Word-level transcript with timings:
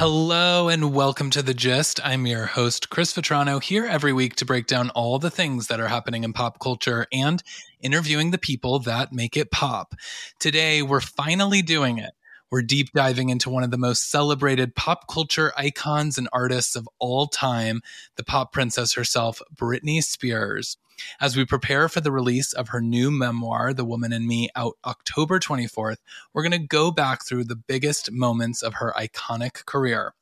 Hello 0.00 0.70
and 0.70 0.94
welcome 0.94 1.28
to 1.28 1.42
The 1.42 1.52
Gist. 1.52 2.00
I'm 2.02 2.26
your 2.26 2.46
host, 2.46 2.88
Chris 2.88 3.12
Vetrano, 3.12 3.62
here 3.62 3.84
every 3.84 4.14
week 4.14 4.34
to 4.36 4.46
break 4.46 4.66
down 4.66 4.88
all 4.88 5.18
the 5.18 5.28
things 5.28 5.66
that 5.66 5.78
are 5.78 5.88
happening 5.88 6.24
in 6.24 6.32
pop 6.32 6.58
culture 6.58 7.06
and 7.12 7.42
interviewing 7.82 8.30
the 8.30 8.38
people 8.38 8.78
that 8.78 9.12
make 9.12 9.36
it 9.36 9.50
pop. 9.50 9.94
Today, 10.38 10.80
we're 10.80 11.02
finally 11.02 11.60
doing 11.60 11.98
it. 11.98 12.12
We're 12.50 12.62
deep 12.62 12.92
diving 12.94 13.28
into 13.28 13.50
one 13.50 13.62
of 13.62 13.70
the 13.70 13.76
most 13.76 14.10
celebrated 14.10 14.74
pop 14.74 15.06
culture 15.06 15.52
icons 15.54 16.16
and 16.16 16.30
artists 16.32 16.76
of 16.76 16.88
all 16.98 17.26
time, 17.26 17.82
the 18.16 18.24
pop 18.24 18.54
princess 18.54 18.94
herself, 18.94 19.42
Britney 19.54 20.02
Spears. 20.02 20.78
As 21.20 21.36
we 21.36 21.44
prepare 21.44 21.88
for 21.88 22.00
the 22.00 22.12
release 22.12 22.52
of 22.52 22.68
her 22.68 22.80
new 22.80 23.10
memoir, 23.10 23.72
The 23.72 23.84
Woman 23.84 24.12
in 24.12 24.26
Me, 24.26 24.48
out 24.56 24.76
October 24.84 25.38
24th, 25.38 25.98
we're 26.32 26.42
going 26.42 26.52
to 26.52 26.58
go 26.58 26.90
back 26.90 27.24
through 27.24 27.44
the 27.44 27.56
biggest 27.56 28.10
moments 28.10 28.62
of 28.62 28.74
her 28.74 28.92
iconic 28.96 29.64
career. 29.66 30.14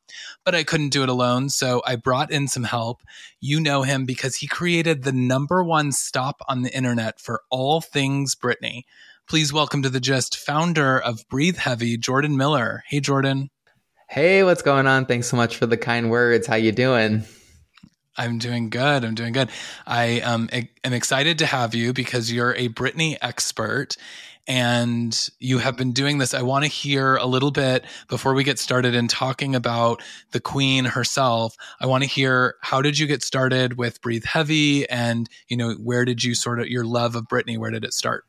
But 0.44 0.54
I 0.54 0.64
couldn't 0.64 0.88
do 0.90 1.02
it 1.02 1.08
alone, 1.08 1.50
so 1.50 1.82
I 1.86 1.96
brought 1.96 2.30
in 2.30 2.48
some 2.48 2.64
help. 2.64 3.02
You 3.40 3.60
know 3.60 3.82
him 3.82 4.04
because 4.04 4.36
he 4.36 4.46
created 4.46 5.02
the 5.02 5.12
number 5.12 5.62
one 5.62 5.92
stop 5.92 6.40
on 6.48 6.62
the 6.62 6.74
internet 6.74 7.20
for 7.20 7.42
all 7.50 7.80
things 7.80 8.34
Britney. 8.34 8.84
Please 9.28 9.52
welcome 9.52 9.82
to 9.82 9.90
the 9.90 10.00
Gist 10.00 10.36
founder 10.36 10.98
of 10.98 11.28
Breathe 11.28 11.58
Heavy, 11.58 11.98
Jordan 11.98 12.36
Miller. 12.36 12.82
Hey, 12.86 13.00
Jordan. 13.00 13.50
Hey, 14.08 14.42
what's 14.42 14.62
going 14.62 14.86
on? 14.86 15.04
Thanks 15.04 15.26
so 15.26 15.36
much 15.36 15.56
for 15.56 15.66
the 15.66 15.76
kind 15.76 16.10
words. 16.10 16.46
How 16.46 16.56
you 16.56 16.72
doing? 16.72 17.24
I'm 18.18 18.38
doing 18.38 18.68
good. 18.68 19.04
I'm 19.04 19.14
doing 19.14 19.32
good. 19.32 19.48
I 19.86 20.20
um, 20.20 20.50
am 20.52 20.92
excited 20.92 21.38
to 21.38 21.46
have 21.46 21.74
you 21.74 21.92
because 21.92 22.32
you're 22.32 22.54
a 22.54 22.68
Britney 22.68 23.16
expert 23.22 23.96
and 24.48 25.28
you 25.38 25.58
have 25.58 25.76
been 25.76 25.92
doing 25.92 26.18
this. 26.18 26.32
I 26.32 26.42
want 26.42 26.64
to 26.64 26.70
hear 26.70 27.16
a 27.16 27.26
little 27.26 27.50
bit 27.50 27.84
before 28.08 28.32
we 28.32 28.42
get 28.42 28.58
started 28.58 28.94
in 28.94 29.06
talking 29.06 29.54
about 29.54 30.02
the 30.32 30.40
queen 30.40 30.86
herself. 30.86 31.54
I 31.80 31.86
want 31.86 32.02
to 32.02 32.08
hear 32.08 32.56
how 32.62 32.80
did 32.80 32.98
you 32.98 33.06
get 33.06 33.22
started 33.22 33.76
with 33.76 34.00
Breathe 34.00 34.24
Heavy 34.24 34.88
and, 34.88 35.28
you 35.48 35.56
know, 35.56 35.74
where 35.74 36.06
did 36.06 36.24
you 36.24 36.34
sort 36.34 36.60
of 36.60 36.66
your 36.66 36.84
love 36.84 37.14
of 37.14 37.28
Britney, 37.28 37.58
where 37.58 37.70
did 37.70 37.84
it 37.84 37.92
start? 37.92 38.24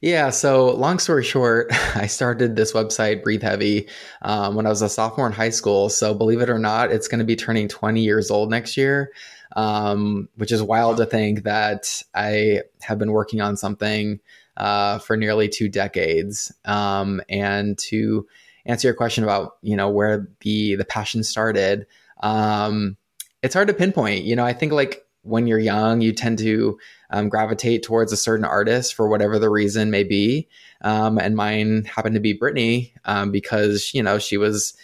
Yeah. 0.00 0.30
So, 0.30 0.70
long 0.74 0.98
story 0.98 1.24
short, 1.24 1.68
I 1.96 2.06
started 2.06 2.54
this 2.54 2.72
website, 2.72 3.22
Breathe 3.22 3.42
Heavy, 3.42 3.88
um, 4.22 4.54
when 4.54 4.66
I 4.66 4.68
was 4.68 4.82
a 4.82 4.88
sophomore 4.88 5.26
in 5.26 5.32
high 5.32 5.50
school. 5.50 5.88
So, 5.88 6.14
believe 6.14 6.40
it 6.40 6.50
or 6.50 6.58
not, 6.58 6.92
it's 6.92 7.08
going 7.08 7.18
to 7.18 7.24
be 7.24 7.36
turning 7.36 7.66
20 7.68 8.00
years 8.00 8.30
old 8.30 8.50
next 8.50 8.76
year, 8.76 9.12
um, 9.56 10.28
which 10.36 10.52
is 10.52 10.62
wild 10.62 10.98
to 10.98 11.06
think 11.06 11.42
that 11.42 12.02
I 12.14 12.62
have 12.82 12.98
been 12.98 13.10
working 13.10 13.40
on 13.40 13.56
something 13.56 14.20
uh, 14.56 14.98
for 14.98 15.16
nearly 15.16 15.48
two 15.48 15.68
decades. 15.68 16.52
Um, 16.64 17.20
and 17.28 17.76
to 17.78 18.26
answer 18.66 18.86
your 18.86 18.94
question 18.94 19.24
about, 19.24 19.56
you 19.62 19.76
know, 19.76 19.88
where 19.88 20.28
the 20.40 20.76
the 20.76 20.84
passion 20.84 21.24
started, 21.24 21.86
um, 22.20 22.96
it's 23.42 23.54
hard 23.54 23.68
to 23.68 23.74
pinpoint. 23.74 24.24
You 24.24 24.36
know, 24.36 24.44
I 24.44 24.52
think 24.52 24.72
like 24.72 25.07
when 25.22 25.46
you're 25.46 25.58
young, 25.58 26.00
you 26.00 26.12
tend 26.12 26.38
to 26.38 26.78
um, 27.10 27.28
gravitate 27.28 27.82
towards 27.82 28.12
a 28.12 28.16
certain 28.16 28.44
artist 28.44 28.94
for 28.94 29.08
whatever 29.08 29.38
the 29.38 29.50
reason 29.50 29.90
may 29.90 30.04
be. 30.04 30.48
Um, 30.82 31.18
and 31.18 31.36
mine 31.36 31.84
happened 31.84 32.14
to 32.14 32.20
be 32.20 32.38
Britney 32.38 32.92
um, 33.04 33.30
because, 33.30 33.92
you 33.94 34.02
know, 34.02 34.18
she 34.18 34.36
was 34.36 34.74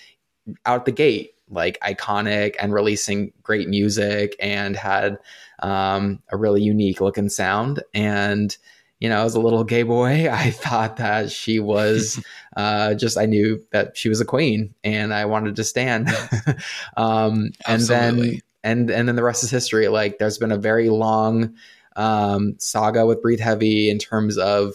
out 0.66 0.84
the 0.84 0.92
gate, 0.92 1.34
like 1.48 1.78
iconic 1.80 2.56
and 2.60 2.72
releasing 2.72 3.32
great 3.42 3.68
music 3.68 4.36
and 4.40 4.76
had 4.76 5.18
um, 5.60 6.20
a 6.30 6.36
really 6.36 6.62
unique 6.62 7.00
look 7.00 7.16
and 7.16 7.30
sound. 7.30 7.82
And, 7.92 8.56
you 8.98 9.08
know, 9.08 9.24
as 9.24 9.34
a 9.34 9.40
little 9.40 9.64
gay 9.64 9.82
boy, 9.82 10.28
I 10.32 10.50
thought 10.50 10.96
that 10.96 11.30
she 11.30 11.60
was 11.60 12.22
uh, 12.56 12.94
just, 12.94 13.16
I 13.16 13.26
knew 13.26 13.64
that 13.70 13.96
she 13.96 14.08
was 14.08 14.20
a 14.20 14.24
queen 14.24 14.74
and 14.82 15.14
I 15.14 15.26
wanted 15.26 15.56
to 15.56 15.64
stand. 15.64 16.08
um, 16.96 17.50
and 17.66 17.82
then, 17.82 18.40
and, 18.64 18.90
and 18.90 19.06
then 19.06 19.14
the 19.14 19.22
rest 19.22 19.44
is 19.44 19.50
history. 19.50 19.86
Like 19.86 20.18
there's 20.18 20.38
been 20.38 20.50
a 20.50 20.58
very 20.58 20.88
long 20.88 21.54
um, 21.94 22.56
saga 22.58 23.06
with 23.06 23.22
Breathe 23.22 23.38
Heavy 23.38 23.90
in 23.90 23.98
terms 23.98 24.38
of 24.38 24.74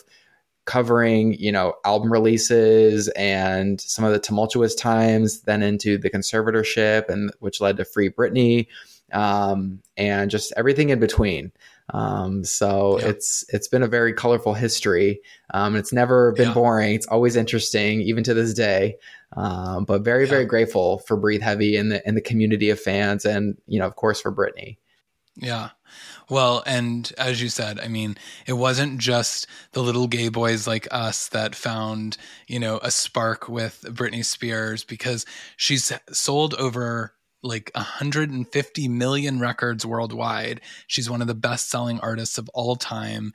covering, 0.65 1.33
you 1.33 1.51
know, 1.51 1.73
album 1.83 2.11
releases 2.11 3.07
and 3.09 3.81
some 3.81 4.05
of 4.05 4.13
the 4.13 4.19
tumultuous 4.19 4.75
times, 4.75 5.41
then 5.41 5.63
into 5.63 5.97
the 5.97 6.11
conservatorship, 6.11 7.09
and 7.09 7.31
which 7.39 7.59
led 7.59 7.75
to 7.77 7.83
Free 7.83 8.11
Britney, 8.11 8.67
um, 9.11 9.81
and 9.97 10.29
just 10.29 10.53
everything 10.55 10.89
in 10.89 10.99
between. 10.99 11.51
Um, 11.93 12.43
so 12.43 12.99
yeah. 12.99 13.09
it's 13.09 13.45
it's 13.49 13.67
been 13.67 13.83
a 13.83 13.87
very 13.87 14.13
colorful 14.13 14.53
history. 14.53 15.21
Um, 15.53 15.75
it's 15.75 15.91
never 15.91 16.31
been 16.33 16.49
yeah. 16.49 16.53
boring. 16.53 16.95
It's 16.95 17.07
always 17.07 17.35
interesting, 17.35 18.01
even 18.01 18.23
to 18.25 18.33
this 18.33 18.53
day. 18.53 18.97
Um, 19.35 19.85
but 19.85 20.03
very 20.03 20.25
yeah. 20.25 20.29
very 20.29 20.45
grateful 20.45 20.99
for 20.99 21.17
Breathe 21.17 21.41
Heavy 21.41 21.75
and 21.75 21.91
the 21.91 22.05
and 22.07 22.15
the 22.15 22.21
community 22.21 22.69
of 22.69 22.79
fans, 22.79 23.25
and 23.25 23.57
you 23.67 23.79
know, 23.79 23.87
of 23.87 23.95
course, 23.95 24.21
for 24.21 24.31
Britney. 24.31 24.77
Yeah. 25.35 25.69
Well, 26.29 26.61
and 26.65 27.11
as 27.17 27.41
you 27.41 27.49
said, 27.49 27.79
I 27.79 27.87
mean, 27.87 28.15
it 28.45 28.53
wasn't 28.53 28.99
just 28.99 29.47
the 29.71 29.81
little 29.81 30.07
gay 30.07 30.29
boys 30.29 30.67
like 30.67 30.87
us 30.91 31.29
that 31.29 31.55
found, 31.55 32.17
you 32.47 32.59
know, 32.59 32.79
a 32.83 32.91
spark 32.91 33.49
with 33.49 33.83
Britney 33.89 34.23
Spears 34.23 34.83
because 34.83 35.25
she's 35.57 35.91
sold 36.11 36.53
over 36.55 37.13
like 37.41 37.71
150 37.73 38.87
million 38.87 39.39
records 39.39 39.85
worldwide. 39.85 40.61
She's 40.87 41.09
one 41.09 41.21
of 41.21 41.27
the 41.27 41.35
best 41.35 41.69
selling 41.69 41.99
artists 41.99 42.37
of 42.37 42.49
all 42.53 42.75
time. 42.75 43.33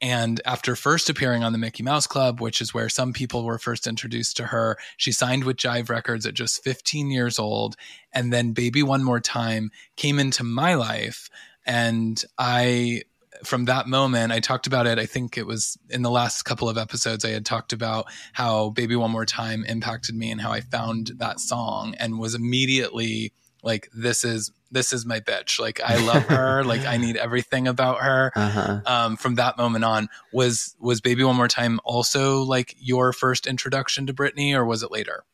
And 0.00 0.40
after 0.44 0.74
first 0.74 1.08
appearing 1.08 1.44
on 1.44 1.52
the 1.52 1.58
Mickey 1.58 1.84
Mouse 1.84 2.08
Club, 2.08 2.40
which 2.40 2.60
is 2.60 2.74
where 2.74 2.88
some 2.88 3.12
people 3.12 3.44
were 3.44 3.58
first 3.58 3.86
introduced 3.86 4.36
to 4.38 4.46
her, 4.46 4.76
she 4.96 5.12
signed 5.12 5.44
with 5.44 5.58
Jive 5.58 5.88
Records 5.88 6.26
at 6.26 6.34
just 6.34 6.64
15 6.64 7.10
years 7.10 7.38
old. 7.38 7.76
And 8.12 8.32
then 8.32 8.52
Baby 8.52 8.82
One 8.82 9.04
More 9.04 9.20
Time 9.20 9.70
came 9.96 10.18
into 10.18 10.42
my 10.42 10.74
life 10.74 11.30
and 11.64 12.22
I, 12.38 13.02
from 13.44 13.66
that 13.66 13.86
moment, 13.86 14.32
I 14.32 14.40
talked 14.40 14.66
about 14.66 14.86
it. 14.86 14.98
I 14.98 15.06
think 15.06 15.38
it 15.38 15.46
was 15.46 15.78
in 15.88 16.02
the 16.02 16.10
last 16.10 16.42
couple 16.42 16.68
of 16.68 16.78
episodes, 16.78 17.24
I 17.24 17.30
had 17.30 17.46
talked 17.46 17.72
about 17.72 18.06
how 18.32 18.70
Baby 18.70 18.96
One 18.96 19.10
More 19.10 19.26
Time 19.26 19.64
impacted 19.64 20.16
me 20.16 20.30
and 20.30 20.40
how 20.40 20.50
I 20.50 20.60
found 20.60 21.12
that 21.18 21.38
song 21.38 21.94
and 21.98 22.18
was 22.18 22.34
immediately 22.34 23.32
like, 23.62 23.88
this 23.94 24.24
is 24.24 24.50
this 24.72 24.92
is 24.92 25.04
my 25.04 25.20
bitch. 25.20 25.60
Like 25.60 25.80
I 25.80 25.96
love 26.06 26.24
her. 26.24 26.64
like 26.64 26.84
I 26.84 26.96
need 26.96 27.16
everything 27.16 27.68
about 27.68 28.00
her. 28.00 28.32
Uh-huh. 28.34 28.80
Um, 28.86 29.16
from 29.16 29.36
that 29.36 29.56
moment 29.56 29.84
on, 29.84 30.08
was 30.32 30.74
was 30.80 31.00
Baby 31.00 31.24
One 31.24 31.36
More 31.36 31.48
Time 31.48 31.78
also 31.84 32.42
like 32.42 32.74
your 32.78 33.12
first 33.12 33.46
introduction 33.46 34.06
to 34.06 34.14
Britney, 34.14 34.54
or 34.54 34.64
was 34.64 34.82
it 34.82 34.90
later? 34.90 35.24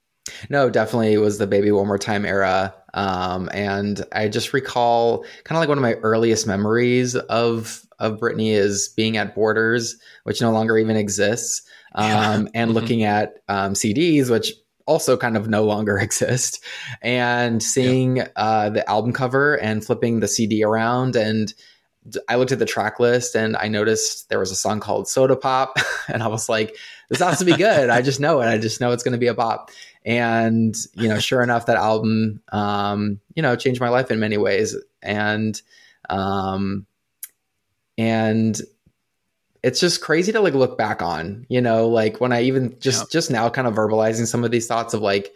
No, 0.51 0.69
definitely 0.69 1.15
it 1.15 1.19
was 1.19 1.39
the 1.39 1.47
Baby 1.47 1.73
One 1.73 1.87
More 1.87 1.99
Time 1.99 2.27
era. 2.27 2.75
Um, 2.95 3.49
and 3.53 4.05
I 4.13 4.29
just 4.29 4.53
recall 4.53 5.25
kind 5.45 5.57
of 5.57 5.61
like 5.61 5.69
one 5.69 5.79
of 5.79 5.83
my 5.83 5.95
earliest 5.95 6.47
memories 6.47 7.15
of 7.15 7.85
of 7.99 8.21
Britney 8.21 8.53
is 8.53 8.89
being 8.89 9.17
at 9.17 9.35
Borders, 9.35 9.97
which 10.25 10.41
no 10.41 10.53
longer 10.53 10.79
even 10.79 10.97
exists, 10.97 11.63
um, 11.95 12.07
yeah. 12.07 12.37
and 12.55 12.71
mm-hmm. 12.71 12.71
looking 12.73 13.05
at 13.05 13.39
um, 13.49 13.73
CDs, 13.73 14.31
which 14.31 14.53
also 14.89 15.17
kind 15.17 15.37
of 15.37 15.49
no 15.49 15.65
longer 15.65 15.99
exist, 16.01 16.65
and 17.03 17.63
seeing 17.63 18.17
yeah. 18.17 18.29
uh, 18.35 18.71
the 18.71 18.89
album 18.89 19.13
cover 19.13 19.55
and 19.55 19.85
flipping 19.85 20.21
the 20.21 20.29
CD 20.29 20.65
around 20.65 21.15
and 21.15 21.55
I 22.29 22.37
looked 22.37 22.53
at 22.53 22.59
the 22.59 22.65
track 22.65 23.01
list 23.01 23.35
and 23.35 23.57
I 23.57 23.69
noticed 23.69 24.29
there 24.29 24.39
was 24.39 24.51
a 24.51 24.57
song 24.57 24.81
called 24.81 25.09
Soda 25.09 25.37
Pop, 25.37 25.77
and 26.09 26.23
I 26.23 26.29
was 26.29 26.49
like, 26.49 26.77
"This 27.09 27.21
has 27.21 27.39
to 27.39 27.45
be 27.45 27.57
good." 27.57 27.91
I 27.91 28.03
just 28.03 28.21
know 28.21 28.41
it. 28.41 28.47
I 28.47 28.59
just 28.59 28.81
know 28.81 28.93
it's 28.93 29.03
going 29.03 29.13
to 29.13 29.19
be 29.19 29.27
a 29.27 29.35
pop. 29.35 29.71
And 30.05 30.75
you 30.95 31.09
know, 31.09 31.19
sure 31.19 31.43
enough, 31.43 31.67
that 31.67 31.77
album, 31.77 32.41
um, 32.51 33.21
you 33.35 33.43
know, 33.43 33.57
changed 33.57 33.81
my 33.81 33.89
life 33.89 34.11
in 34.11 34.21
many 34.21 34.39
ways. 34.39 34.77
And 35.03 35.61
um, 36.09 36.87
and 37.97 38.59
it's 39.63 39.81
just 39.81 40.01
crazy 40.01 40.33
to 40.33 40.41
like 40.41 40.55
look 40.55 40.79
back 40.79 41.03
on. 41.03 41.47
You 41.49 41.61
know, 41.61 41.89
like 41.89 42.21
when 42.21 42.33
I 42.33 42.43
even 42.43 42.79
just 42.81 43.03
yeah. 43.03 43.09
just 43.13 43.31
now 43.31 43.49
kind 43.49 43.67
of 43.67 43.75
verbalizing 43.75 44.27
some 44.27 44.45
of 44.45 44.51
these 44.51 44.67
thoughts 44.67 44.95
of 44.95 45.03
like 45.03 45.33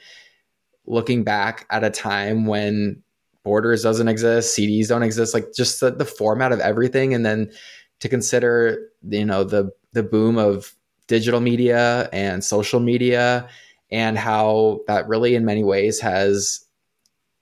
looking 0.87 1.25
back 1.25 1.67
at 1.71 1.85
a 1.85 1.91
time 1.91 2.47
when 2.47 3.03
borders 3.45 3.83
doesn't 3.83 4.09
exist 4.09 4.57
cds 4.57 4.89
don't 4.89 5.03
exist 5.03 5.35
like 5.35 5.53
just 5.55 5.81
the, 5.81 5.91
the 5.91 6.05
format 6.05 6.53
of 6.53 6.61
everything 6.61 7.15
and 7.15 7.27
then 7.27 7.51
to 8.01 8.09
consider 8.09 8.89
you 9.09 9.25
know 9.25 9.45
the 9.45 9.71
the 9.93 10.03
boom 10.03 10.39
of 10.39 10.75
digital 11.09 11.41
media 11.41 12.09
and 12.13 12.45
social 12.45 12.81
media 12.81 13.49
and 13.91 14.17
how 14.17 14.81
that 14.87 15.09
really 15.09 15.35
in 15.35 15.45
many 15.45 15.63
ways 15.65 16.01
has 16.01 16.65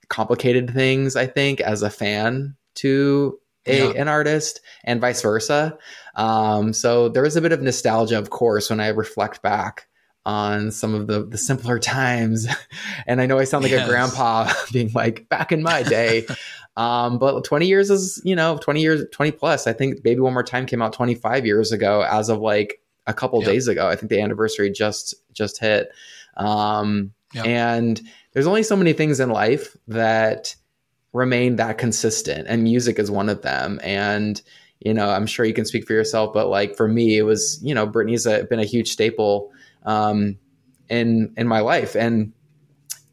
complicated 0.09 0.71
things 0.71 1.15
i 1.15 1.25
think 1.25 1.61
as 1.61 1.81
a 1.81 1.89
fan 1.89 2.55
to 2.75 3.37
a, 3.67 3.77
yeah. 3.77 4.01
an 4.01 4.07
artist 4.07 4.59
and 4.83 4.99
vice 4.99 5.21
versa 5.21 5.77
um, 6.15 6.73
so 6.73 7.09
there 7.09 7.25
is 7.25 7.35
a 7.35 7.41
bit 7.41 7.51
of 7.51 7.61
nostalgia 7.61 8.17
of 8.17 8.29
course 8.29 8.69
when 8.69 8.79
i 8.79 8.87
reflect 8.87 9.41
back 9.41 9.87
on 10.25 10.71
some 10.71 10.93
of 10.93 11.07
the 11.07 11.25
the 11.25 11.37
simpler 11.37 11.79
times 11.79 12.47
and 13.07 13.21
i 13.21 13.25
know 13.25 13.39
i 13.39 13.43
sound 13.43 13.63
like 13.63 13.71
yes. 13.71 13.87
a 13.87 13.89
grandpa 13.89 14.51
being 14.73 14.91
like 14.93 15.27
back 15.29 15.51
in 15.51 15.63
my 15.63 15.83
day 15.83 16.25
um, 16.77 17.17
but 17.17 17.43
20 17.43 17.67
years 17.67 17.89
is 17.89 18.21
you 18.23 18.35
know 18.35 18.57
20 18.57 18.81
years 18.81 19.03
20 19.11 19.31
plus 19.31 19.67
i 19.67 19.73
think 19.73 20.03
baby 20.03 20.19
one 20.19 20.33
more 20.33 20.43
time 20.43 20.65
came 20.65 20.81
out 20.81 20.93
25 20.93 21.45
years 21.45 21.71
ago 21.71 22.01
as 22.01 22.29
of 22.29 22.39
like 22.39 22.79
a 23.07 23.13
couple 23.13 23.39
yep. 23.39 23.47
days 23.47 23.67
ago 23.67 23.87
i 23.87 23.95
think 23.95 24.09
the 24.09 24.21
anniversary 24.21 24.71
just 24.71 25.15
just 25.33 25.59
hit 25.59 25.89
um, 26.37 27.13
Yep. 27.33 27.45
And 27.45 28.01
there's 28.33 28.47
only 28.47 28.63
so 28.63 28.75
many 28.75 28.93
things 28.93 29.19
in 29.19 29.29
life 29.29 29.75
that 29.87 30.55
remain 31.13 31.57
that 31.57 31.77
consistent, 31.77 32.47
and 32.47 32.63
music 32.63 32.99
is 32.99 33.11
one 33.11 33.29
of 33.29 33.41
them. 33.41 33.79
And 33.83 34.41
you 34.81 34.93
know, 34.93 35.09
I'm 35.09 35.27
sure 35.27 35.45
you 35.45 35.53
can 35.53 35.65
speak 35.65 35.85
for 35.85 35.93
yourself, 35.93 36.33
but 36.33 36.47
like 36.47 36.75
for 36.75 36.87
me, 36.87 37.17
it 37.17 37.23
was 37.23 37.59
you 37.61 37.73
know, 37.73 37.87
Britney's 37.87 38.25
a, 38.25 38.43
been 38.43 38.59
a 38.59 38.65
huge 38.65 38.91
staple 38.91 39.51
um, 39.83 40.37
in 40.89 41.33
in 41.37 41.47
my 41.47 41.59
life, 41.59 41.95
and 41.95 42.33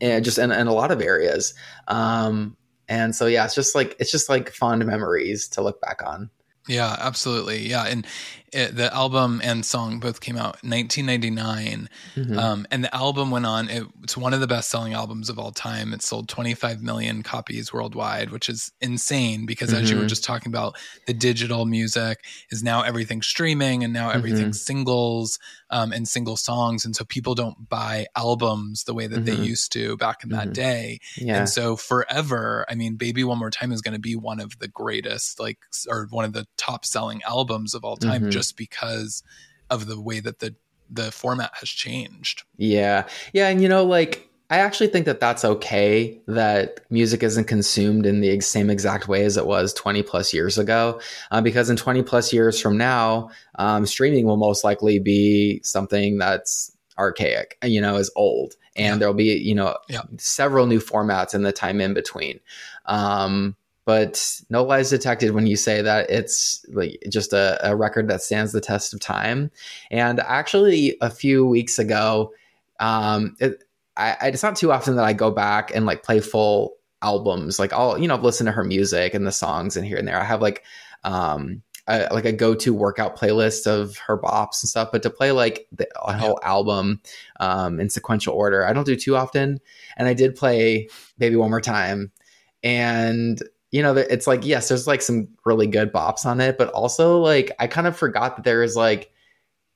and 0.01 0.25
just 0.25 0.39
in, 0.39 0.51
in 0.51 0.67
a 0.67 0.73
lot 0.73 0.91
of 0.91 1.01
areas. 1.01 1.55
Um, 1.87 2.57
and 2.89 3.15
so 3.15 3.27
yeah, 3.27 3.45
it's 3.45 3.55
just 3.55 3.75
like 3.75 3.97
it's 3.99 4.11
just 4.11 4.29
like 4.29 4.51
fond 4.51 4.85
memories 4.87 5.49
to 5.49 5.63
look 5.63 5.81
back 5.81 6.03
on. 6.05 6.31
Yeah, 6.67 6.97
absolutely. 6.99 7.69
Yeah, 7.69 7.85
and 7.85 8.07
it, 8.53 8.77
the 8.77 8.93
album 8.95 9.41
and 9.43 9.65
song 9.65 10.01
both 10.01 10.21
came 10.21 10.37
out 10.37 10.63
1999, 10.63 11.89
mm-hmm. 12.15 12.39
um, 12.39 12.67
and 12.71 12.85
the 12.85 12.95
album 12.95 13.31
went 13.31 13.47
on. 13.47 13.69
It, 13.69 13.85
it's 14.03 14.17
one 14.17 14.35
of 14.35 14.41
the 14.41 14.47
best-selling 14.47 14.93
albums 14.93 15.29
of 15.29 15.39
all 15.39 15.51
time. 15.51 15.93
It 15.93 16.03
sold 16.03 16.29
25 16.29 16.83
million 16.83 17.23
copies 17.23 17.73
worldwide, 17.73 18.31
which 18.31 18.49
is 18.49 18.73
insane 18.81 19.47
because, 19.47 19.71
mm-hmm. 19.71 19.83
as 19.83 19.91
you 19.91 19.97
were 19.97 20.03
mm-hmm. 20.03 20.09
just 20.09 20.25
talking 20.25 20.51
about, 20.51 20.77
the 21.07 21.15
digital 21.15 21.67
music 21.67 22.25
is 22.51 22.63
now 22.63 22.83
everything 22.83 23.23
streaming, 23.23 23.85
and 23.85 23.93
now 23.93 24.11
everything 24.11 24.47
mm-hmm. 24.47 24.53
singles 24.53 25.39
um, 25.71 25.93
and 25.93 26.09
single 26.09 26.37
songs, 26.37 26.85
and 26.85 26.97
so 26.97 27.05
people 27.05 27.35
don't 27.35 27.69
buy 27.69 28.07
albums 28.17 28.85
the 28.85 28.95
way 28.95 29.07
that 29.07 29.25
they 29.25 29.33
mm-hmm. 29.33 29.43
used 29.45 29.73
to 29.73 29.97
back 29.97 30.25
in 30.25 30.31
that 30.31 30.45
mm-hmm. 30.45 30.53
day. 30.53 30.99
Yeah. 31.17 31.39
And 31.39 31.49
so 31.49 31.77
forever, 31.77 32.65
I 32.69 32.75
mean, 32.75 32.97
"Baby 32.97 33.25
One 33.25 33.39
More 33.39 33.51
Time" 33.51 33.73
is 33.73 33.83
going 33.83 33.95
to 33.95 34.01
be 34.01 34.17
one 34.17 34.41
of 34.41 34.59
the 34.59 34.69
greatest, 34.69 35.39
like, 35.39 35.59
or 35.89 36.07
one 36.11 36.25
of 36.25 36.33
the 36.33 36.47
top-selling 36.57 37.23
albums 37.23 37.75
of 37.75 37.85
all 37.85 37.97
time 37.97 38.31
just 38.39 38.57
because 38.57 39.23
of 39.71 39.87
the 39.87 40.01
way 40.01 40.21
that 40.21 40.39
the 40.39 40.55
the 40.91 41.13
format 41.13 41.51
has 41.61 41.69
changed. 41.69 42.45
Yeah. 42.57 43.07
Yeah, 43.33 43.49
and 43.49 43.61
you 43.61 43.69
know 43.69 43.85
like 43.85 44.29
I 44.51 44.59
actually 44.61 44.87
think 44.87 45.05
that 45.05 45.21
that's 45.21 45.45
okay 45.45 46.23
that 46.27 46.81
music 46.91 47.23
isn't 47.23 47.45
consumed 47.45 48.07
in 48.07 48.21
the 48.21 48.41
same 48.41 48.71
exact 48.71 49.07
way 49.07 49.25
as 49.25 49.37
it 49.37 49.47
was 49.47 49.75
20 49.75 50.03
plus 50.03 50.33
years 50.33 50.57
ago. 50.57 51.01
Uh, 51.31 51.43
because 51.43 51.69
in 51.69 51.77
20 51.77 52.03
plus 52.03 52.33
years 52.33 52.59
from 52.59 52.79
now, 52.79 53.29
um, 53.57 53.85
streaming 53.85 54.25
will 54.25 54.39
most 54.39 54.65
likely 54.65 54.99
be 54.99 55.61
something 55.63 56.17
that's 56.17 56.75
archaic, 56.99 57.59
you 57.63 57.81
know, 57.81 57.97
is 57.97 58.11
old. 58.17 58.55
And 58.75 58.95
yeah. 58.95 58.99
there'll 58.99 59.15
be, 59.15 59.37
you 59.37 59.55
know, 59.55 59.77
yeah. 59.89 60.03
several 60.17 60.67
new 60.67 60.81
formats 60.81 61.35
in 61.35 61.43
the 61.43 61.53
time 61.53 61.81
in 61.83 61.93
between. 61.93 62.41
Um, 62.87 63.55
but 63.89 64.43
no 64.51 64.65
lies 64.65 64.91
detected 64.91 65.31
when 65.31 65.47
you 65.47 65.57
say 65.57 65.81
that 65.81 66.11
it's 66.11 66.63
like 66.69 67.03
just 67.09 67.33
a, 67.33 67.59
a, 67.67 67.75
record 67.75 68.07
that 68.07 68.21
stands 68.21 68.53
the 68.53 68.61
test 68.61 68.93
of 68.93 69.01
time. 69.01 69.51
And 69.91 70.21
actually, 70.21 70.99
a 71.01 71.09
few 71.09 71.47
weeks 71.47 71.79
ago, 71.79 72.35
um, 72.81 73.35
it, 73.41 73.65
I, 73.97 74.15
it's 74.25 74.43
not 74.43 74.57
too 74.57 74.73
often 74.73 74.97
that 74.97 75.07
I 75.07 75.15
go 75.15 75.31
back 75.31 75.75
and 75.75 75.87
like 75.87 76.03
play 76.03 76.21
full 76.21 76.75
albums. 77.01 77.59
Like 77.59 77.73
I'll, 77.73 77.97
you 77.97 78.07
know, 78.07 78.17
listen 78.17 78.45
to 78.45 78.53
her 78.53 78.63
music 78.63 79.15
and 79.15 79.27
the 79.27 79.33
songs 79.33 79.75
and 79.75 79.87
here 79.87 79.97
and 79.97 80.07
there. 80.07 80.21
I 80.21 80.25
have 80.25 80.43
like, 80.43 80.65
um, 81.05 81.63
a, 81.87 82.09
like 82.13 82.27
a 82.27 82.33
go-to 82.33 82.75
workout 82.75 83.19
playlist 83.19 83.67
of 83.67 83.97
her 83.97 84.19
bops 84.19 84.63
and 84.63 84.69
stuff. 84.69 84.91
But 84.93 85.03
to 85.05 85.09
play 85.09 85.33
like 85.33 85.67
the 85.73 85.89
whole 85.95 86.39
yeah. 86.43 86.51
album 86.51 87.01
um, 87.41 87.81
in 87.81 87.89
sequential 87.89 88.35
order, 88.35 88.67
I 88.67 88.75
don't 88.75 88.85
do 88.85 88.97
too 88.97 89.17
often. 89.17 89.61
And 89.97 90.07
I 90.07 90.13
did 90.13 90.37
play 90.37 90.91
"Baby 91.17 91.37
One 91.37 91.49
More 91.49 91.63
Time," 91.63 92.13
and 92.63 93.41
you 93.71 93.83
know, 93.83 93.95
it's 93.95 94.27
like, 94.27 94.47
yes, 94.47 94.69
there's 94.69 94.87
like 94.87 95.03
some 95.03 95.29
really 95.45 95.67
good 95.67 95.93
bops 95.93 96.25
on 96.25 96.41
it, 96.41 96.57
but 96.57 96.69
also 96.71 97.19
like 97.19 97.53
I 97.59 97.67
kind 97.67 97.87
of 97.87 97.97
forgot 97.97 98.37
that 98.37 98.45
there 98.45 98.63
is 98.63 98.77
like 98.77 99.11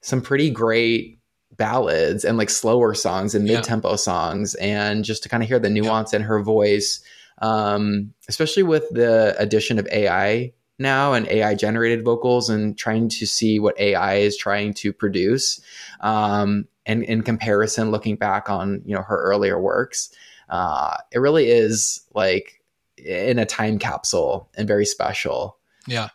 some 0.01 0.21
pretty 0.21 0.51
great 0.51 1.19
ballads 1.57 2.25
and 2.25 2.39
like 2.39 2.51
slower 2.51 2.95
songs 2.95 3.35
and 3.35 3.45
mid-tempo 3.45 3.91
yeah. 3.91 3.97
songs 3.97 4.55
and 4.57 5.05
just 5.05 5.23
to 5.23 5.29
kind 5.29 5.43
of 5.43 5.49
hear 5.49 5.59
the 5.59 5.71
nuance 5.71 6.13
yeah. 6.13 6.19
in 6.19 6.25
her 6.25 6.43
voice 6.43 7.03
um, 7.39 8.13
especially 8.29 8.63
with 8.63 8.89
the 8.91 9.35
addition 9.39 9.79
of 9.79 9.87
AI 9.93 10.53
now 10.79 11.13
and 11.13 11.29
AI 11.29 11.55
generated 11.55 12.05
vocals 12.05 12.49
and 12.49 12.79
trying 12.79 13.09
to 13.09 13.27
see 13.27 13.59
what 13.61 13.79
AI 13.79 14.15
is 14.17 14.37
trying 14.37 14.73
to 14.75 14.93
produce 14.93 15.61
um, 16.01 16.67
and 16.87 17.05
in 17.05 17.23
comparison 17.23 17.91
looking 17.91 18.17
back 18.17 18.49
on 18.49 18.81
you 18.87 18.95
know 18.95 19.03
her 19.03 19.23
earlier 19.23 19.61
works 19.61 20.11
uh, 20.49 20.97
it 21.13 21.19
really 21.19 21.51
is 21.51 22.01
like 22.15 22.62
in 23.05 23.39
a 23.39 23.47
time 23.47 23.79
capsule 23.79 24.49
and 24.57 24.67
very 24.69 24.87
special. 24.87 25.59
Yeah. 25.87 26.09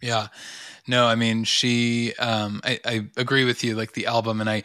Yeah. 0.00 0.28
No, 0.86 1.06
I 1.06 1.14
mean, 1.14 1.44
she, 1.44 2.14
um, 2.18 2.60
I, 2.64 2.78
I 2.84 3.06
agree 3.16 3.44
with 3.44 3.64
you, 3.64 3.74
like 3.74 3.92
the 3.92 4.06
album. 4.06 4.40
And 4.40 4.50
I 4.50 4.62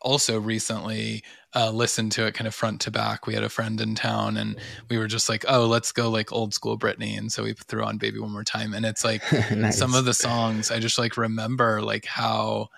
also 0.00 0.40
recently 0.40 1.22
uh, 1.54 1.70
listened 1.70 2.12
to 2.12 2.26
it 2.26 2.34
kind 2.34 2.48
of 2.48 2.54
front 2.54 2.80
to 2.82 2.90
back. 2.90 3.26
We 3.26 3.34
had 3.34 3.44
a 3.44 3.48
friend 3.48 3.80
in 3.80 3.94
town 3.94 4.36
and 4.36 4.58
we 4.88 4.96
were 4.96 5.06
just 5.06 5.28
like, 5.28 5.44
oh, 5.48 5.66
let's 5.66 5.92
go 5.92 6.08
like 6.10 6.32
old 6.32 6.54
school 6.54 6.78
Britney. 6.78 7.18
And 7.18 7.30
so 7.30 7.42
we 7.42 7.52
threw 7.52 7.84
on 7.84 7.98
Baby 7.98 8.18
One 8.18 8.32
More 8.32 8.44
Time. 8.44 8.72
And 8.72 8.86
it's 8.86 9.04
like 9.04 9.22
nice. 9.50 9.76
some 9.76 9.94
of 9.94 10.04
the 10.06 10.14
songs 10.14 10.70
I 10.70 10.78
just 10.78 10.98
like 10.98 11.16
remember 11.16 11.82
like 11.82 12.06
how 12.06 12.70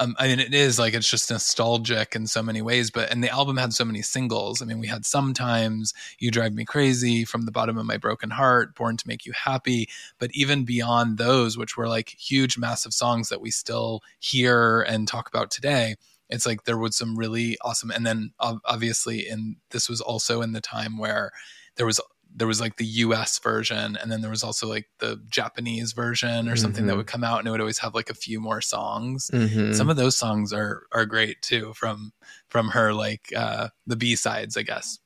um, 0.00 0.16
I 0.18 0.28
mean, 0.28 0.40
it 0.40 0.54
is 0.54 0.78
like 0.78 0.94
it's 0.94 1.08
just 1.08 1.30
nostalgic 1.30 2.16
in 2.16 2.26
so 2.26 2.42
many 2.42 2.62
ways. 2.62 2.90
But 2.90 3.12
and 3.12 3.22
the 3.22 3.28
album 3.28 3.58
had 3.58 3.74
so 3.74 3.84
many 3.84 4.00
singles. 4.00 4.62
I 4.62 4.64
mean, 4.64 4.80
we 4.80 4.86
had 4.86 5.04
sometimes 5.04 5.92
"You 6.18 6.30
Drive 6.30 6.54
Me 6.54 6.64
Crazy," 6.64 7.24
"From 7.26 7.42
the 7.42 7.52
Bottom 7.52 7.76
of 7.76 7.84
My 7.84 7.98
Broken 7.98 8.30
Heart," 8.30 8.74
"Born 8.74 8.96
to 8.96 9.06
Make 9.06 9.26
You 9.26 9.32
Happy." 9.32 9.88
But 10.18 10.30
even 10.32 10.64
beyond 10.64 11.18
those, 11.18 11.58
which 11.58 11.76
were 11.76 11.86
like 11.86 12.16
huge, 12.18 12.56
massive 12.56 12.94
songs 12.94 13.28
that 13.28 13.42
we 13.42 13.50
still 13.50 14.00
hear 14.18 14.80
and 14.80 15.06
talk 15.06 15.28
about 15.28 15.50
today, 15.50 15.96
it's 16.30 16.46
like 16.46 16.64
there 16.64 16.78
was 16.78 16.96
some 16.96 17.16
really 17.16 17.58
awesome. 17.60 17.90
And 17.90 18.06
then 18.06 18.32
obviously, 18.40 19.28
and 19.28 19.56
this 19.70 19.88
was 19.88 20.00
also 20.00 20.40
in 20.40 20.52
the 20.52 20.62
time 20.62 20.96
where 20.96 21.30
there 21.76 21.86
was 21.86 22.00
there 22.34 22.46
was 22.46 22.60
like 22.60 22.76
the 22.76 22.86
US 22.86 23.38
version 23.38 23.96
and 24.00 24.10
then 24.10 24.20
there 24.20 24.30
was 24.30 24.44
also 24.44 24.68
like 24.68 24.88
the 24.98 25.20
Japanese 25.28 25.92
version 25.92 26.48
or 26.48 26.56
something 26.56 26.82
mm-hmm. 26.82 26.88
that 26.88 26.96
would 26.96 27.06
come 27.06 27.24
out 27.24 27.38
and 27.38 27.48
it 27.48 27.50
would 27.50 27.60
always 27.60 27.78
have 27.78 27.94
like 27.94 28.10
a 28.10 28.14
few 28.14 28.40
more 28.40 28.60
songs. 28.60 29.30
Mm-hmm. 29.32 29.72
Some 29.72 29.90
of 29.90 29.96
those 29.96 30.16
songs 30.16 30.52
are 30.52 30.84
are 30.92 31.06
great 31.06 31.42
too 31.42 31.72
from 31.74 32.12
from 32.48 32.68
her 32.68 32.92
like 32.92 33.32
uh 33.36 33.68
the 33.86 33.96
B-sides, 33.96 34.56
I 34.56 34.62
guess. 34.62 34.98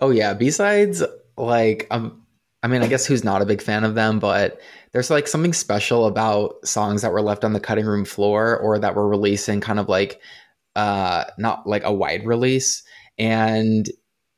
Oh 0.00 0.10
yeah, 0.10 0.34
B-sides 0.34 1.02
like 1.36 1.86
um 1.90 2.22
I 2.62 2.68
mean, 2.68 2.82
I 2.82 2.88
guess 2.88 3.06
who's 3.06 3.22
not 3.22 3.42
a 3.42 3.46
big 3.46 3.62
fan 3.62 3.84
of 3.84 3.94
them, 3.94 4.18
but 4.18 4.60
there's 4.92 5.10
like 5.10 5.28
something 5.28 5.52
special 5.52 6.06
about 6.06 6.66
songs 6.66 7.02
that 7.02 7.12
were 7.12 7.22
left 7.22 7.44
on 7.44 7.52
the 7.52 7.60
cutting 7.60 7.86
room 7.86 8.04
floor 8.04 8.58
or 8.58 8.78
that 8.78 8.96
were 8.96 9.08
releasing 9.08 9.60
kind 9.60 9.78
of 9.78 9.88
like 9.88 10.20
uh 10.74 11.24
not 11.38 11.66
like 11.66 11.84
a 11.84 11.92
wide 11.92 12.26
release 12.26 12.82
and 13.18 13.88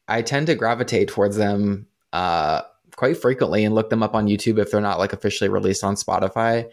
I 0.09 0.23
tend 0.23 0.47
to 0.47 0.55
gravitate 0.55 1.09
towards 1.09 1.37
them 1.37 1.87
uh, 2.13 2.63
quite 2.97 3.17
frequently 3.17 3.65
and 3.65 3.75
look 3.75 3.91
them 3.91 4.03
up 4.03 4.15
on 4.15 4.27
YouTube 4.27 4.59
if 4.59 4.71
they're 4.71 4.81
not 4.81 4.99
like 4.99 5.13
officially 5.13 5.49
released 5.49 5.85
on 5.85 5.95
Spotify. 5.95 6.69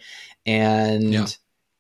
And 0.45 1.13
yeah. 1.13 1.25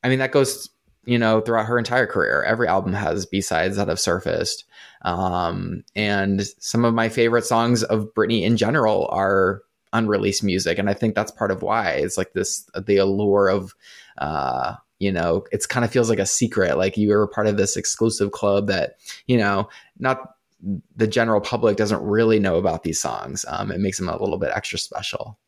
I 0.03 0.09
mean, 0.09 0.19
that 0.19 0.31
goes, 0.31 0.69
you 1.05 1.17
know, 1.17 1.41
throughout 1.41 1.65
her 1.65 1.77
entire 1.77 2.07
career. 2.07 2.43
Every 2.43 2.67
album 2.67 2.93
has 2.93 3.25
B 3.25 3.41
sides 3.41 3.77
that 3.77 3.87
have 3.87 3.99
surfaced. 3.99 4.65
Um, 5.03 5.83
and 5.95 6.43
some 6.59 6.85
of 6.85 6.93
my 6.93 7.09
favorite 7.09 7.45
songs 7.45 7.83
of 7.83 8.13
Britney 8.13 8.43
in 8.43 8.57
general 8.57 9.07
are 9.11 9.61
unreleased 9.93 10.43
music. 10.43 10.77
And 10.77 10.89
I 10.89 10.93
think 10.93 11.15
that's 11.15 11.31
part 11.31 11.51
of 11.51 11.61
why 11.61 11.91
it's 11.91 12.17
like 12.17 12.33
this 12.33 12.69
the 12.85 12.97
allure 12.97 13.49
of, 13.49 13.73
uh, 14.17 14.75
you 14.99 15.11
know, 15.11 15.45
it's 15.51 15.65
kind 15.65 15.83
of 15.85 15.91
feels 15.91 16.09
like 16.09 16.19
a 16.19 16.25
secret. 16.25 16.77
Like 16.77 16.97
you 16.97 17.09
were 17.09 17.27
part 17.27 17.47
of 17.47 17.57
this 17.57 17.77
exclusive 17.77 18.31
club 18.31 18.67
that, 18.67 18.97
you 19.27 19.37
know, 19.37 19.69
not 19.99 20.34
the 20.95 21.07
general 21.07 21.41
public 21.41 21.77
doesn't 21.77 22.01
really 22.01 22.39
know 22.39 22.57
about 22.57 22.83
these 22.83 22.99
songs. 22.99 23.45
Um, 23.47 23.71
it 23.71 23.79
makes 23.79 23.97
them 23.97 24.09
a 24.09 24.17
little 24.17 24.37
bit 24.37 24.51
extra 24.53 24.79
special. 24.79 25.39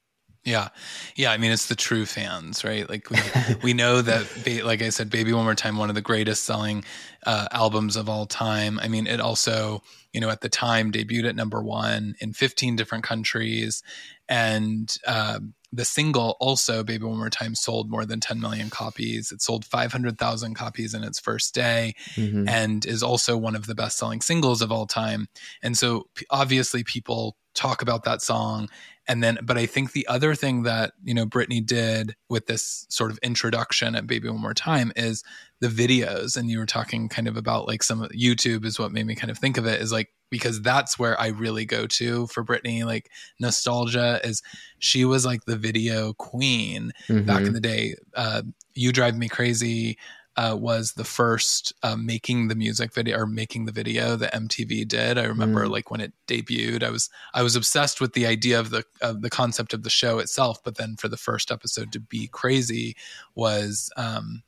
Yeah. 0.47 0.69
Yeah. 1.17 1.31
I 1.31 1.38
mean, 1.38 1.51
it's 1.51 1.67
the 1.67 1.75
true 1.75 2.05
fans, 2.05 2.63
right? 2.63 2.89
Like, 2.89 3.09
we, 3.09 3.17
we 3.63 3.74
know 3.74 4.01
that, 4.01 4.63
like 4.63 4.81
I 4.81 4.89
said, 4.89 5.09
Baby 5.09 5.33
One 5.33 5.43
More 5.43 5.55
Time, 5.55 5.75
one 5.75 5.89
of 5.89 5.95
the 5.95 6.01
greatest 6.01 6.45
selling 6.45 6.86
uh, 7.25 7.47
albums 7.51 7.97
of 7.97 8.07
all 8.07 8.25
time. 8.25 8.79
I 8.79 8.88
mean, 8.88 9.07
it 9.07 9.19
also, 9.19 9.83
you 10.13 10.21
know, 10.21 10.29
at 10.29 10.39
the 10.39 10.47
time 10.47 10.91
debuted 10.91 11.27
at 11.27 11.36
number 11.36 11.62
one 11.62 12.15
in 12.21 12.31
15 12.31 12.77
different 12.77 13.03
countries. 13.03 13.83
And 14.29 14.95
uh, 15.05 15.39
the 15.74 15.86
single 15.86 16.38
also, 16.39 16.83
Baby 16.83 17.05
One 17.05 17.17
More 17.17 17.29
Time, 17.29 17.55
sold 17.55 17.89
more 17.89 18.05
than 18.05 18.19
10 18.19 18.39
million 18.39 18.69
copies. 18.69 19.31
It 19.31 19.41
sold 19.41 19.65
500,000 19.65 20.53
copies 20.53 20.93
in 20.93 21.03
its 21.03 21.19
first 21.19 21.53
day 21.53 21.93
mm-hmm. 22.15 22.47
and 22.47 22.86
is 22.86 23.03
also 23.03 23.36
one 23.38 23.55
of 23.55 23.67
the 23.67 23.75
best 23.75 23.97
selling 23.97 24.21
singles 24.21 24.62
of 24.62 24.71
all 24.71 24.88
time. 24.88 25.27
And 25.62 25.77
so, 25.77 26.07
obviously, 26.29 26.83
people 26.83 27.36
talk 27.53 27.81
about 27.81 28.03
that 28.03 28.21
song 28.21 28.69
and 29.07 29.24
then 29.24 29.39
but 29.41 29.57
i 29.57 29.65
think 29.65 29.91
the 29.91 30.05
other 30.07 30.36
thing 30.36 30.62
that 30.62 30.93
you 31.03 31.13
know 31.13 31.25
britney 31.25 31.65
did 31.65 32.15
with 32.29 32.45
this 32.45 32.86
sort 32.88 33.09
of 33.09 33.17
introduction 33.24 33.95
at 33.95 34.05
baby 34.05 34.29
one 34.29 34.39
more 34.39 34.53
time 34.53 34.91
is 34.95 35.24
the 35.59 35.67
videos 35.67 36.38
and 36.38 36.51
you 36.51 36.59
were 36.59 36.67
talking 36.67 37.09
kind 37.09 37.27
of 37.27 37.36
about 37.36 37.67
like 37.67 37.81
some 37.81 38.01
youtube 38.09 38.63
is 38.63 38.77
what 38.77 38.91
made 38.91 39.07
me 39.07 39.15
kind 39.15 39.31
of 39.31 39.39
think 39.39 39.57
of 39.57 39.65
it 39.65 39.81
is 39.81 39.91
like 39.91 40.09
because 40.29 40.62
that's 40.62 40.98
where 40.98 41.19
i 41.19 41.27
really 41.27 41.65
go 41.65 41.86
to 41.88 42.27
for 42.27 42.43
britney 42.43 42.86
like 42.86 43.10
nostalgia 43.39 44.19
is 44.24 44.41
she 44.79 45.05
was 45.05 45.25
like 45.25 45.46
the 45.46 45.57
video 45.57 46.13
queen 46.13 46.91
mm-hmm. 47.07 47.25
back 47.25 47.39
in 47.39 47.46
mm-hmm. 47.46 47.53
the 47.53 47.62
day 47.62 47.96
uh, 48.15 48.41
you 48.74 48.91
drive 48.91 49.17
me 49.17 49.27
crazy 49.27 49.98
uh, 50.38 50.55
was 50.55 50.93
the 50.93 51.03
first 51.03 51.74
uh, 51.81 51.96
making 51.96 52.48
the 52.48 52.55
music 52.55 52.93
video 52.93 53.17
or 53.17 53.25
making 53.25 53.65
the 53.65 53.72
video 53.72 54.15
that 54.15 54.34
MTV 54.34 54.88
did. 54.88 55.17
I 55.17 55.24
remember 55.24 55.65
mm. 55.65 55.72
like 55.72 55.89
when 55.89 56.00
it 56.00 56.13
debuted, 56.27 56.84
I 56.84 56.91
was 56.91 57.10
I 57.34 57.41
was 57.41 57.55
obsessed 57.55 58.00
with 58.00 58.13
the 58.13 58.27
idea 58.27 58.60
of 58.60 58.69
the 58.69 58.84
of 59.01 59.24
the 59.24 59.31
concept 59.31 59.74
of 59.74 59.81
the 59.81 59.89
show 59.89 60.19
itself. 60.19 60.63
But 60.63 60.77
then 60.77 60.96
for 60.96 61.07
the 61.07 61.17
first 61.17 61.51
episode 61.51 61.91
to 61.93 62.00
be 62.00 62.27
crazy 62.27 62.96
was 63.34 63.91
um, 63.98 64.43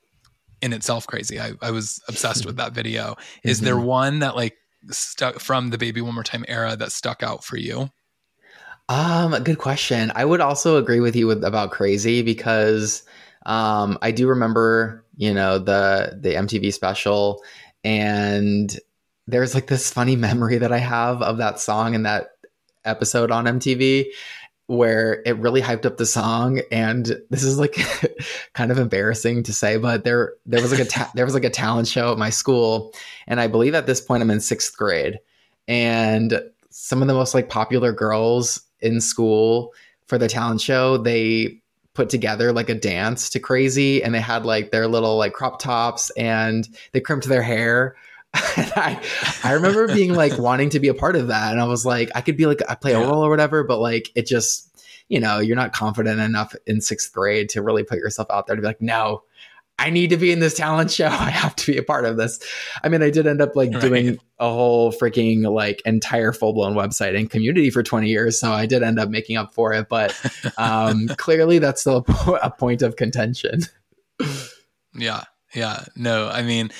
in 0.61 0.73
itself 0.73 1.07
crazy. 1.07 1.39
I, 1.39 1.53
I 1.59 1.71
was 1.71 1.99
obsessed 2.07 2.45
with 2.45 2.57
that 2.57 2.73
video. 2.73 3.15
Is 3.43 3.57
mm-hmm. 3.57 3.65
there 3.65 3.79
one 3.79 4.19
that 4.19 4.35
like 4.35 4.57
stuck 4.89 5.39
from 5.39 5.69
the 5.69 5.77
Baby 5.77 6.01
One 6.01 6.15
More 6.15 6.23
Time 6.23 6.45
era 6.47 6.75
that 6.75 6.91
stuck 6.91 7.23
out 7.23 7.43
for 7.43 7.57
you? 7.57 7.89
Um, 8.89 9.43
good 9.43 9.59
question. 9.59 10.11
I 10.15 10.25
would 10.25 10.41
also 10.41 10.77
agree 10.77 10.99
with 10.99 11.15
you 11.15 11.27
with 11.27 11.43
about 11.43 11.71
crazy 11.71 12.23
because 12.23 13.03
um, 13.45 13.97
I 14.01 14.11
do 14.11 14.27
remember 14.27 15.05
you 15.15 15.33
know 15.33 15.59
the 15.59 16.17
the 16.19 16.33
MTV 16.33 16.73
special 16.73 17.43
and 17.83 18.77
there's 19.27 19.53
like 19.53 19.67
this 19.67 19.91
funny 19.91 20.15
memory 20.27 20.57
that 20.57 20.71
I 20.71 20.79
have 20.79 21.21
of 21.21 21.37
that 21.37 21.59
song 21.59 21.93
and 21.93 22.05
that 22.05 22.31
episode 22.85 23.29
on 23.31 23.45
MTV 23.45 24.05
where 24.69 25.23
it 25.25 25.35
really 25.37 25.63
hyped 25.63 25.83
up 25.87 25.97
the 25.97 26.05
song 26.05 26.61
and 26.71 27.19
this 27.31 27.41
is 27.41 27.57
like 27.57 27.75
kind 28.53 28.71
of 28.71 28.77
embarrassing 28.77 29.41
to 29.41 29.51
say 29.51 29.77
but 29.77 30.03
there 30.03 30.33
there 30.45 30.61
was 30.61 30.71
like 30.71 30.79
a 30.79 30.85
ta- 30.85 31.11
there 31.15 31.25
was 31.25 31.33
like 31.33 31.43
a 31.43 31.49
talent 31.49 31.87
show 31.87 32.11
at 32.11 32.19
my 32.19 32.29
school 32.29 32.93
and 33.25 33.39
I 33.39 33.47
believe 33.47 33.73
at 33.73 33.87
this 33.87 33.99
point 33.99 34.21
I'm 34.21 34.29
in 34.29 34.37
6th 34.37 34.77
grade 34.77 35.19
and 35.67 36.39
some 36.69 37.01
of 37.01 37.07
the 37.07 37.15
most 37.15 37.33
like 37.33 37.49
popular 37.49 37.91
girls 37.91 38.61
in 38.79 39.01
school 39.01 39.73
for 40.05 40.19
the 40.19 40.29
talent 40.29 40.61
show 40.61 40.97
they 40.97 41.59
put 41.95 42.11
together 42.11 42.53
like 42.53 42.69
a 42.69 42.75
dance 42.75 43.27
to 43.31 43.39
crazy 43.39 44.03
and 44.03 44.13
they 44.13 44.21
had 44.21 44.45
like 44.45 44.69
their 44.69 44.87
little 44.87 45.17
like 45.17 45.33
crop 45.33 45.59
tops 45.59 46.11
and 46.11 46.69
they 46.91 47.01
crimped 47.01 47.25
their 47.25 47.41
hair 47.41 47.95
I 48.33 49.01
I 49.43 49.53
remember 49.53 49.87
being 49.87 50.13
like 50.13 50.37
wanting 50.37 50.69
to 50.71 50.79
be 50.79 50.87
a 50.87 50.93
part 50.93 51.15
of 51.15 51.27
that 51.27 51.51
and 51.51 51.59
I 51.59 51.65
was 51.65 51.85
like 51.85 52.11
I 52.15 52.21
could 52.21 52.37
be 52.37 52.45
like 52.45 52.61
I 52.69 52.75
play 52.75 52.93
a 52.93 52.99
role 52.99 53.25
or 53.25 53.29
whatever 53.29 53.63
but 53.63 53.79
like 53.79 54.11
it 54.15 54.27
just 54.27 54.67
you 55.07 55.19
know 55.19 55.39
you're 55.39 55.55
not 55.55 55.73
confident 55.73 56.19
enough 56.19 56.55
in 56.67 56.77
6th 56.77 57.11
grade 57.11 57.49
to 57.49 57.61
really 57.63 57.83
put 57.83 57.97
yourself 57.97 58.29
out 58.29 58.45
there 58.45 58.55
to 58.55 58.61
be 58.61 58.67
like 58.67 58.81
no 58.81 59.23
I 59.79 59.89
need 59.91 60.09
to 60.09 60.17
be 60.17 60.31
in 60.31 60.39
this 60.39 60.55
talent 60.55 60.91
show. 60.91 61.07
I 61.07 61.29
have 61.29 61.55
to 61.55 61.71
be 61.71 61.77
a 61.77 61.83
part 61.83 62.05
of 62.05 62.17
this. 62.17 62.39
I 62.83 62.89
mean, 62.89 63.01
I 63.01 63.09
did 63.09 63.25
end 63.25 63.41
up 63.41 63.55
like 63.55 63.71
right. 63.71 63.81
doing 63.81 64.19
a 64.37 64.49
whole 64.49 64.91
freaking 64.91 65.49
like 65.49 65.81
entire 65.85 66.33
full 66.33 66.53
blown 66.53 66.73
website 66.73 67.17
and 67.17 67.29
community 67.29 67.69
for 67.69 67.81
20 67.81 68.07
years. 68.07 68.39
So 68.39 68.51
I 68.51 68.65
did 68.65 68.83
end 68.83 68.99
up 68.99 69.09
making 69.09 69.37
up 69.37 69.53
for 69.53 69.73
it. 69.73 69.87
But 69.87 70.13
um, 70.57 71.07
clearly 71.17 71.59
that's 71.59 71.81
still 71.81 72.05
a 72.43 72.51
point 72.51 72.81
of 72.81 72.97
contention. 72.97 73.61
Yeah. 74.93 75.23
Yeah. 75.55 75.85
No, 75.95 76.27
I 76.27 76.43
mean, 76.43 76.71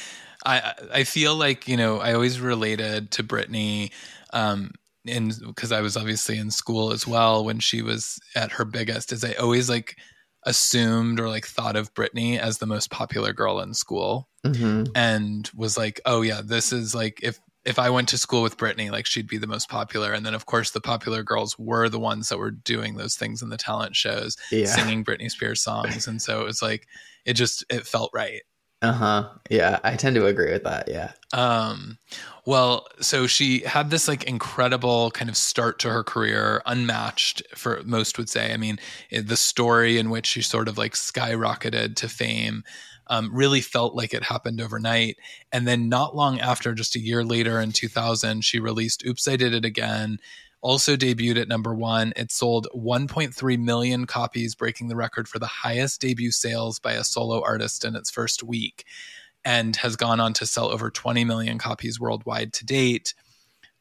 I, 0.45 0.73
I 0.93 1.03
feel 1.03 1.35
like, 1.35 1.67
you 1.67 1.77
know, 1.77 1.99
I 1.99 2.13
always 2.13 2.39
related 2.39 3.11
to 3.11 3.23
Britney, 3.23 3.91
um, 4.33 4.71
in 5.05 5.31
because 5.45 5.71
I 5.71 5.81
was 5.81 5.97
obviously 5.97 6.37
in 6.37 6.51
school 6.51 6.91
as 6.91 7.07
well 7.07 7.43
when 7.43 7.59
she 7.59 7.81
was 7.81 8.19
at 8.35 8.53
her 8.53 8.65
biggest, 8.65 9.11
is 9.11 9.23
I 9.23 9.33
always 9.33 9.69
like, 9.69 9.95
assumed 10.43 11.19
or 11.19 11.27
like 11.27 11.45
thought 11.45 11.75
of 11.75 11.93
Britney 11.93 12.39
as 12.39 12.57
the 12.57 12.65
most 12.65 12.89
popular 12.89 13.33
girl 13.33 13.59
in 13.59 13.73
school 13.73 14.29
mm-hmm. 14.45 14.85
and 14.95 15.49
was 15.53 15.77
like, 15.77 15.99
oh 16.05 16.21
yeah, 16.21 16.41
this 16.43 16.71
is 16.71 16.95
like 16.95 17.19
if 17.21 17.39
if 17.65 17.77
I 17.77 17.89
went 17.89 18.07
to 18.09 18.17
school 18.17 18.41
with 18.41 18.57
Britney, 18.57 18.89
like 18.89 19.05
she'd 19.05 19.27
be 19.27 19.37
the 19.37 19.47
most 19.47 19.69
popular. 19.69 20.13
And 20.13 20.25
then 20.25 20.33
of 20.33 20.45
course 20.45 20.71
the 20.71 20.79
popular 20.79 21.23
girls 21.23 21.59
were 21.59 21.89
the 21.89 21.99
ones 21.99 22.29
that 22.29 22.39
were 22.39 22.51
doing 22.51 22.95
those 22.95 23.15
things 23.15 23.41
in 23.41 23.49
the 23.49 23.57
talent 23.57 23.97
shows, 23.97 24.37
yeah. 24.49 24.65
singing 24.65 25.03
Britney 25.03 25.29
Spears 25.29 25.61
songs. 25.61 26.07
And 26.07 26.21
so 26.21 26.39
it 26.39 26.45
was 26.45 26.61
like 26.61 26.87
it 27.25 27.33
just 27.33 27.65
it 27.69 27.85
felt 27.85 28.11
right. 28.13 28.41
Uh-huh. 28.81 29.27
Yeah, 29.49 29.79
I 29.83 29.95
tend 29.97 30.15
to 30.15 30.25
agree 30.25 30.51
with 30.51 30.63
that. 30.63 30.87
Yeah. 30.87 31.11
Um 31.33 31.97
well, 32.45 32.87
so 33.01 33.27
she 33.27 33.59
had 33.59 33.91
this 33.91 34.07
like 34.07 34.23
incredible 34.23 35.11
kind 35.11 35.29
of 35.29 35.37
start 35.37 35.77
to 35.79 35.89
her 35.89 36.03
career, 36.03 36.63
unmatched 36.65 37.43
for 37.55 37.81
most 37.83 38.17
would 38.17 38.29
say. 38.29 38.53
I 38.53 38.57
mean, 38.57 38.79
the 39.11 39.37
story 39.37 39.97
in 39.99 40.09
which 40.09 40.25
she 40.25 40.41
sort 40.41 40.67
of 40.67 40.77
like 40.77 40.93
skyrocketed 40.93 41.95
to 41.97 42.09
fame 42.09 42.63
um, 43.07 43.29
really 43.33 43.61
felt 43.61 43.95
like 43.95 44.13
it 44.13 44.23
happened 44.23 44.61
overnight. 44.61 45.17
And 45.51 45.67
then 45.67 45.89
not 45.89 46.15
long 46.15 46.39
after, 46.39 46.73
just 46.73 46.95
a 46.95 46.99
year 46.99 47.23
later 47.23 47.59
in 47.59 47.71
2000, 47.71 48.43
she 48.43 48.59
released 48.59 49.05
Oops, 49.05 49.27
I 49.27 49.35
Did 49.35 49.53
It 49.53 49.65
Again 49.65 50.17
also 50.61 50.95
debuted 50.95 51.41
at 51.41 51.47
number 51.47 51.73
one. 51.73 52.13
It 52.15 52.31
sold 52.31 52.67
1.3 52.75 53.59
million 53.59 54.05
copies, 54.05 54.55
breaking 54.55 54.87
the 54.87 54.95
record 54.95 55.27
for 55.27 55.39
the 55.39 55.47
highest 55.47 56.01
debut 56.01 56.31
sales 56.31 56.79
by 56.79 56.93
a 56.93 57.03
solo 57.03 57.41
artist 57.43 57.85
in 57.85 57.95
its 57.95 58.09
first 58.09 58.43
week, 58.43 58.85
and 59.45 59.75
has 59.77 59.95
gone 59.95 60.19
on 60.19 60.33
to 60.33 60.45
sell 60.45 60.69
over 60.69 60.89
20 60.89 61.23
million 61.23 61.57
copies 61.57 61.99
worldwide 61.99 62.53
to 62.53 62.65
date. 62.65 63.13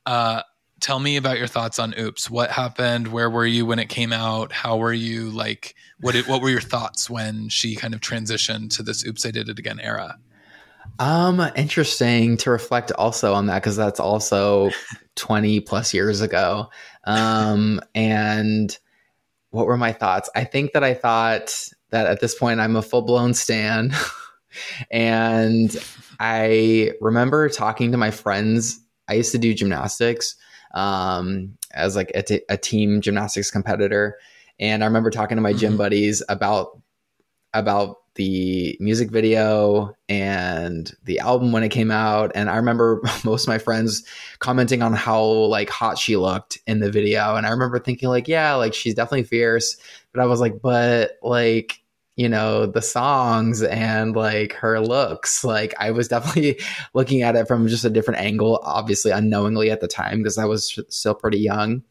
Uh, 0.06 0.42
tell 0.80 1.00
me 1.00 1.16
about 1.16 1.38
your 1.38 1.46
thoughts 1.46 1.78
on 1.78 1.94
Oops. 1.98 2.30
What 2.30 2.50
happened? 2.50 3.08
Where 3.08 3.30
were 3.30 3.46
you 3.46 3.66
when 3.66 3.78
it 3.78 3.88
came 3.88 4.12
out? 4.12 4.52
How 4.52 4.76
were 4.76 4.92
you 4.92 5.30
like? 5.30 5.74
What 6.00 6.12
did, 6.12 6.26
what 6.26 6.40
were 6.40 6.50
your 6.50 6.60
thoughts 6.60 7.10
when 7.10 7.48
she 7.48 7.74
kind 7.74 7.94
of 7.94 8.00
transitioned 8.00 8.74
to 8.76 8.82
this 8.82 9.04
Oops, 9.04 9.24
I 9.26 9.30
Did 9.30 9.48
It 9.48 9.58
Again 9.58 9.80
era? 9.80 10.18
Um, 10.98 11.40
interesting 11.56 12.36
to 12.38 12.50
reflect 12.50 12.92
also 12.92 13.34
on 13.34 13.46
that 13.46 13.62
because 13.62 13.76
that's 13.76 14.00
also 14.00 14.70
20 15.16 15.60
plus 15.60 15.94
years 15.94 16.20
ago. 16.20 16.70
Um, 17.04 17.80
and 17.94 18.76
what 19.50 19.66
were 19.66 19.76
my 19.76 19.92
thoughts? 19.92 20.28
I 20.34 20.44
think 20.44 20.72
that 20.72 20.84
I 20.84 20.94
thought 20.94 21.54
that 21.90 22.06
at 22.06 22.20
this 22.20 22.34
point 22.34 22.60
I'm 22.60 22.76
a 22.76 22.82
full 22.82 23.02
blown 23.02 23.34
stan. 23.34 23.92
and 24.90 25.76
I 26.20 26.92
remember 27.00 27.48
talking 27.48 27.92
to 27.92 27.98
my 27.98 28.10
friends. 28.10 28.80
I 29.08 29.14
used 29.14 29.32
to 29.32 29.38
do 29.38 29.54
gymnastics 29.54 30.36
um, 30.74 31.56
as 31.72 31.96
like 31.96 32.10
a, 32.14 32.22
t- 32.22 32.42
a 32.48 32.56
team 32.56 33.00
gymnastics 33.00 33.50
competitor. 33.50 34.18
And 34.60 34.82
I 34.82 34.86
remember 34.86 35.10
talking 35.10 35.36
to 35.36 35.42
my 35.42 35.52
gym 35.52 35.72
mm-hmm. 35.72 35.78
buddies 35.78 36.22
about 36.28 36.80
about 37.54 37.96
the 38.18 38.76
music 38.80 39.10
video 39.10 39.94
and 40.08 40.92
the 41.04 41.20
album 41.20 41.52
when 41.52 41.62
it 41.62 41.70
came 41.70 41.90
out. 41.90 42.32
And 42.34 42.50
i 42.50 42.56
remember 42.56 43.00
most 43.24 43.44
of 43.44 43.48
my 43.48 43.58
friends 43.58 44.04
commenting 44.40 44.82
on 44.82 44.92
how 44.92 45.22
like 45.22 45.70
hot 45.70 45.96
she 45.98 46.16
looked 46.16 46.58
in 46.66 46.80
the 46.80 46.90
video. 46.90 47.36
And 47.36 47.46
i 47.46 47.50
remember 47.50 47.78
thinking 47.78 48.10
like 48.10 48.28
yeah 48.28 48.54
like 48.54 48.74
she's 48.74 48.94
definitely 48.94 49.22
fierce. 49.22 49.76
But 50.12 50.20
i 50.20 50.26
was 50.26 50.40
like 50.40 50.60
but 50.60 51.12
like 51.22 51.80
you 52.16 52.28
know 52.28 52.66
the 52.66 52.82
songs 52.82 53.62
and 53.62 54.16
like 54.16 54.52
her 54.54 54.80
looks 54.80 55.44
like 55.44 55.72
i 55.78 55.92
was 55.92 56.08
definitely 56.14 56.60
looking 56.92 57.22
at 57.22 57.36
it 57.36 57.46
from 57.46 57.68
just 57.68 57.84
a 57.84 57.90
different 57.90 58.20
angle 58.20 58.58
obviously 58.64 59.12
unknowingly 59.12 59.70
at 59.70 59.80
the 59.80 59.86
time 59.86 60.18
because 60.18 60.36
i 60.36 60.44
was 60.44 60.78
still 60.88 61.14
pretty 61.14 61.38
young. 61.38 61.82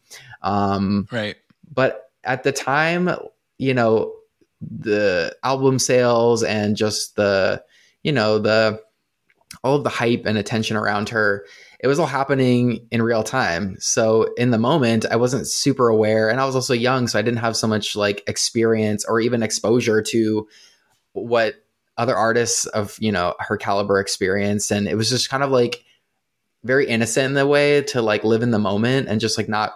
Um 0.41 1.07
right. 1.11 1.37
but 1.73 2.11
at 2.25 2.43
the 2.43 2.51
time 2.51 3.09
you 3.57 3.73
know 3.73 4.16
the 4.61 5.35
album 5.43 5.79
sales 5.79 6.43
and 6.43 6.75
just 6.75 7.15
the 7.15 7.63
you 8.03 8.11
know 8.11 8.39
the 8.39 8.81
all 9.63 9.75
of 9.75 9.83
the 9.83 9.89
hype 9.89 10.25
and 10.25 10.37
attention 10.37 10.75
around 10.75 11.09
her 11.09 11.45
it 11.79 11.87
was 11.87 11.99
all 11.99 12.07
happening 12.07 12.87
in 12.89 13.03
real 13.03 13.21
time. 13.21 13.77
So 13.79 14.33
in 14.35 14.49
the 14.49 14.57
moment 14.57 15.05
i 15.05 15.15
wasn't 15.15 15.47
super 15.47 15.89
aware 15.89 16.29
and 16.29 16.39
i 16.39 16.45
was 16.45 16.55
also 16.55 16.73
young 16.73 17.07
so 17.07 17.19
i 17.19 17.21
didn't 17.21 17.39
have 17.39 17.55
so 17.55 17.67
much 17.67 17.95
like 17.95 18.23
experience 18.27 19.05
or 19.05 19.19
even 19.19 19.43
exposure 19.43 20.01
to 20.01 20.47
what 21.13 21.55
other 21.97 22.15
artists 22.15 22.65
of 22.67 22.95
you 22.99 23.11
know 23.11 23.33
her 23.39 23.57
caliber 23.57 23.99
experienced 23.99 24.71
and 24.71 24.87
it 24.87 24.95
was 24.95 25.09
just 25.09 25.29
kind 25.29 25.43
of 25.43 25.51
like 25.51 25.83
very 26.63 26.87
innocent 26.87 27.27
in 27.27 27.33
the 27.33 27.47
way 27.47 27.81
to 27.81 28.01
like 28.01 28.23
live 28.23 28.43
in 28.43 28.51
the 28.51 28.59
moment 28.59 29.07
and 29.07 29.19
just 29.19 29.37
like 29.37 29.49
not 29.49 29.73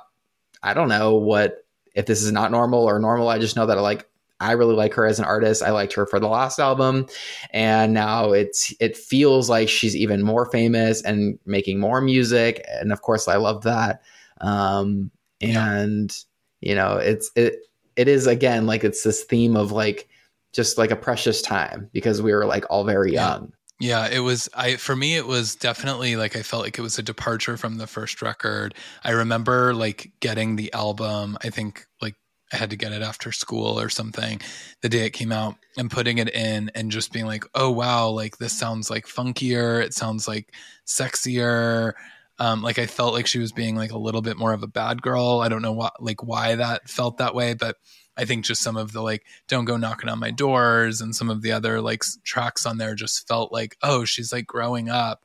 i 0.62 0.74
don't 0.74 0.90
know 0.90 1.16
what 1.16 1.66
if 1.96 2.06
this 2.06 2.22
is 2.22 2.32
not 2.32 2.52
normal 2.52 2.84
or 2.84 3.00
normal 3.00 3.28
i 3.28 3.40
just 3.40 3.56
know 3.56 3.66
that 3.66 3.78
I 3.78 3.82
like 3.82 4.08
I 4.42 4.54
really 4.54 4.76
like 4.76 4.94
her 4.96 5.06
as 5.06 5.20
an 5.20 5.26
artist. 5.26 5.64
I 5.64 5.72
liked 5.72 5.94
her 5.94 6.06
for 6.06 6.20
the 6.20 6.28
last 6.28 6.60
album, 6.60 7.06
and 7.52 7.94
now 7.94 8.32
it's 8.32 8.74
it 8.80 8.98
feels 8.98 9.50
like 9.50 9.70
she's 9.70 9.96
even 9.96 10.24
more 10.24 10.46
famous 10.48 11.02
and 11.02 11.40
making 11.46 11.80
more 11.80 12.02
music. 12.02 12.66
And 12.68 12.92
of 12.92 13.02
course, 13.02 13.28
I 13.28 13.38
love 13.38 13.64
that. 13.64 14.02
Um, 14.42 15.12
and 15.42 16.16
yeah. 16.62 16.70
you 16.70 16.76
know, 16.76 16.98
it's 16.98 17.32
it 17.36 17.58
it 17.96 18.08
is 18.08 18.28
again 18.28 18.66
like 18.66 18.84
it's 18.84 19.04
this 19.04 19.24
theme 19.24 19.56
of 19.56 19.72
like 19.72 20.10
just 20.54 20.78
like 20.78 20.92
a 20.92 20.96
precious 20.96 21.42
time 21.42 21.90
because 21.94 22.22
we 22.22 22.34
were 22.34 22.46
like 22.46 22.66
all 22.70 22.84
very 22.84 23.14
yeah. 23.14 23.30
young. 23.30 23.54
Yeah, 23.80 24.08
it 24.08 24.20
was 24.20 24.48
I 24.54 24.76
for 24.76 24.96
me 24.96 25.16
it 25.16 25.26
was 25.26 25.56
definitely 25.56 26.16
like 26.16 26.36
I 26.36 26.44
felt 26.44 26.64
like 26.64 26.78
it 26.78 26.84
was 26.84 27.00
a 27.00 27.04
departure 27.04 27.58
from 27.58 27.78
the 27.78 27.88
first 27.88 28.22
record. 28.22 28.76
I 29.04 29.10
remember 29.12 29.74
like 29.74 30.12
getting 30.20 30.56
the 30.56 30.72
album, 30.74 31.36
I 31.44 31.50
think 31.50 31.88
like 32.00 32.16
I 32.52 32.58
had 32.58 32.70
to 32.72 32.76
get 32.76 32.92
it 32.92 33.02
after 33.02 33.32
school 33.32 33.80
or 33.80 33.90
something 33.90 34.42
the 34.82 34.90
day 34.90 35.06
it 35.06 35.12
came 35.12 35.32
out 35.32 35.56
and 35.78 35.90
putting 35.90 36.18
it 36.18 36.34
in 36.34 36.72
and 36.76 36.92
just 36.92 37.14
being 37.14 37.26
like, 37.26 37.46
oh 37.56 37.72
wow, 37.72 38.10
like 38.10 38.38
this 38.38 38.58
sounds 38.58 38.90
like 38.90 39.06
funkier. 39.06 39.82
It 39.84 39.94
sounds 39.94 40.28
like 40.28 40.54
sexier. 40.86 41.94
Um, 42.40 42.62
like 42.62 42.80
I 42.80 42.88
felt 42.88 43.14
like 43.14 43.28
she 43.28 43.40
was 43.40 43.52
being 43.52 43.76
like 43.76 43.92
a 43.92 43.98
little 43.98 44.22
bit 44.22 44.38
more 44.38 44.54
of 44.54 44.64
a 44.64 44.68
bad 44.68 45.02
girl. 45.02 45.42
I 45.44 45.50
don't 45.50 45.62
know 45.62 45.74
what 45.74 46.02
like 46.02 46.24
why 46.24 46.56
that 46.56 46.90
felt 46.90 47.18
that 47.18 47.36
way, 47.36 47.54
but 47.54 47.78
I 48.18 48.26
think 48.26 48.46
just 48.46 48.64
some 48.64 48.78
of 48.78 48.92
the 48.92 49.02
like 49.02 49.24
"Don't 49.48 49.66
Go 49.66 49.78
Knocking 49.78 50.10
on 50.10 50.20
My 50.20 50.32
Doors" 50.32 51.02
and 51.02 51.16
some 51.16 51.30
of 51.30 51.42
the 51.42 51.52
other 51.52 51.82
like 51.82 52.04
tracks 52.24 52.66
on 52.66 52.78
there 52.78 52.96
just 52.96 53.28
felt 53.28 53.54
like 53.54 53.78
oh 53.84 54.06
she's 54.06 54.34
like 54.34 54.48
growing 54.48 54.90
up, 54.90 55.24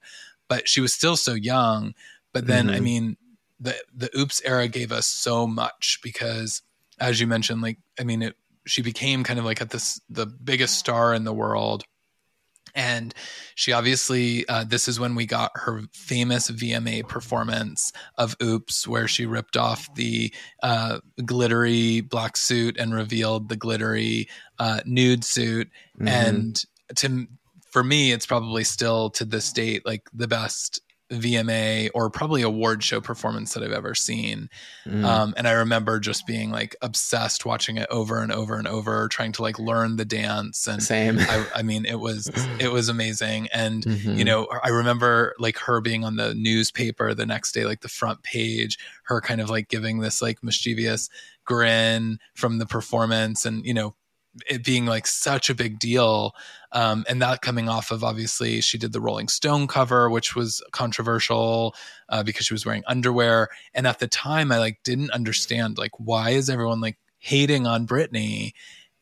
but 0.49 0.69
she 0.69 0.81
was 0.81 0.93
still 0.93 1.17
so 1.17 1.35
young. 1.35 1.95
But 2.33 2.47
then 2.47 2.67
mm-hmm. 2.67 2.77
I 2.77 2.81
mean 2.81 3.17
the 3.59 3.75
the 3.95 4.11
Oops 4.17 4.43
era 4.45 4.69
gave 4.69 4.93
us 4.93 5.07
so 5.07 5.47
much 5.47 6.01
because 6.03 6.63
as 6.99 7.21
you 7.21 7.27
mentioned, 7.27 7.63
like 7.63 7.79
I 7.99 8.05
mean 8.05 8.23
it 8.23 8.37
she 8.67 8.83
became 8.83 9.25
kind 9.25 9.39
of 9.39 9.45
like 9.45 9.61
at 9.61 9.71
this 9.71 10.01
the 10.11 10.27
biggest 10.27 10.79
star 10.79 11.15
in 11.15 11.25
the 11.25 11.33
world 11.33 11.85
and 12.75 13.15
she 13.55 13.73
obviously 13.73 14.47
uh, 14.49 14.65
this 14.65 14.87
is 14.87 15.01
when 15.01 15.15
we 15.15 15.25
got 15.25 15.51
her 15.55 15.83
famous 15.93 16.51
vma 16.51 17.07
performance 17.09 17.93
of 18.19 18.37
oops 18.43 18.87
where 18.87 19.09
she 19.09 19.25
ripped 19.25 19.57
off 19.57 19.93
the 19.95 20.33
uh, 20.63 20.99
glittery 21.25 22.01
black 22.01 22.37
suit 22.37 22.77
and 22.79 22.95
revealed 22.95 23.49
the 23.49 23.57
glittery 23.57 24.29
uh, 24.59 24.81
nude 24.85 25.25
suit 25.25 25.71
mm-hmm. 25.99 26.09
and 26.09 26.65
to 26.95 27.27
for 27.71 27.83
me 27.83 28.13
it's 28.13 28.27
probably 28.27 28.65
still 28.65 29.11
to 29.11 29.25
this 29.25 29.53
date 29.53 29.85
like 29.87 30.03
the 30.13 30.29
best 30.29 30.81
VMA 31.11 31.91
or 31.95 32.11
probably 32.11 32.43
award 32.43 32.83
show 32.83 33.01
performance 33.01 33.55
that 33.55 33.63
I've 33.63 33.73
ever 33.73 33.95
seen. 33.95 34.51
Mm. 34.87 35.05
Um, 35.05 35.35
and 35.37 35.47
I 35.47 35.53
remember 35.53 36.01
just 36.01 36.27
being 36.27 36.51
like 36.51 36.75
obsessed 36.83 37.47
watching 37.47 37.77
it 37.77 37.87
over 37.91 38.19
and 38.19 38.33
over 38.33 38.57
and 38.57 38.67
over, 38.67 39.07
trying 39.09 39.33
to 39.33 39.43
like 39.43 39.59
learn 39.59 39.97
the 39.97 40.05
dance. 40.05 40.67
And 40.67 40.83
same. 40.83 41.19
I, 41.21 41.47
I 41.57 41.63
mean, 41.63 41.85
it 41.85 42.01
was 42.01 42.31
it 42.61 42.73
was 42.73 42.89
amazing. 42.89 43.49
And 43.53 43.85
mm-hmm. 43.85 44.17
you 44.17 44.25
know, 44.25 44.49
I 44.65 44.71
remember 44.71 45.35
like 45.39 45.59
her 45.59 45.81
being 45.81 46.05
on 46.05 46.17
the 46.17 46.35
newspaper 46.35 47.15
the 47.15 47.27
next 47.27 47.53
day, 47.53 47.65
like 47.65 47.83
the 47.83 47.89
front 47.89 48.23
page, 48.23 48.79
her 49.05 49.21
kind 49.21 49.41
of 49.41 49.49
like 49.49 49.69
giving 49.69 50.01
this 50.01 50.21
like 50.21 50.43
mischievous 50.43 51.09
grin 51.45 52.19
from 52.35 52.59
the 52.59 52.67
performance, 52.67 53.47
and 53.47 53.65
you 53.65 53.75
know, 53.75 53.95
it 54.49 54.65
being 54.65 54.87
like 54.87 55.07
such 55.07 55.51
a 55.51 55.55
big 55.55 55.79
deal. 55.79 56.35
Um, 56.73 57.05
and 57.09 57.23
that 57.23 57.43
coming 57.43 57.69
off 57.69 57.91
of 57.91 58.05
obviously 58.05 58.61
she 58.61 58.79
did 58.79 58.93
the 58.93 59.01
Rolling 59.01 59.29
Stone 59.29 59.67
cover, 59.69 60.11
which 60.11 60.35
was 60.35 60.63
controversial 60.73 61.75
uh, 62.09 62.23
because 62.23 62.47
she 62.47 62.55
was 62.55 62.67
wearing 62.67 62.85
underwear. 62.87 63.49
And 63.75 63.87
at 63.87 63.99
the 63.99 64.09
time, 64.09 64.53
I 64.53 64.59
like 64.59 64.81
didn't 64.85 65.11
understand 65.11 65.79
like 65.79 65.93
why 65.99 66.31
is 66.31 66.51
everyone 66.51 66.81
like 66.81 66.99
hating 67.19 67.67
on 67.67 67.87
Britney? 67.87 68.53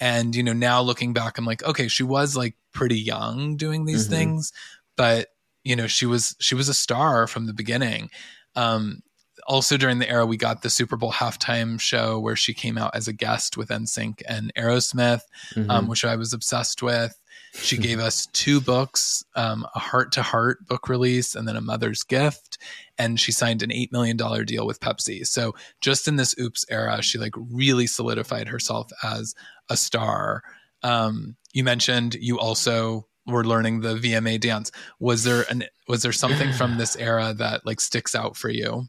And 0.00 0.34
you 0.34 0.42
know, 0.42 0.52
now 0.52 0.80
looking 0.82 1.12
back, 1.12 1.38
I'm 1.38 1.46
like, 1.46 1.64
okay, 1.64 1.88
she 1.88 2.02
was 2.02 2.36
like 2.36 2.56
pretty 2.72 2.98
young 2.98 3.56
doing 3.56 3.84
these 3.84 4.04
mm-hmm. 4.04 4.14
things, 4.14 4.52
but 4.96 5.28
you 5.64 5.76
know, 5.76 5.86
she 5.86 6.06
was 6.06 6.36
she 6.40 6.54
was 6.54 6.68
a 6.68 6.74
star 6.74 7.26
from 7.26 7.46
the 7.46 7.54
beginning. 7.54 8.10
Um, 8.54 9.02
also 9.46 9.76
during 9.76 9.98
the 9.98 10.08
era 10.08 10.26
we 10.26 10.36
got 10.36 10.62
the 10.62 10.70
Super 10.70 10.96
Bowl 10.96 11.12
halftime 11.12 11.80
show 11.80 12.18
where 12.18 12.36
she 12.36 12.54
came 12.54 12.78
out 12.78 12.94
as 12.94 13.08
a 13.08 13.12
guest 13.12 13.56
with 13.56 13.68
NSYNC 13.68 14.22
and 14.28 14.52
Aerosmith, 14.54 15.22
um, 15.56 15.62
mm-hmm. 15.62 15.70
um, 15.70 15.88
which 15.88 16.04
I 16.04 16.16
was 16.16 16.32
obsessed 16.32 16.82
with. 16.82 17.18
She 17.54 17.78
gave 17.78 18.00
us 18.00 18.26
two 18.32 18.60
books, 18.60 19.24
um, 19.36 19.64
a 19.76 19.78
heart 19.78 20.10
to 20.12 20.22
heart 20.22 20.66
book 20.66 20.88
release, 20.88 21.36
and 21.36 21.46
then 21.46 21.54
a 21.54 21.60
mother's 21.60 22.02
gift. 22.02 22.58
And 22.98 23.18
she 23.18 23.30
signed 23.30 23.62
an 23.62 23.70
$8 23.70 23.92
million 23.92 24.16
deal 24.44 24.66
with 24.66 24.80
Pepsi. 24.80 25.24
So 25.24 25.54
just 25.80 26.08
in 26.08 26.16
this 26.16 26.34
oops 26.38 26.64
era, 26.68 27.00
she 27.00 27.18
like 27.18 27.34
really 27.36 27.86
solidified 27.86 28.48
herself 28.48 28.90
as 29.04 29.34
a 29.70 29.76
star. 29.76 30.42
Um, 30.82 31.36
you 31.52 31.62
mentioned 31.62 32.16
you 32.16 32.40
also 32.40 33.06
were 33.26 33.44
learning 33.44 33.80
the 33.80 33.94
VMA 33.94 34.40
dance. 34.40 34.70
Was 34.98 35.24
there 35.24 35.44
an 35.48 35.64
was 35.88 36.02
there 36.02 36.12
something 36.12 36.52
from 36.52 36.76
this 36.78 36.96
era 36.96 37.34
that 37.34 37.64
like 37.64 37.80
sticks 37.80 38.14
out 38.14 38.36
for 38.36 38.48
you? 38.48 38.86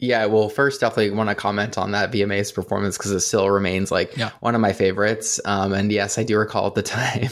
Yeah, 0.00 0.26
well, 0.26 0.48
first, 0.48 0.80
definitely 0.80 1.10
want 1.10 1.28
to 1.28 1.34
comment 1.34 1.76
on 1.76 1.90
that 1.90 2.12
VMA's 2.12 2.52
performance 2.52 2.96
because 2.96 3.10
it 3.10 3.18
still 3.18 3.50
remains 3.50 3.90
like 3.90 4.16
yeah. 4.16 4.30
one 4.38 4.54
of 4.54 4.60
my 4.60 4.72
favorites. 4.72 5.40
Um, 5.44 5.72
and 5.72 5.90
yes, 5.90 6.18
I 6.18 6.22
do 6.22 6.38
recall 6.38 6.68
at 6.68 6.76
the 6.76 6.82
time, 6.84 7.30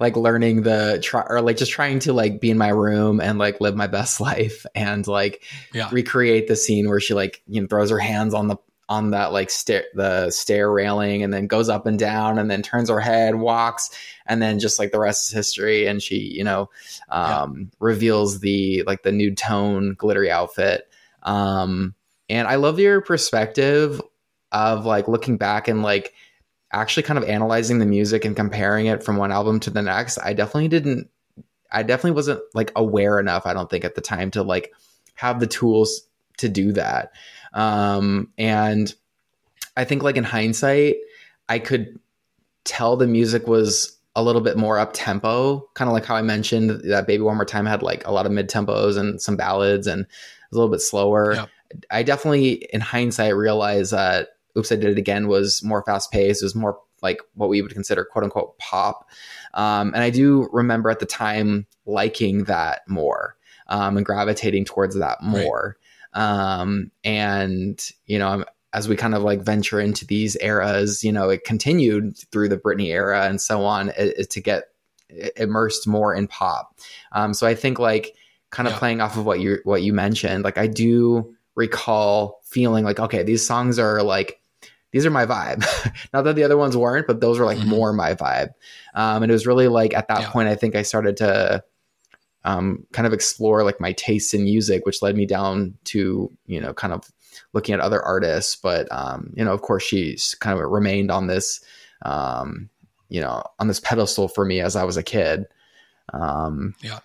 like 0.00 0.16
learning 0.16 0.62
the 0.62 1.00
try 1.02 1.26
or 1.28 1.42
like 1.42 1.58
just 1.58 1.70
trying 1.70 1.98
to 2.00 2.14
like 2.14 2.40
be 2.40 2.50
in 2.50 2.56
my 2.56 2.70
room 2.70 3.20
and 3.20 3.38
like 3.38 3.60
live 3.60 3.76
my 3.76 3.88
best 3.88 4.20
life 4.22 4.64
and 4.74 5.06
like 5.06 5.42
yeah. 5.74 5.90
recreate 5.92 6.48
the 6.48 6.56
scene 6.56 6.88
where 6.88 7.00
she 7.00 7.12
like 7.12 7.42
you 7.46 7.60
know 7.60 7.66
throws 7.66 7.90
her 7.90 7.98
hands 7.98 8.32
on 8.32 8.48
the 8.48 8.56
on 8.88 9.10
that 9.10 9.32
like 9.32 9.50
stair 9.50 9.84
the 9.92 10.30
stair 10.30 10.72
railing 10.72 11.22
and 11.22 11.30
then 11.30 11.46
goes 11.46 11.68
up 11.68 11.84
and 11.84 11.98
down 11.98 12.38
and 12.38 12.50
then 12.50 12.62
turns 12.62 12.88
her 12.88 13.00
head, 13.00 13.34
walks, 13.34 13.90
and 14.24 14.40
then 14.40 14.60
just 14.60 14.78
like 14.78 14.92
the 14.92 14.98
rest 14.98 15.28
is 15.28 15.34
history. 15.34 15.86
And 15.86 16.02
she 16.02 16.16
you 16.16 16.44
know 16.44 16.70
um, 17.10 17.58
yeah. 17.58 17.66
reveals 17.80 18.40
the 18.40 18.82
like 18.86 19.02
the 19.02 19.12
nude 19.12 19.36
tone 19.36 19.94
glittery 19.98 20.30
outfit. 20.30 20.90
Um, 21.22 21.94
and 22.28 22.46
I 22.46 22.56
love 22.56 22.78
your 22.78 23.00
perspective 23.00 24.00
of 24.52 24.86
like 24.86 25.08
looking 25.08 25.36
back 25.36 25.68
and 25.68 25.82
like 25.82 26.14
actually 26.72 27.02
kind 27.02 27.18
of 27.18 27.24
analyzing 27.24 27.78
the 27.78 27.86
music 27.86 28.24
and 28.24 28.36
comparing 28.36 28.86
it 28.86 29.02
from 29.02 29.16
one 29.16 29.32
album 29.32 29.60
to 29.60 29.70
the 29.70 29.82
next. 29.82 30.18
I 30.18 30.32
definitely 30.32 30.68
didn't 30.68 31.08
I 31.70 31.82
definitely 31.82 32.12
wasn't 32.12 32.40
like 32.54 32.72
aware 32.76 33.18
enough, 33.18 33.46
I 33.46 33.52
don't 33.52 33.68
think 33.68 33.84
at 33.84 33.94
the 33.94 34.00
time 34.00 34.30
to 34.32 34.42
like 34.42 34.72
have 35.14 35.40
the 35.40 35.46
tools 35.46 36.06
to 36.38 36.48
do 36.48 36.72
that. 36.72 37.12
Um 37.52 38.32
and 38.38 38.92
I 39.76 39.84
think 39.84 40.02
like 40.02 40.16
in 40.16 40.24
hindsight, 40.24 40.96
I 41.48 41.58
could 41.58 41.98
tell 42.64 42.96
the 42.96 43.06
music 43.06 43.46
was 43.46 43.96
a 44.14 44.22
little 44.22 44.40
bit 44.40 44.56
more 44.56 44.78
up 44.78 44.90
tempo, 44.92 45.68
kind 45.74 45.88
of 45.88 45.94
like 45.94 46.04
how 46.04 46.16
I 46.16 46.22
mentioned 46.22 46.82
that 46.90 47.06
Baby 47.06 47.22
One 47.22 47.36
More 47.36 47.44
Time 47.44 47.66
had 47.66 47.82
like 47.82 48.06
a 48.06 48.10
lot 48.10 48.26
of 48.26 48.32
mid 48.32 48.50
tempos 48.50 48.98
and 48.98 49.22
some 49.22 49.36
ballads 49.36 49.86
and 49.86 50.02
a 50.02 50.54
little 50.54 50.70
bit 50.70 50.80
slower. 50.80 51.34
I 51.90 52.02
definitely, 52.02 52.66
in 52.72 52.80
hindsight, 52.80 53.36
realized 53.36 53.92
that 53.92 54.28
Oops, 54.56 54.72
I 54.72 54.76
Did 54.76 54.90
It 54.90 54.98
Again 54.98 55.28
was 55.28 55.62
more 55.62 55.82
fast 55.84 56.10
paced. 56.10 56.42
It 56.42 56.46
was 56.46 56.54
more 56.54 56.78
like 57.02 57.20
what 57.34 57.48
we 57.48 57.62
would 57.62 57.72
consider 57.72 58.04
quote 58.04 58.24
unquote 58.24 58.58
pop. 58.58 59.08
Um, 59.54 59.92
and 59.94 60.02
I 60.02 60.10
do 60.10 60.48
remember 60.52 60.90
at 60.90 60.98
the 60.98 61.06
time 61.06 61.66
liking 61.86 62.44
that 62.44 62.80
more 62.88 63.36
um, 63.68 63.96
and 63.96 64.04
gravitating 64.04 64.64
towards 64.64 64.98
that 64.98 65.22
more. 65.22 65.76
Right. 66.14 66.22
Um, 66.22 66.90
and, 67.04 67.80
you 68.06 68.18
know, 68.18 68.44
as 68.72 68.88
we 68.88 68.96
kind 68.96 69.14
of 69.14 69.22
like 69.22 69.40
venture 69.40 69.80
into 69.80 70.06
these 70.06 70.36
eras, 70.40 71.04
you 71.04 71.12
know, 71.12 71.30
it 71.30 71.44
continued 71.44 72.18
through 72.32 72.48
the 72.48 72.58
Britney 72.58 72.88
era 72.88 73.26
and 73.26 73.40
so 73.40 73.64
on 73.64 73.90
it, 73.90 74.14
it, 74.18 74.30
to 74.30 74.40
get 74.40 74.64
immersed 75.36 75.86
more 75.86 76.14
in 76.14 76.26
pop. 76.28 76.78
Um, 77.12 77.32
so 77.32 77.46
I 77.46 77.54
think 77.54 77.78
like 77.78 78.14
kind 78.50 78.66
of 78.66 78.74
yeah. 78.74 78.78
playing 78.78 79.00
off 79.00 79.16
of 79.16 79.24
what 79.24 79.40
you 79.40 79.58
what 79.64 79.82
you 79.82 79.92
mentioned, 79.92 80.44
like 80.44 80.58
I 80.58 80.66
do 80.66 81.34
recall 81.58 82.40
feeling 82.44 82.84
like, 82.84 83.00
okay, 83.00 83.24
these 83.24 83.44
songs 83.44 83.78
are 83.78 84.02
like, 84.02 84.40
these 84.92 85.04
are 85.04 85.10
my 85.10 85.26
vibe. 85.26 85.66
Not 86.14 86.22
that 86.22 86.36
the 86.36 86.44
other 86.44 86.56
ones 86.56 86.76
weren't, 86.76 87.06
but 87.06 87.20
those 87.20 87.38
were 87.38 87.44
like 87.44 87.58
mm-hmm. 87.58 87.68
more 87.68 87.92
my 87.92 88.14
vibe. 88.14 88.50
Um, 88.94 89.22
and 89.22 89.30
it 89.30 89.34
was 89.34 89.46
really 89.46 89.68
like 89.68 89.92
at 89.92 90.08
that 90.08 90.20
yeah. 90.20 90.30
point, 90.30 90.48
I 90.48 90.54
think 90.54 90.76
I 90.76 90.82
started 90.82 91.16
to 91.18 91.62
um, 92.44 92.86
kind 92.92 93.06
of 93.06 93.12
explore 93.12 93.64
like 93.64 93.80
my 93.80 93.92
tastes 93.92 94.32
in 94.32 94.44
music, 94.44 94.86
which 94.86 95.02
led 95.02 95.16
me 95.16 95.26
down 95.26 95.76
to, 95.84 96.32
you 96.46 96.60
know, 96.60 96.72
kind 96.72 96.94
of 96.94 97.10
looking 97.52 97.74
at 97.74 97.80
other 97.80 98.00
artists. 98.00 98.56
But, 98.56 98.90
um, 98.92 99.32
you 99.34 99.44
know, 99.44 99.52
of 99.52 99.60
course, 99.60 99.82
she's 99.82 100.34
kind 100.36 100.58
of 100.58 100.70
remained 100.70 101.10
on 101.10 101.26
this, 101.26 101.60
um, 102.02 102.70
you 103.08 103.20
know, 103.20 103.42
on 103.58 103.66
this 103.66 103.80
pedestal 103.80 104.28
for 104.28 104.44
me 104.44 104.60
as 104.60 104.76
I 104.76 104.84
was 104.84 104.96
a 104.96 105.02
kid. 105.02 105.46
Um, 106.14 106.74
yeah. 106.80 107.00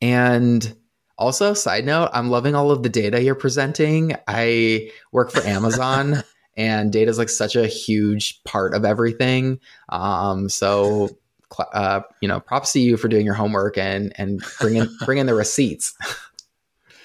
And, 0.00 0.76
also, 1.18 1.52
side 1.52 1.84
note, 1.84 2.10
I'm 2.12 2.30
loving 2.30 2.54
all 2.54 2.70
of 2.70 2.82
the 2.82 2.88
data 2.88 3.22
you're 3.22 3.34
presenting. 3.34 4.14
I 4.28 4.90
work 5.12 5.32
for 5.32 5.42
Amazon 5.42 6.22
and 6.56 6.92
data 6.92 7.10
is 7.10 7.18
like 7.18 7.28
such 7.28 7.56
a 7.56 7.66
huge 7.66 8.42
part 8.44 8.74
of 8.74 8.84
everything. 8.84 9.60
Um, 9.88 10.48
so, 10.48 11.08
uh, 11.72 12.00
you 12.20 12.28
know, 12.28 12.40
props 12.40 12.72
to 12.72 12.80
you 12.80 12.96
for 12.96 13.08
doing 13.08 13.24
your 13.24 13.34
homework 13.34 13.78
and 13.78 14.12
and 14.16 14.42
bringing 14.60 14.88
bringing 15.04 15.26
the 15.26 15.34
receipts. 15.34 15.94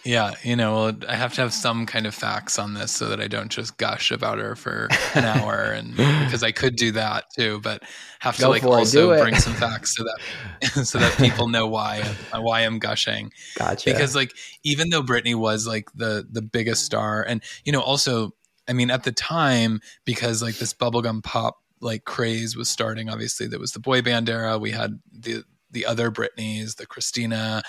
Yeah, 0.05 0.33
you 0.43 0.57
know, 0.57 0.93
I 1.07 1.15
have 1.15 1.33
to 1.35 1.41
have 1.41 1.53
some 1.53 1.85
kind 1.85 2.05
of 2.05 2.13
facts 2.13 2.59
on 2.59 2.73
this 2.73 2.91
so 2.91 3.07
that 3.07 3.21
I 3.21 3.27
don't 3.27 3.49
just 3.49 3.77
gush 3.77 4.11
about 4.11 4.37
her 4.37 4.55
for 4.55 4.89
an 5.13 5.23
hour, 5.23 5.71
and 5.71 5.95
because 5.95 6.43
I 6.43 6.51
could 6.51 6.75
do 6.75 6.91
that 6.91 7.25
too, 7.33 7.61
but 7.61 7.83
have 8.19 8.35
to 8.35 8.43
Go 8.43 8.49
like 8.49 8.63
also 8.63 9.17
bring 9.17 9.35
some 9.35 9.53
facts 9.53 9.95
so 9.95 10.03
that 10.03 10.69
so 10.85 10.97
that 10.97 11.17
people 11.17 11.47
know 11.47 11.67
why 11.67 12.01
why 12.33 12.61
I'm 12.61 12.79
gushing. 12.79 13.31
Gotcha. 13.55 13.91
Because 13.91 14.15
like 14.15 14.33
even 14.63 14.89
though 14.89 15.03
Britney 15.03 15.35
was 15.35 15.65
like 15.65 15.89
the 15.93 16.27
the 16.29 16.41
biggest 16.41 16.83
star, 16.83 17.23
and 17.23 17.41
you 17.63 17.71
know 17.71 17.81
also, 17.81 18.33
I 18.67 18.73
mean 18.73 18.91
at 18.91 19.03
the 19.03 19.11
time 19.13 19.79
because 20.03 20.41
like 20.41 20.55
this 20.55 20.73
bubblegum 20.73 21.23
pop 21.23 21.59
like 21.79 22.03
craze 22.03 22.57
was 22.57 22.67
starting. 22.67 23.09
Obviously, 23.09 23.47
there 23.47 23.59
was 23.59 23.71
the 23.71 23.79
boy 23.79 24.01
band 24.01 24.29
era. 24.29 24.57
We 24.57 24.71
had 24.71 24.99
the 25.11 25.43
the 25.71 25.85
other 25.85 26.11
Britneys, 26.11 26.75
the 26.75 26.85
Christina, 26.85 27.63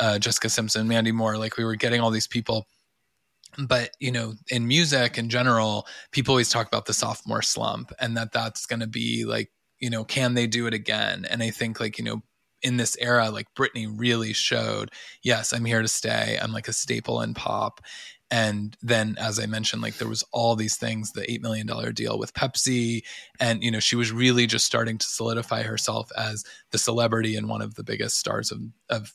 uh, 0.00 0.18
Jessica 0.18 0.48
Simpson, 0.48 0.88
Mandy 0.88 1.12
Moore. 1.12 1.36
Like 1.36 1.56
we 1.56 1.64
were 1.64 1.76
getting 1.76 2.00
all 2.00 2.10
these 2.10 2.26
people. 2.26 2.66
But 3.58 3.90
you 4.00 4.10
know, 4.10 4.34
in 4.50 4.66
music 4.66 5.18
in 5.18 5.28
general, 5.28 5.86
people 6.10 6.32
always 6.32 6.50
talk 6.50 6.66
about 6.66 6.86
the 6.86 6.92
sophomore 6.92 7.42
slump, 7.42 7.92
and 8.00 8.16
that 8.16 8.32
that's 8.32 8.66
going 8.66 8.80
to 8.80 8.86
be 8.86 9.24
like, 9.24 9.50
you 9.78 9.90
know, 9.90 10.04
can 10.04 10.34
they 10.34 10.46
do 10.46 10.66
it 10.66 10.74
again? 10.74 11.26
And 11.28 11.42
I 11.42 11.50
think 11.50 11.80
like 11.80 11.98
you 11.98 12.04
know, 12.04 12.22
in 12.62 12.76
this 12.76 12.96
era, 13.00 13.30
like 13.30 13.54
Britney 13.54 13.92
really 13.94 14.32
showed, 14.32 14.90
yes, 15.22 15.52
I'm 15.52 15.64
here 15.64 15.82
to 15.82 15.88
stay. 15.88 16.38
I'm 16.40 16.52
like 16.52 16.68
a 16.68 16.72
staple 16.72 17.20
in 17.20 17.34
pop. 17.34 17.80
And 18.32 18.76
then, 18.80 19.16
as 19.18 19.40
I 19.40 19.46
mentioned, 19.46 19.82
like 19.82 19.96
there 19.96 20.08
was 20.08 20.24
all 20.32 20.54
these 20.54 20.76
things, 20.76 21.12
the 21.12 21.22
$8 21.22 21.40
million 21.40 21.66
deal 21.94 22.16
with 22.16 22.32
Pepsi. 22.32 23.02
And, 23.40 23.62
you 23.64 23.72
know, 23.72 23.80
she 23.80 23.96
was 23.96 24.12
really 24.12 24.46
just 24.46 24.66
starting 24.66 24.98
to 24.98 25.06
solidify 25.06 25.62
herself 25.62 26.12
as 26.16 26.44
the 26.70 26.78
celebrity 26.78 27.34
and 27.34 27.48
one 27.48 27.60
of 27.60 27.74
the 27.74 27.82
biggest 27.82 28.18
stars 28.18 28.52
of, 28.52 28.60
of, 28.88 29.12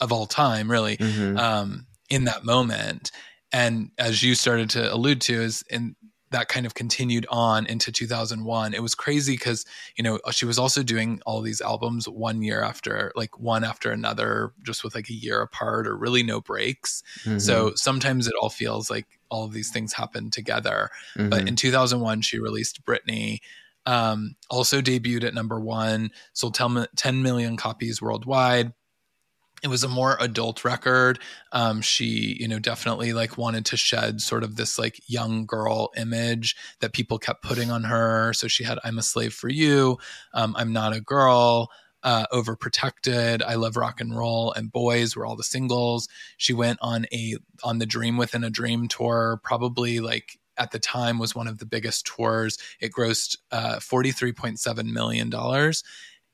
of 0.00 0.12
all 0.12 0.26
time, 0.26 0.70
really, 0.70 0.96
mm-hmm. 0.96 1.36
um, 1.36 1.86
in 2.08 2.24
that 2.24 2.44
moment. 2.44 3.10
And 3.52 3.90
as 3.98 4.22
you 4.22 4.34
started 4.34 4.70
to 4.70 4.92
allude 4.92 5.20
to, 5.22 5.34
is 5.34 5.64
in 5.70 5.96
that 6.30 6.48
kind 6.48 6.64
of 6.64 6.74
continued 6.74 7.26
on 7.28 7.66
into 7.66 7.90
2001 7.92 8.74
it 8.74 8.82
was 8.82 8.94
crazy 8.94 9.34
because 9.34 9.64
you 9.96 10.04
know 10.04 10.18
she 10.30 10.46
was 10.46 10.58
also 10.58 10.82
doing 10.82 11.20
all 11.26 11.40
these 11.40 11.60
albums 11.60 12.08
one 12.08 12.42
year 12.42 12.62
after 12.62 13.12
like 13.16 13.38
one 13.38 13.64
after 13.64 13.90
another 13.90 14.52
just 14.62 14.82
with 14.84 14.94
like 14.94 15.10
a 15.10 15.14
year 15.14 15.42
apart 15.42 15.86
or 15.86 15.96
really 15.96 16.22
no 16.22 16.40
breaks 16.40 17.02
mm-hmm. 17.24 17.38
so 17.38 17.72
sometimes 17.74 18.26
it 18.26 18.34
all 18.40 18.50
feels 18.50 18.90
like 18.90 19.06
all 19.28 19.44
of 19.44 19.52
these 19.52 19.70
things 19.70 19.92
happen 19.92 20.30
together 20.30 20.90
mm-hmm. 21.16 21.28
but 21.28 21.46
in 21.46 21.56
2001 21.56 22.22
she 22.22 22.38
released 22.38 22.84
britney 22.84 23.38
um, 23.86 24.36
also 24.50 24.82
debuted 24.82 25.24
at 25.24 25.34
number 25.34 25.58
one 25.58 26.10
sold 26.32 26.54
10 26.54 27.22
million 27.22 27.56
copies 27.56 28.00
worldwide 28.00 28.72
it 29.62 29.68
was 29.68 29.84
a 29.84 29.88
more 29.88 30.16
adult 30.20 30.64
record. 30.64 31.18
Um, 31.52 31.80
she 31.80 32.36
you 32.40 32.48
know 32.48 32.58
definitely 32.58 33.12
like 33.12 33.38
wanted 33.38 33.64
to 33.66 33.76
shed 33.76 34.20
sort 34.20 34.42
of 34.42 34.56
this 34.56 34.78
like 34.78 35.00
young 35.06 35.46
girl 35.46 35.90
image 35.96 36.56
that 36.80 36.92
people 36.92 37.18
kept 37.18 37.42
putting 37.42 37.70
on 37.70 37.84
her. 37.84 38.32
So 38.32 38.48
she 38.48 38.64
had 38.64 38.78
i'm 38.84 38.98
a 38.98 39.02
slave 39.02 39.34
for 39.34 39.48
you. 39.48 39.98
Um, 40.34 40.54
i'm 40.58 40.72
not 40.72 40.94
a 40.94 41.00
girl. 41.00 41.70
Uh, 42.02 42.24
overprotected. 42.32 43.42
I 43.42 43.56
love 43.56 43.76
rock 43.76 44.00
and 44.00 44.16
roll 44.16 44.52
and 44.52 44.72
boys. 44.72 45.14
Were 45.14 45.26
all 45.26 45.36
the 45.36 45.42
singles. 45.42 46.08
She 46.38 46.54
went 46.54 46.78
on 46.80 47.04
a 47.12 47.36
on 47.62 47.78
the 47.78 47.84
dream 47.84 48.16
within 48.16 48.42
a 48.42 48.48
dream 48.48 48.88
tour 48.88 49.38
probably 49.44 50.00
like 50.00 50.38
at 50.56 50.70
the 50.70 50.78
time 50.78 51.18
was 51.18 51.34
one 51.34 51.46
of 51.46 51.58
the 51.58 51.66
biggest 51.66 52.06
tours. 52.06 52.58
It 52.80 52.92
grossed 52.92 53.36
uh, 53.52 53.76
$43.7 53.76 54.84
million 54.84 55.32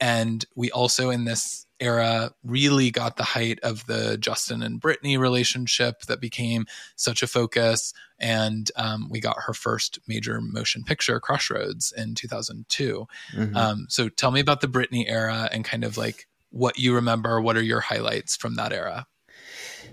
and 0.01 0.45
we 0.55 0.71
also 0.71 1.11
in 1.11 1.25
this 1.25 1.66
era 1.81 2.33
really 2.45 2.91
got 2.91 3.17
the 3.17 3.23
height 3.23 3.59
of 3.63 3.87
the 3.87 4.17
Justin 4.19 4.63
and 4.63 4.81
Britney 4.81 5.19
relationship 5.19 6.03
that 6.03 6.21
became 6.21 6.67
such 6.97 7.23
a 7.23 7.27
focus. 7.27 7.93
And 8.19 8.71
um, 8.77 9.09
we 9.11 9.21
got 9.21 9.37
her 9.47 9.53
first 9.53 9.99
major 10.07 10.41
motion 10.41 10.85
picture, 10.85 11.21
Crossroads, 11.21 11.93
in 11.97 12.15
2002. 12.15 13.07
Mm-hmm. 13.35 13.57
Um, 13.57 13.87
so 13.89 14.09
tell 14.09 14.31
me 14.31 14.41
about 14.41 14.61
the 14.61 14.69
Britney 14.69 15.05
era 15.09 15.49
and 15.53 15.65
kind 15.65 15.85
of 15.85 15.97
like 15.97 16.27
what 16.51 16.79
you 16.79 16.95
remember. 16.95 17.41
What 17.41 17.57
are 17.57 17.63
your 17.63 17.81
highlights 17.81 18.37
from 18.37 18.55
that 18.57 18.73
era? 18.73 19.07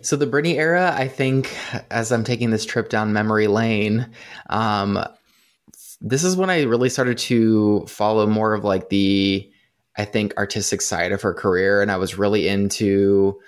So 0.01 0.15
the 0.15 0.27
Britney 0.27 0.55
era, 0.55 0.93
I 0.93 1.07
think, 1.07 1.55
as 1.89 2.11
I'm 2.11 2.23
taking 2.23 2.49
this 2.49 2.65
trip 2.65 2.89
down 2.89 3.13
memory 3.13 3.47
lane, 3.47 4.09
um, 4.49 5.03
this 6.01 6.25
is 6.25 6.35
when 6.35 6.49
I 6.49 6.63
really 6.63 6.89
started 6.89 7.17
to 7.19 7.85
follow 7.87 8.27
more 8.27 8.53
of 8.53 8.65
like 8.65 8.89
the 8.89 9.49
I 9.97 10.05
think, 10.05 10.35
artistic 10.37 10.81
side 10.81 11.11
of 11.11 11.21
her 11.21 11.33
career. 11.33 11.81
And 11.81 11.91
I 11.91 11.97
was 11.97 12.17
really 12.17 12.47
into 12.47 13.39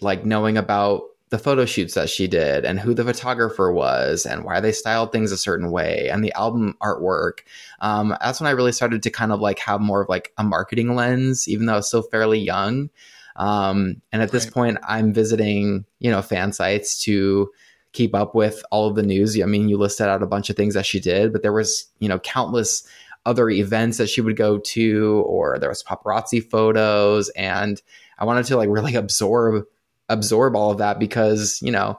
like 0.00 0.24
knowing 0.24 0.56
about 0.56 1.02
the 1.30 1.38
photo 1.38 1.64
shoots 1.64 1.94
that 1.94 2.08
she 2.08 2.28
did 2.28 2.64
and 2.64 2.78
who 2.78 2.94
the 2.94 3.04
photographer 3.04 3.72
was 3.72 4.26
and 4.26 4.44
why 4.44 4.60
they 4.60 4.70
styled 4.70 5.10
things 5.10 5.32
a 5.32 5.36
certain 5.36 5.72
way 5.72 6.08
and 6.08 6.22
the 6.22 6.32
album 6.34 6.76
artwork. 6.80 7.40
Um, 7.80 8.16
that's 8.20 8.40
when 8.40 8.46
I 8.46 8.52
really 8.52 8.72
started 8.72 9.02
to 9.02 9.10
kind 9.10 9.32
of 9.32 9.40
like 9.40 9.58
have 9.58 9.80
more 9.80 10.02
of 10.02 10.08
like 10.08 10.32
a 10.38 10.44
marketing 10.44 10.94
lens, 10.94 11.48
even 11.48 11.66
though 11.66 11.72
I 11.72 11.76
was 11.76 11.88
still 11.88 12.02
fairly 12.02 12.38
young. 12.38 12.90
Um, 13.34 14.00
and 14.12 14.22
at 14.22 14.30
this 14.30 14.46
point, 14.48 14.78
I'm 14.86 15.12
visiting, 15.12 15.84
you 15.98 16.10
know, 16.10 16.22
fan 16.22 16.52
sites 16.52 17.02
to 17.02 17.50
keep 17.92 18.14
up 18.14 18.34
with 18.34 18.62
all 18.70 18.88
of 18.88 18.94
the 18.94 19.02
news. 19.02 19.40
I 19.40 19.46
mean, 19.46 19.68
you 19.68 19.78
listed 19.78 20.06
out 20.06 20.22
a 20.22 20.26
bunch 20.26 20.48
of 20.48 20.56
things 20.56 20.74
that 20.74 20.86
she 20.86 21.00
did, 21.00 21.32
but 21.32 21.42
there 21.42 21.52
was, 21.52 21.86
you 21.98 22.08
know, 22.08 22.18
countless 22.20 22.86
other 23.26 23.50
events 23.50 23.98
that 23.98 24.08
she 24.08 24.20
would 24.22 24.36
go 24.36 24.58
to 24.58 25.22
or 25.26 25.58
there 25.58 25.68
was 25.68 25.82
paparazzi 25.82 26.42
photos 26.42 27.28
and 27.30 27.82
I 28.18 28.24
wanted 28.24 28.46
to 28.46 28.56
like 28.56 28.70
really 28.70 28.94
absorb 28.96 29.64
absorb 30.08 30.54
all 30.54 30.70
of 30.70 30.78
that 30.78 30.98
because, 30.98 31.60
you 31.60 31.72
know, 31.72 31.98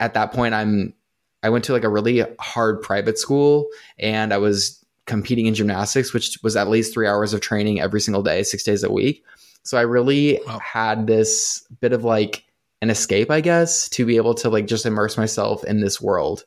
at 0.00 0.14
that 0.14 0.32
point 0.32 0.54
I'm 0.54 0.94
I 1.42 1.50
went 1.50 1.64
to 1.64 1.72
like 1.72 1.84
a 1.84 1.90
really 1.90 2.24
hard 2.40 2.80
private 2.80 3.18
school 3.18 3.68
and 3.98 4.32
I 4.32 4.38
was 4.38 4.82
competing 5.06 5.44
in 5.44 5.54
gymnastics 5.54 6.14
which 6.14 6.38
was 6.42 6.56
at 6.56 6.70
least 6.70 6.94
3 6.94 7.06
hours 7.06 7.34
of 7.34 7.42
training 7.42 7.80
every 7.80 8.00
single 8.00 8.22
day, 8.22 8.42
6 8.42 8.64
days 8.64 8.82
a 8.82 8.90
week. 8.90 9.22
So 9.62 9.76
I 9.76 9.82
really 9.82 10.40
wow. 10.46 10.58
had 10.58 11.06
this 11.06 11.66
bit 11.80 11.92
of 11.92 12.04
like 12.04 12.44
an 12.80 12.90
escape, 12.90 13.30
I 13.30 13.42
guess, 13.42 13.88
to 13.90 14.06
be 14.06 14.16
able 14.16 14.34
to 14.36 14.48
like 14.48 14.66
just 14.66 14.86
immerse 14.86 15.16
myself 15.18 15.62
in 15.64 15.80
this 15.80 16.00
world 16.00 16.44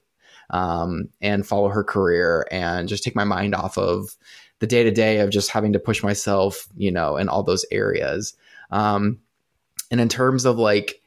um, 0.50 1.10
and 1.22 1.46
follow 1.46 1.70
her 1.70 1.84
career 1.84 2.46
and 2.52 2.88
just 2.88 3.04
take 3.04 3.16
my 3.16 3.24
mind 3.24 3.56
off 3.56 3.78
of 3.78 4.16
the 4.60 4.68
day 4.68 4.84
to 4.84 4.92
day 4.92 5.20
of 5.20 5.30
just 5.30 5.52
having 5.52 5.74
to 5.74 5.80
push 5.80 6.02
myself, 6.04 6.68
you 6.76 6.92
know, 6.92 7.18
in 7.18 7.30
all 7.30 7.44
those 7.44 7.66
areas. 7.72 8.34
Um, 8.72 9.20
and 9.92 10.02
in 10.02 10.10
terms 10.10 10.46
of 10.46 10.58
like 10.58 11.02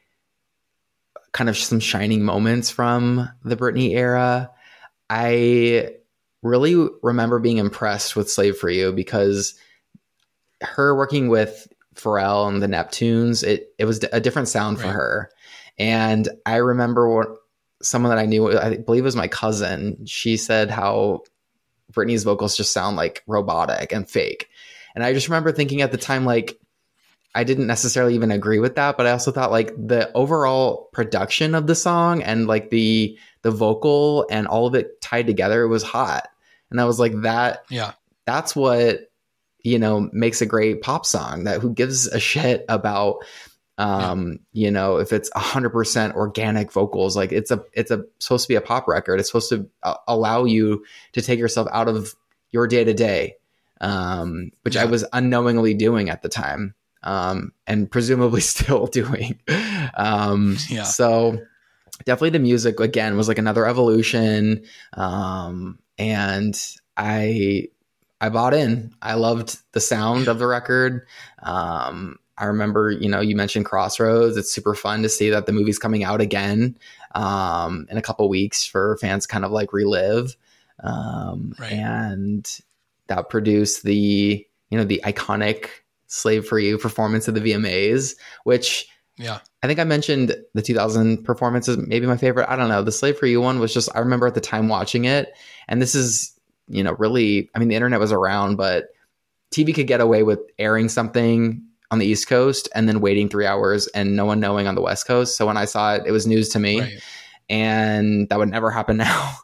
kind 1.31 1.49
of 1.49 1.57
some 1.57 1.79
shining 1.79 2.23
moments 2.23 2.69
from 2.69 3.29
the 3.43 3.57
Britney 3.57 3.91
era, 3.91 4.51
I 5.09 5.95
really 6.41 6.87
remember 7.03 7.39
being 7.39 7.57
impressed 7.57 8.15
with 8.15 8.31
Slave 8.31 8.57
for 8.57 8.69
You 8.69 8.91
because 8.91 9.55
her 10.61 10.95
working 10.95 11.27
with 11.27 11.67
Pharrell 11.95 12.47
and 12.47 12.61
the 12.61 12.67
Neptunes, 12.67 13.43
it 13.43 13.73
it 13.77 13.85
was 13.85 14.03
a 14.11 14.19
different 14.19 14.47
sound 14.47 14.77
right. 14.77 14.87
for 14.87 14.93
her. 14.93 15.31
And 15.77 16.29
I 16.45 16.57
remember 16.57 17.37
someone 17.81 18.09
that 18.09 18.21
I 18.21 18.25
knew, 18.25 18.57
I 18.57 18.77
believe 18.77 19.03
it 19.03 19.05
was 19.05 19.15
my 19.15 19.27
cousin, 19.27 20.05
she 20.05 20.37
said 20.37 20.69
how 20.69 21.23
Britney's 21.91 22.23
vocals 22.23 22.57
just 22.57 22.73
sound 22.73 22.97
like 22.97 23.23
robotic 23.27 23.91
and 23.91 24.09
fake. 24.09 24.49
And 24.95 25.03
I 25.03 25.13
just 25.13 25.27
remember 25.27 25.51
thinking 25.51 25.81
at 25.81 25.91
the 25.91 25.97
time, 25.97 26.25
like, 26.25 26.59
I 27.33 27.43
didn't 27.43 27.67
necessarily 27.67 28.15
even 28.15 28.31
agree 28.31 28.59
with 28.59 28.75
that, 28.75 28.97
but 28.97 29.07
I 29.07 29.11
also 29.11 29.31
thought 29.31 29.51
like 29.51 29.73
the 29.77 30.11
overall 30.13 30.89
production 30.91 31.55
of 31.55 31.65
the 31.65 31.75
song 31.75 32.21
and 32.21 32.45
like 32.45 32.69
the 32.69 33.17
the 33.41 33.51
vocal 33.51 34.27
and 34.29 34.47
all 34.47 34.67
of 34.67 34.75
it 34.75 34.99
tied 35.01 35.27
together 35.27 35.63
it 35.63 35.69
was 35.69 35.83
hot. 35.83 36.27
And 36.69 36.81
I 36.81 36.85
was 36.85 36.99
like 36.99 37.21
that 37.21 37.63
yeah. 37.69 37.93
That's 38.25 38.55
what 38.55 39.11
you 39.63 39.79
know 39.79 40.09
makes 40.11 40.41
a 40.41 40.45
great 40.45 40.81
pop 40.81 41.05
song. 41.05 41.45
That 41.45 41.61
who 41.61 41.73
gives 41.73 42.07
a 42.07 42.19
shit 42.19 42.65
about 42.69 43.25
um 43.81 44.37
you 44.53 44.69
know 44.69 44.97
if 44.97 45.11
it's 45.11 45.29
100% 45.31 46.13
organic 46.13 46.71
vocals 46.71 47.17
like 47.17 47.31
it's 47.31 47.49
a 47.49 47.63
it's 47.73 47.89
a 47.89 48.03
supposed 48.19 48.43
to 48.43 48.47
be 48.47 48.55
a 48.55 48.61
pop 48.61 48.87
record 48.87 49.19
it's 49.19 49.29
supposed 49.29 49.49
to 49.49 49.67
uh, 49.81 49.95
allow 50.07 50.43
you 50.43 50.85
to 51.13 51.21
take 51.21 51.39
yourself 51.39 51.67
out 51.71 51.87
of 51.87 52.13
your 52.51 52.67
day 52.67 52.83
to 52.83 52.93
day 52.93 53.33
um 53.81 54.51
which 54.61 54.75
yeah. 54.75 54.83
i 54.83 54.85
was 54.85 55.03
unknowingly 55.13 55.73
doing 55.73 56.11
at 56.11 56.21
the 56.21 56.29
time 56.29 56.75
um 57.01 57.51
and 57.65 57.89
presumably 57.89 58.41
still 58.55 58.85
doing 58.85 59.39
um 59.95 60.57
yeah 60.69 60.83
so 60.83 61.39
definitely 62.05 62.29
the 62.29 62.39
music 62.39 62.79
again 62.79 63.17
was 63.17 63.27
like 63.27 63.39
another 63.39 63.65
evolution 63.65 64.63
um 64.93 65.79
and 65.97 66.77
i 66.97 67.67
I 68.23 68.29
bought 68.29 68.53
in. 68.53 68.93
I 69.01 69.15
loved 69.15 69.57
the 69.71 69.79
sound 69.79 70.27
of 70.27 70.37
the 70.37 70.45
record. 70.45 71.07
Um, 71.41 72.19
I 72.41 72.45
remember, 72.45 72.89
you 72.89 73.07
know, 73.07 73.21
you 73.21 73.35
mentioned 73.35 73.65
Crossroads. 73.65 74.35
It's 74.35 74.51
super 74.51 74.73
fun 74.73 75.03
to 75.03 75.09
see 75.09 75.29
that 75.29 75.45
the 75.45 75.51
movie's 75.51 75.77
coming 75.77 76.03
out 76.03 76.21
again 76.21 76.75
um, 77.13 77.85
in 77.91 77.97
a 77.97 78.01
couple 78.01 78.27
weeks 78.27 78.65
for 78.65 78.97
fans 78.97 79.27
kind 79.27 79.45
of 79.45 79.51
like 79.51 79.71
relive. 79.71 80.35
Um, 80.83 81.53
right. 81.59 81.71
And 81.71 82.59
that 83.07 83.29
produced 83.29 83.83
the, 83.83 84.45
you 84.71 84.77
know, 84.77 84.83
the 84.83 85.01
iconic 85.05 85.67
Slave 86.07 86.47
for 86.47 86.57
You 86.57 86.79
performance 86.79 87.27
of 87.27 87.35
the 87.35 87.41
VMAs, 87.41 88.15
which 88.43 88.89
yeah. 89.17 89.39
I 89.61 89.67
think 89.67 89.79
I 89.79 89.83
mentioned 89.83 90.35
the 90.55 90.63
2000 90.63 91.23
performance 91.23 91.67
is 91.67 91.77
maybe 91.77 92.07
my 92.07 92.17
favorite. 92.17 92.49
I 92.49 92.55
don't 92.55 92.69
know. 92.69 92.81
The 92.81 92.91
Slave 92.91 93.19
for 93.19 93.27
You 93.27 93.39
one 93.39 93.59
was 93.59 93.71
just, 93.71 93.87
I 93.95 93.99
remember 93.99 94.25
at 94.25 94.33
the 94.33 94.41
time 94.41 94.67
watching 94.67 95.05
it. 95.05 95.31
And 95.67 95.79
this 95.79 95.93
is, 95.93 96.37
you 96.67 96.83
know, 96.83 96.93
really, 96.93 97.51
I 97.53 97.59
mean, 97.59 97.67
the 97.67 97.75
internet 97.75 97.99
was 97.99 98.11
around, 98.11 98.55
but 98.55 98.89
TV 99.51 99.75
could 99.75 99.85
get 99.85 100.01
away 100.01 100.23
with 100.23 100.39
airing 100.57 100.89
something 100.89 101.67
on 101.91 101.99
the 101.99 102.05
East 102.05 102.27
Coast 102.27 102.69
and 102.73 102.87
then 102.87 103.01
waiting 103.01 103.29
three 103.29 103.45
hours 103.45 103.87
and 103.87 104.15
no 104.15 104.25
one 104.25 104.39
knowing 104.39 104.65
on 104.65 104.75
the 104.75 104.81
West 104.81 105.05
Coast. 105.05 105.35
So 105.35 105.45
when 105.45 105.57
I 105.57 105.65
saw 105.65 105.95
it, 105.95 106.03
it 106.05 106.11
was 106.11 106.25
news 106.25 106.49
to 106.49 106.59
me. 106.59 106.79
Right. 106.79 107.03
And 107.49 108.29
that 108.29 108.39
would 108.39 108.49
never 108.49 108.71
happen 108.71 108.97
now. 108.97 109.35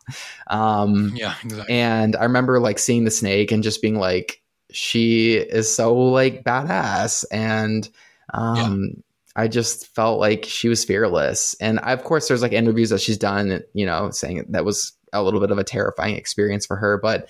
um, 0.47 1.13
yeah, 1.15 1.35
exactly. 1.43 1.75
And 1.75 2.15
I 2.15 2.23
remember 2.23 2.59
like 2.59 2.79
seeing 2.79 3.03
the 3.03 3.11
snake 3.11 3.51
and 3.51 3.61
just 3.61 3.81
being 3.81 3.99
like, 3.99 4.41
she 4.71 5.35
is 5.35 5.73
so 5.73 5.93
like 5.93 6.43
badass. 6.43 7.25
And 7.31 7.87
um, 8.33 8.93
yeah. 8.95 9.01
I 9.35 9.47
just 9.49 9.87
felt 9.93 10.19
like 10.19 10.45
she 10.45 10.69
was 10.69 10.85
fearless. 10.85 11.55
And 11.59 11.79
I, 11.83 11.91
of 11.91 12.03
course, 12.03 12.27
there's 12.27 12.41
like 12.41 12.53
interviews 12.53 12.89
that 12.89 13.01
she's 13.01 13.17
done, 13.17 13.61
you 13.73 13.85
know, 13.85 14.09
saying 14.09 14.45
that 14.49 14.65
was 14.65 14.93
a 15.13 15.21
little 15.21 15.39
bit 15.39 15.51
of 15.51 15.57
a 15.57 15.63
terrifying 15.63 16.15
experience 16.15 16.65
for 16.65 16.75
her. 16.77 16.97
But 16.97 17.29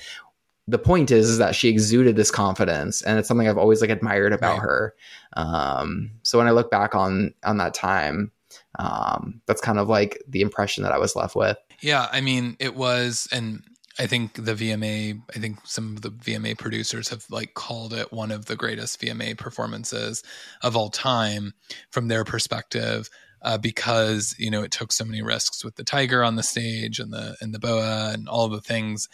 the 0.68 0.80
point 0.80 1.12
is, 1.12 1.30
is 1.30 1.38
that 1.38 1.56
she 1.56 1.70
exuded 1.70 2.16
this 2.16 2.32
confidence 2.32 3.02
and 3.02 3.18
it's 3.18 3.28
something 3.28 3.48
I've 3.48 3.58
always 3.58 3.82
like 3.82 3.90
admired 3.90 4.34
about 4.34 4.56
right. 4.56 4.62
her. 4.62 4.96
Um, 5.34 6.12
so 6.24 6.38
when 6.38 6.48
I 6.48 6.52
look 6.52 6.70
back 6.70 6.94
on 6.94 7.34
on 7.44 7.58
that 7.58 7.74
time, 7.74 8.32
um, 8.80 9.42
that's 9.46 9.62
kind 9.62 9.80
of 9.80 9.88
like 9.88 10.22
the 10.28 10.42
impression 10.42 10.84
that 10.84 10.92
I 10.92 10.98
was 10.98 11.16
left 11.16 11.36
with. 11.36 11.58
Yeah, 11.82 12.08
I 12.12 12.22
mean, 12.22 12.56
it 12.60 12.76
was, 12.76 13.28
and 13.32 13.64
I 14.00 14.08
think 14.08 14.34
the 14.34 14.54
VMA, 14.54 15.22
I 15.36 15.40
think 15.40 15.60
some 15.64 15.96
of 15.96 16.02
the 16.02 16.12
VMA 16.12 16.58
producers 16.58 17.10
have 17.10 17.26
like 17.30 17.54
called 17.54 17.94
it 17.94 18.12
one 18.12 18.32
of 18.32 18.46
the 18.46 18.56
greatest 18.56 19.02
VMA 19.02 19.38
performances 19.38 20.24
of 20.62 20.76
all 20.76 20.90
time 20.90 21.54
from 21.92 22.08
their 22.08 22.24
perspective. 22.24 23.10
Uh, 23.44 23.56
because 23.56 24.36
you 24.40 24.50
know 24.50 24.64
it 24.64 24.72
took 24.72 24.92
so 24.92 25.06
many 25.06 25.22
risks 25.22 25.64
with 25.64 25.76
the 25.76 25.84
tiger 25.84 26.24
on 26.24 26.36
the 26.36 26.42
stage 26.42 26.98
and 26.98 27.14
the 27.14 27.38
and 27.40 27.54
the 27.54 27.60
boa 27.60 28.10
and 28.12 28.28
all 28.28 28.50
the 28.50 28.60
things 28.60 29.08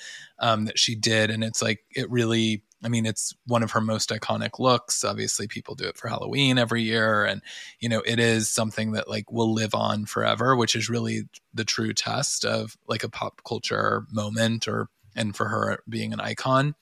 um, 0.43 0.65
that 0.65 0.77
she 0.77 0.93
did, 0.93 1.31
and 1.31 1.43
it's 1.43 1.61
like 1.61 1.79
it 1.95 2.09
really 2.11 2.63
I 2.83 2.89
mean, 2.89 3.05
it's 3.05 3.33
one 3.47 3.63
of 3.63 3.71
her 3.71 3.81
most 3.81 4.09
iconic 4.09 4.59
looks. 4.59 5.03
Obviously, 5.03 5.47
people 5.47 5.73
do 5.73 5.85
it 5.85 5.97
for 5.97 6.09
Halloween 6.09 6.57
every 6.57 6.81
year. 6.83 7.23
And, 7.23 7.41
you 7.79 7.87
know, 7.87 8.01
it 8.05 8.19
is 8.19 8.49
something 8.49 8.91
that 8.91 9.09
like 9.09 9.31
will 9.31 9.53
live 9.53 9.73
on 9.73 10.05
forever, 10.05 10.55
which 10.55 10.75
is 10.75 10.89
really 10.89 11.23
the 11.53 11.63
true 11.63 11.93
test 11.93 12.43
of 12.43 12.75
like 12.87 13.03
a 13.03 13.09
pop 13.09 13.41
culture 13.47 14.05
moment 14.11 14.67
or, 14.67 14.89
and 15.15 15.35
for 15.35 15.47
her 15.47 15.81
being 15.87 16.11
an 16.11 16.19
icon. 16.19 16.75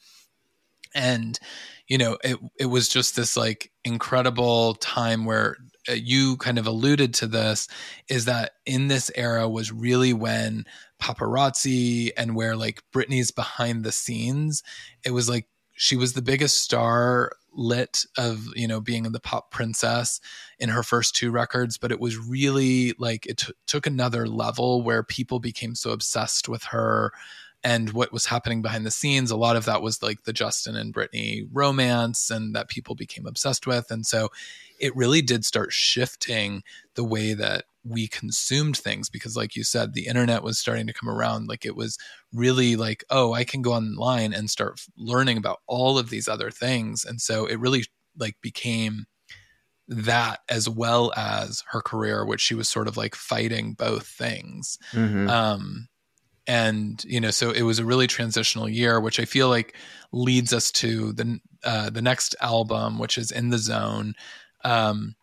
And, 0.96 1.40
you 1.88 2.00
know, 2.00 2.18
it, 2.24 2.38
it 2.60 2.66
was 2.66 2.90
just 2.90 3.16
this 3.16 3.38
like 3.38 3.72
incredible 3.86 4.74
time 4.76 5.26
where 5.26 5.58
uh, 5.88 5.94
you 5.94 6.38
kind 6.38 6.58
of 6.58 6.68
alluded 6.68 7.14
to 7.16 7.28
this 7.28 7.68
is 8.10 8.26
that 8.26 8.54
in 8.66 8.88
this 8.88 9.12
era 9.16 9.48
was 9.48 9.72
really 9.72 10.14
when 10.14 10.66
paparazzi 11.02 12.12
and 12.16 12.36
where 12.36 12.56
like 12.56 12.84
Britney's 12.94 13.32
behind 13.32 13.84
the 13.84 13.92
scenes, 13.92 14.64
it 15.04 15.12
was 15.12 15.28
like 15.28 15.48
she 15.74 15.96
was 15.96 16.14
the 16.14 16.22
biggest 16.22 16.60
star 16.60 17.32
lit 17.54 18.06
of 18.18 18.46
you 18.56 18.68
know 18.68 18.80
being 18.80 19.04
the 19.04 19.20
pop 19.20 19.52
princess 19.52 20.22
in 20.58 20.70
her 20.70 20.84
first 20.84 21.14
two 21.14 21.32
records 21.32 21.78
but 21.78 21.92
it 21.92 22.00
was 22.00 22.18
really 22.18 22.94
like 22.98 23.26
it 23.26 23.40
t- 23.40 23.52
took 23.68 23.86
another 23.86 24.26
level 24.26 24.82
where 24.82 25.04
people 25.04 25.38
became 25.38 25.76
so 25.76 25.92
obsessed 25.92 26.48
with 26.48 26.64
her 26.64 27.12
and 27.64 27.92
what 27.92 28.12
was 28.12 28.26
happening 28.26 28.62
behind 28.62 28.86
the 28.86 28.92
scenes. 28.92 29.32
A 29.32 29.38
lot 29.38 29.56
of 29.56 29.66
that 29.66 29.82
was 29.82 30.02
like 30.02 30.24
the 30.24 30.34
justin 30.34 30.76
and 30.76 30.94
britney 30.94 31.48
romance 31.52 32.30
and 32.30 32.56
that 32.56 32.70
people 32.70 32.96
became 32.96 33.26
obsessed 33.26 33.68
with. 33.68 33.92
And 33.92 34.06
so 34.06 34.30
it 34.80 34.96
really 34.96 35.22
did 35.22 35.46
start 35.46 35.72
shifting 35.72 36.64
the 36.96 37.04
way 37.04 37.34
that 37.34 37.66
we 37.84 38.08
consumed 38.08 38.78
things 38.78 39.10
because 39.10 39.36
like 39.36 39.56
you 39.56 39.64
said 39.64 39.94
the 39.94 40.08
internet 40.08 40.44
was 40.44 40.60
starting 40.60 40.88
to 40.88 40.94
come 40.94 41.10
around. 41.10 41.48
Like 41.48 41.66
it 41.66 41.76
was 41.76 41.98
really 42.34 42.76
like 42.76 43.04
oh 43.10 43.34
i 43.34 43.44
can 43.44 43.62
go 43.62 43.74
online 43.74 44.34
and 44.34 44.50
start 44.50 44.80
learning 44.98 45.38
about 45.38 45.60
all 45.68 45.98
of 45.98 46.10
these 46.10 46.28
other 46.28 46.52
things. 46.52 47.06
And 47.06 47.20
so 47.20 47.46
it 47.46 47.60
really 47.60 47.84
like 48.18 48.36
became 48.42 49.06
that 49.88 50.40
as 50.48 50.70
well 50.70 51.12
as 51.18 51.64
her 51.70 51.82
career 51.82 52.26
which 52.26 52.40
she 52.42 52.56
was 52.56 52.70
sort 52.70 52.88
of 52.88 52.98
like 52.98 53.16
fighting 53.16 53.74
both 53.74 54.08
things. 54.08 54.78
Mm-hmm. 54.92 55.30
um 55.30 55.88
and 56.48 57.04
you 57.06 57.20
know 57.20 57.32
so 57.32 57.52
it 57.52 57.62
was 57.62 57.78
a 57.78 57.86
really 57.86 58.08
transitional 58.08 58.68
year 58.68 59.00
which 59.00 59.20
i 59.20 59.26
feel 59.26 59.48
like 59.48 59.76
leads 60.12 60.54
us 60.54 60.72
to 60.72 61.14
the 61.14 61.40
uh 61.64 61.90
the 61.92 62.02
next 62.02 62.36
album 62.42 62.98
which 62.98 63.18
is 63.18 63.32
in 63.32 63.50
the 63.50 63.58
zone. 63.58 64.14
Um 64.64 65.16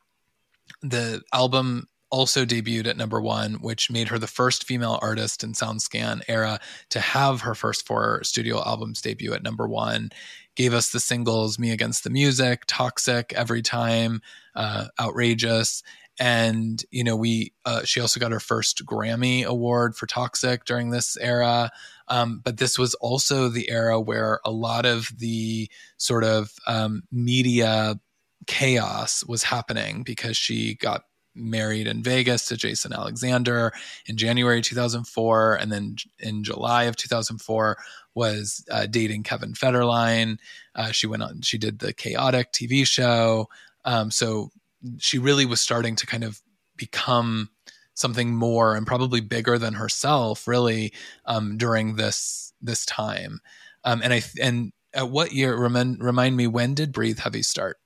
the 0.83 1.23
album 1.33 1.89
also 2.11 2.45
debuted 2.45 2.87
at 2.87 2.97
number 2.97 3.21
one, 3.21 3.55
which 3.55 3.91
made 3.91 4.09
her 4.09 4.19
the 4.19 4.27
first 4.27 4.65
female 4.65 4.99
artist 5.03 5.45
in 5.45 5.53
SoundScan 5.53 6.23
era 6.29 6.59
to 6.91 7.01
have 7.01 7.43
her 7.43 7.55
first 7.55 7.87
four 7.87 8.23
studio 8.25 8.63
albums 8.65 9.01
debut 9.01 9.33
at 9.33 9.43
number 9.43 9.69
one. 9.69 10.11
Gave 10.57 10.75
us 10.75 10.91
the 10.91 11.01
singles 11.01 11.59
"Me 11.59 11.71
Against 11.71 12.05
the 12.05 12.11
Music," 12.11 12.65
"Toxic," 12.67 13.33
"Every 13.35 13.63
Time," 13.63 14.21
uh, 14.55 14.87
"Outrageous," 15.01 15.83
and 16.19 16.83
you 16.91 17.05
know 17.05 17.17
we. 17.17 17.53
Uh, 17.65 17.85
she 17.85 18.01
also 18.01 18.19
got 18.19 18.33
her 18.33 18.41
first 18.41 18.85
Grammy 18.85 19.45
award 19.45 19.95
for 19.95 20.07
"Toxic" 20.07 20.65
during 20.65 20.91
this 20.91 21.17
era. 21.19 21.71
Um, 22.09 22.41
but 22.43 22.57
this 22.57 22.79
was 22.79 22.95
also 22.95 23.49
the 23.49 23.71
era 23.71 24.01
where 24.01 24.41
a 24.45 24.51
lot 24.51 24.87
of 24.87 25.11
the 25.17 25.71
sort 25.99 26.25
of 26.25 26.53
um, 26.67 27.03
media 27.13 28.01
chaos 28.47 29.23
was 29.29 29.43
happening 29.43 30.03
because 30.03 30.37
she 30.37 30.75
got 30.75 31.03
married 31.39 31.87
in 31.87 32.03
Vegas 32.03 32.47
to 32.47 32.57
Jason 32.57 32.93
Alexander 32.93 33.73
in 34.07 34.17
January 34.17 34.63
2004, 34.63 35.55
and 35.55 35.73
then 35.73 35.97
in 36.19 36.45
July 36.45 36.85
of 36.85 36.97
2004 36.97 37.79
was 38.15 38.65
uh, 38.71 38.87
dating 38.87 39.23
Kevin 39.23 39.53
Federline. 39.53 40.39
Uh, 40.75 40.91
she 40.91 41.07
went 41.07 41.23
on, 41.23 41.41
she 41.43 41.59
did 41.59 41.79
the 41.79 41.93
Chaotic 41.93 42.53
TV 42.53 42.87
show. 42.87 43.49
Um, 43.85 44.11
so 44.11 44.51
she 44.99 45.19
really 45.19 45.47
was 45.47 45.61
starting 45.61 45.97
to 45.97 46.07
kind 46.07 46.25
of 46.25 46.41
become 46.77 47.51
something 47.95 48.35
more 48.35 48.77
and 48.77 48.87
probably 48.87 49.21
bigger 49.21 49.59
than 49.59 49.75
herself, 49.75 50.47
really, 50.47 50.93
um, 51.27 51.57
during 51.59 51.97
this 51.97 52.53
this 52.61 52.87
time. 52.87 53.41
Um, 53.85 54.01
and 54.03 54.13
I 54.13 54.23
and 54.41 54.73
at 54.95 55.11
what 55.11 55.33
year? 55.33 55.57
Remind 55.57 56.03
remind 56.03 56.37
me 56.37 56.47
when 56.47 56.75
did 56.75 56.93
Breathe 56.93 57.19
Heavy 57.19 57.43
start? 57.43 57.79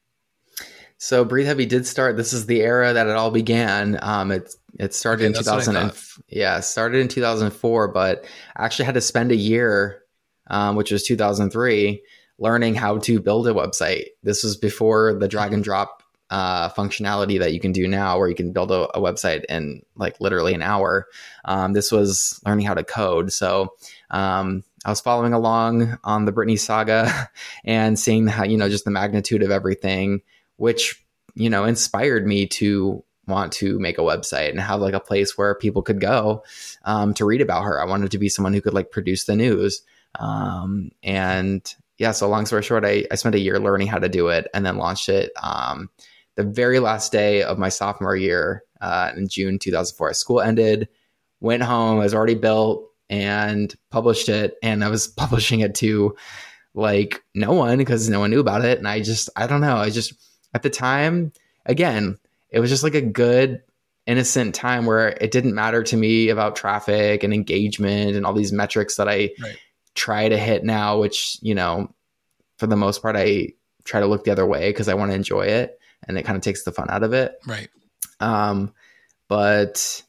So 1.03 1.25
Breathe 1.25 1.47
Heavy 1.47 1.67
did 1.67 1.85
start. 1.85 2.17
This 2.17 2.33
is 2.33 2.47
the 2.47 2.61
era 2.61 2.93
that 2.93 3.09
it 3.09 3.17
all 3.17 3.33
began. 3.33 3.99
Um, 4.01 4.31
it 4.31 4.55
it 4.79 4.95
started 4.95 5.25
okay, 5.25 5.37
in 5.37 5.45
2000. 5.45 5.77
And, 5.77 5.93
yeah, 6.29 6.61
started 6.61 7.01
in 7.01 7.09
2004, 7.09 7.89
but 7.89 8.25
I 8.55 8.65
actually 8.65 8.85
had 8.85 8.95
to 8.95 9.01
spend 9.01 9.33
a 9.33 9.37
year, 9.37 10.05
um, 10.47 10.77
which 10.77 10.93
was 10.93 11.03
2003, 11.03 12.05
learning 12.39 12.77
how 12.77 12.99
to 12.99 13.19
build 13.19 13.49
a 13.49 13.53
website. 13.53 14.11
This 14.23 14.45
was 14.45 14.57
before 14.57 15.15
the 15.15 15.27
drag 15.27 15.53
and 15.53 15.65
drop 15.65 16.05
uh, 16.31 16.69
functionality 16.69 17.41
that 17.41 17.53
you 17.53 17.59
can 17.59 17.73
do 17.73 17.89
now, 17.89 18.17
where 18.17 18.29
you 18.29 18.37
can 18.37 18.53
build 18.53 18.71
a, 18.71 18.97
a 18.97 19.01
website 19.01 19.45
in 19.49 19.83
like 19.97 20.21
literally 20.21 20.55
an 20.55 20.63
hour. 20.63 21.09
Um, 21.45 21.73
this 21.73 21.91
was 21.91 22.41
learning 22.47 22.67
how 22.67 22.75
to 22.75 22.85
code. 22.85 23.33
So 23.33 23.75
um, 24.13 24.63
I 24.85 24.91
was 24.91 25.01
following 25.01 25.33
along 25.33 25.99
on 26.05 26.27
the 26.27 26.33
Britney 26.33 26.61
saga 26.61 27.29
and 27.65 27.99
seeing 27.99 28.29
how 28.29 28.45
you 28.45 28.57
know 28.57 28.69
just 28.69 28.85
the 28.85 28.93
magnitude 28.93 29.43
of 29.43 29.51
everything 29.51 30.23
which 30.57 31.05
you 31.35 31.51
know 31.51 31.65
inspired 31.65 32.27
me 32.27 32.47
to 32.47 33.05
want 33.27 33.53
to 33.53 33.79
make 33.79 33.99
a 33.99 34.03
website 34.03 34.51
and 34.51 34.61
have 34.61 34.81
like 34.81 34.95
a 34.95 35.01
place 35.01 35.39
where 35.39 35.55
people 35.55 35.83
could 35.83 36.01
go 36.01 36.43
um, 36.85 37.15
to 37.15 37.25
read 37.25 37.41
about 37.41 37.63
her. 37.63 37.81
I 37.81 37.85
wanted 37.85 38.11
to 38.11 38.19
be 38.19 38.29
someone 38.29 38.53
who 38.53 38.61
could 38.61 38.75
like 38.75 38.91
produce 38.91 39.25
the 39.25 39.37
news. 39.37 39.83
Um, 40.19 40.91
and 41.03 41.75
yeah, 41.99 42.13
so 42.13 42.29
long 42.29 42.47
story 42.47 42.63
short, 42.63 42.85
I, 42.85 43.07
I 43.11 43.15
spent 43.15 43.35
a 43.35 43.41
year 43.41 43.61
learning 43.61 43.87
how 43.87 43.99
to 43.99 44.09
do 44.09 44.29
it 44.29 44.49
and 44.53 44.67
then 44.67 44.77
launched 44.77 45.09
it 45.09 45.31
um, 45.43 45.89
the 46.35 46.43
very 46.43 46.81
last 46.81 47.13
day 47.13 47.43
of 47.43 47.59
my 47.59 47.69
sophomore 47.69 48.17
year 48.17 48.65
uh, 48.81 49.13
in 49.17 49.29
June 49.29 49.59
2004. 49.59 50.13
School 50.15 50.41
ended, 50.41 50.89
went 51.41 51.63
home, 51.63 52.01
I 52.01 52.05
was 52.05 52.15
already 52.15 52.35
built 52.35 52.89
and 53.09 53.73
published 53.91 54.29
it. 54.29 54.57
And 54.63 54.83
I 54.85 54.89
was 54.89 55.07
publishing 55.17 55.61
it 55.61 55.75
to 55.77 56.17
like 56.75 57.23
no 57.35 57.53
one 57.53 57.79
because 57.79 58.09
no 58.09 58.19
one 58.21 58.31
knew 58.31 58.41
about 58.41 58.65
it. 58.65 58.79
And 58.79 58.89
I 58.89 59.01
just, 59.01 59.31
I 59.37 59.47
don't 59.47 59.61
know, 59.61 59.77
I 59.77 59.91
just, 59.91 60.15
at 60.55 60.63
the 60.63 60.71
time, 60.71 61.33
again, 61.67 62.19
it 62.51 62.61
was 62.61 62.71
just 62.71 62.83
like 62.83 62.95
a 62.95 63.01
good, 63.01 63.63
innocent 64.07 64.55
time 64.55 64.85
where 64.87 65.09
it 65.09 65.31
didn't 65.31 65.55
matter 65.55 65.83
to 65.83 65.97
me 65.97 66.29
about 66.29 66.57
traffic 66.57 67.23
and 67.23 67.33
engagement 67.33 68.17
and 68.17 68.27
all 68.27 68.33
these 68.33 68.53
metrics 68.53 68.97
that 68.97 69.09
I 69.09 69.31
right. 69.41 69.57
try 69.95 70.29
to 70.29 70.37
hit 70.37 70.65
now, 70.65 70.99
which, 70.99 71.39
you 71.41 71.55
know, 71.55 71.93
for 72.59 72.67
the 72.67 72.77
most 72.77 73.01
part, 73.03 73.17
I 73.17 73.53
try 73.85 74.01
to 74.01 74.07
look 74.07 74.25
the 74.25 74.33
other 74.33 74.47
way 74.47 74.71
because 74.71 74.89
I 74.89 74.95
want 74.95 75.11
to 75.11 75.17
enjoy 75.17 75.43
it 75.43 75.79
and 76.07 76.19
it 76.19 76.25
kind 76.25 76.37
of 76.37 76.43
takes 76.43 76.65
the 76.65 76.73
fun 76.73 76.89
out 76.91 77.03
of 77.03 77.13
it. 77.13 77.35
Right. 77.47 77.69
Um, 78.21 78.75
but 79.29 80.03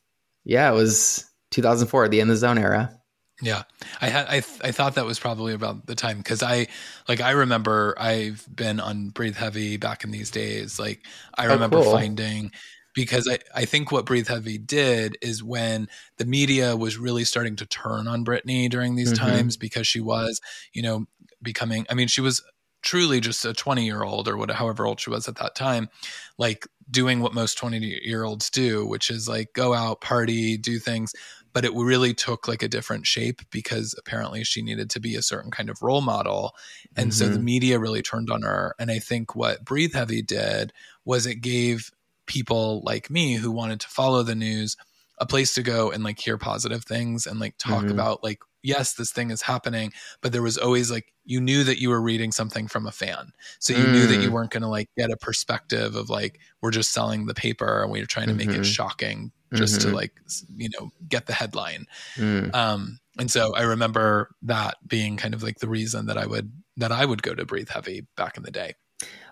yeah, 0.43 0.71
it 0.71 0.75
was 0.75 1.25
2004, 1.51 2.09
the 2.09 2.19
in 2.19 2.27
the 2.27 2.35
zone 2.35 2.57
era. 2.57 2.99
Yeah, 3.43 3.63
I 3.99 4.07
had 4.07 4.27
I 4.27 4.39
th- 4.39 4.61
I 4.63 4.71
thought 4.71 4.95
that 4.95 5.05
was 5.05 5.19
probably 5.19 5.53
about 5.53 5.85
the 5.85 5.95
time 5.95 6.17
because 6.17 6.41
I 6.41 6.67
like 7.09 7.19
I 7.19 7.31
remember 7.31 7.93
I've 7.99 8.47
been 8.53 8.79
on 8.79 9.09
Breathe 9.09 9.35
Heavy 9.35 9.75
back 9.75 10.05
in 10.05 10.11
these 10.11 10.31
days. 10.31 10.79
Like 10.79 11.05
I 11.37 11.47
oh, 11.47 11.53
remember 11.53 11.79
oh, 11.79 11.83
cool. 11.83 11.91
finding 11.91 12.51
because 12.95 13.27
I, 13.29 13.39
I 13.53 13.65
think 13.65 13.91
what 13.91 14.05
Breathe 14.05 14.29
Heavy 14.29 14.57
did 14.57 15.17
is 15.21 15.43
when 15.43 15.89
the 16.17 16.25
media 16.25 16.77
was 16.77 16.97
really 16.97 17.25
starting 17.25 17.57
to 17.57 17.65
turn 17.65 18.07
on 18.07 18.23
Britney 18.23 18.69
during 18.69 18.95
these 18.95 19.11
mm-hmm. 19.11 19.27
times 19.27 19.57
because 19.57 19.87
she 19.87 19.99
was, 19.99 20.39
you 20.71 20.81
know, 20.81 21.05
becoming 21.41 21.85
I 21.89 21.95
mean, 21.95 22.07
she 22.07 22.21
was 22.21 22.41
truly 22.81 23.19
just 23.19 23.43
a 23.43 23.53
20 23.53 23.85
year 23.85 24.03
old 24.03 24.29
or 24.29 24.37
whatever 24.37 24.57
however 24.57 24.85
old 24.85 25.01
she 25.01 25.09
was 25.09 25.27
at 25.27 25.35
that 25.35 25.53
time, 25.53 25.89
like 26.37 26.65
doing 26.89 27.19
what 27.19 27.33
most 27.33 27.57
20 27.57 27.77
year 28.03 28.23
olds 28.23 28.49
do, 28.49 28.85
which 28.85 29.09
is 29.09 29.27
like 29.27 29.51
go 29.51 29.73
out, 29.73 29.99
party, 29.99 30.57
do 30.57 30.79
things 30.79 31.13
but 31.53 31.65
it 31.65 31.73
really 31.73 32.13
took 32.13 32.47
like 32.47 32.63
a 32.63 32.67
different 32.67 33.05
shape 33.05 33.41
because 33.51 33.95
apparently 33.97 34.43
she 34.43 34.61
needed 34.61 34.89
to 34.89 34.99
be 34.99 35.15
a 35.15 35.21
certain 35.21 35.51
kind 35.51 35.69
of 35.69 35.81
role 35.81 36.01
model 36.01 36.53
and 36.95 37.11
mm-hmm. 37.11 37.17
so 37.17 37.25
the 37.25 37.35
mm-hmm. 37.35 37.45
media 37.45 37.79
really 37.79 38.01
turned 38.01 38.29
on 38.29 38.41
her 38.41 38.75
and 38.79 38.91
i 38.91 38.99
think 38.99 39.35
what 39.35 39.63
breathe 39.63 39.93
heavy 39.93 40.21
did 40.21 40.73
was 41.05 41.25
it 41.25 41.35
gave 41.35 41.91
people 42.25 42.81
like 42.83 43.09
me 43.09 43.35
who 43.35 43.51
wanted 43.51 43.79
to 43.79 43.87
follow 43.87 44.23
the 44.23 44.35
news 44.35 44.75
a 45.19 45.25
place 45.25 45.53
to 45.53 45.61
go 45.61 45.91
and 45.91 46.03
like 46.03 46.19
hear 46.19 46.37
positive 46.37 46.83
things 46.83 47.27
and 47.27 47.39
like 47.39 47.57
talk 47.57 47.83
mm-hmm. 47.83 47.91
about 47.91 48.23
like 48.23 48.39
yes, 48.63 48.93
this 48.93 49.11
thing 49.11 49.29
is 49.29 49.41
happening, 49.41 49.91
but 50.21 50.31
there 50.31 50.41
was 50.41 50.57
always 50.57 50.89
like 50.89 51.13
you 51.25 51.39
knew 51.39 51.63
that 51.65 51.79
you 51.79 51.89
were 51.89 52.01
reading 52.01 52.31
something 52.31 52.67
from 52.67 52.87
a 52.87 52.91
fan. 52.91 53.33
So 53.59 53.73
you 53.73 53.83
mm. 53.83 53.91
knew 53.91 54.07
that 54.07 54.21
you 54.21 54.29
mm. 54.29 54.33
weren't 54.33 54.51
going 54.51 54.63
to 54.63 54.69
like 54.69 54.89
get 54.97 55.11
a 55.11 55.17
perspective 55.17 55.95
of 55.95 56.09
like 56.09 56.39
we're 56.61 56.71
just 56.71 56.91
selling 56.91 57.25
the 57.25 57.33
paper 57.33 57.83
and 57.83 57.91
we're 57.91 58.05
trying 58.05 58.27
to 58.27 58.33
make 58.33 58.49
mm-hmm. 58.49 58.61
it 58.61 58.65
shocking 58.65 59.31
just 59.53 59.81
mm-hmm. 59.81 59.89
to 59.89 59.95
like 59.95 60.13
you 60.55 60.69
know 60.77 60.91
get 61.07 61.25
the 61.25 61.33
headline. 61.33 61.85
Mm. 62.15 62.53
Um 62.53 62.99
and 63.19 63.29
so 63.29 63.55
I 63.55 63.63
remember 63.63 64.31
that 64.43 64.77
being 64.87 65.17
kind 65.17 65.33
of 65.33 65.43
like 65.43 65.59
the 65.59 65.69
reason 65.69 66.07
that 66.07 66.17
I 66.17 66.25
would 66.25 66.51
that 66.77 66.91
I 66.91 67.05
would 67.05 67.21
go 67.21 67.35
to 67.35 67.45
Breathe 67.45 67.69
Heavy 67.69 68.05
back 68.15 68.37
in 68.37 68.43
the 68.43 68.51
day. 68.51 68.73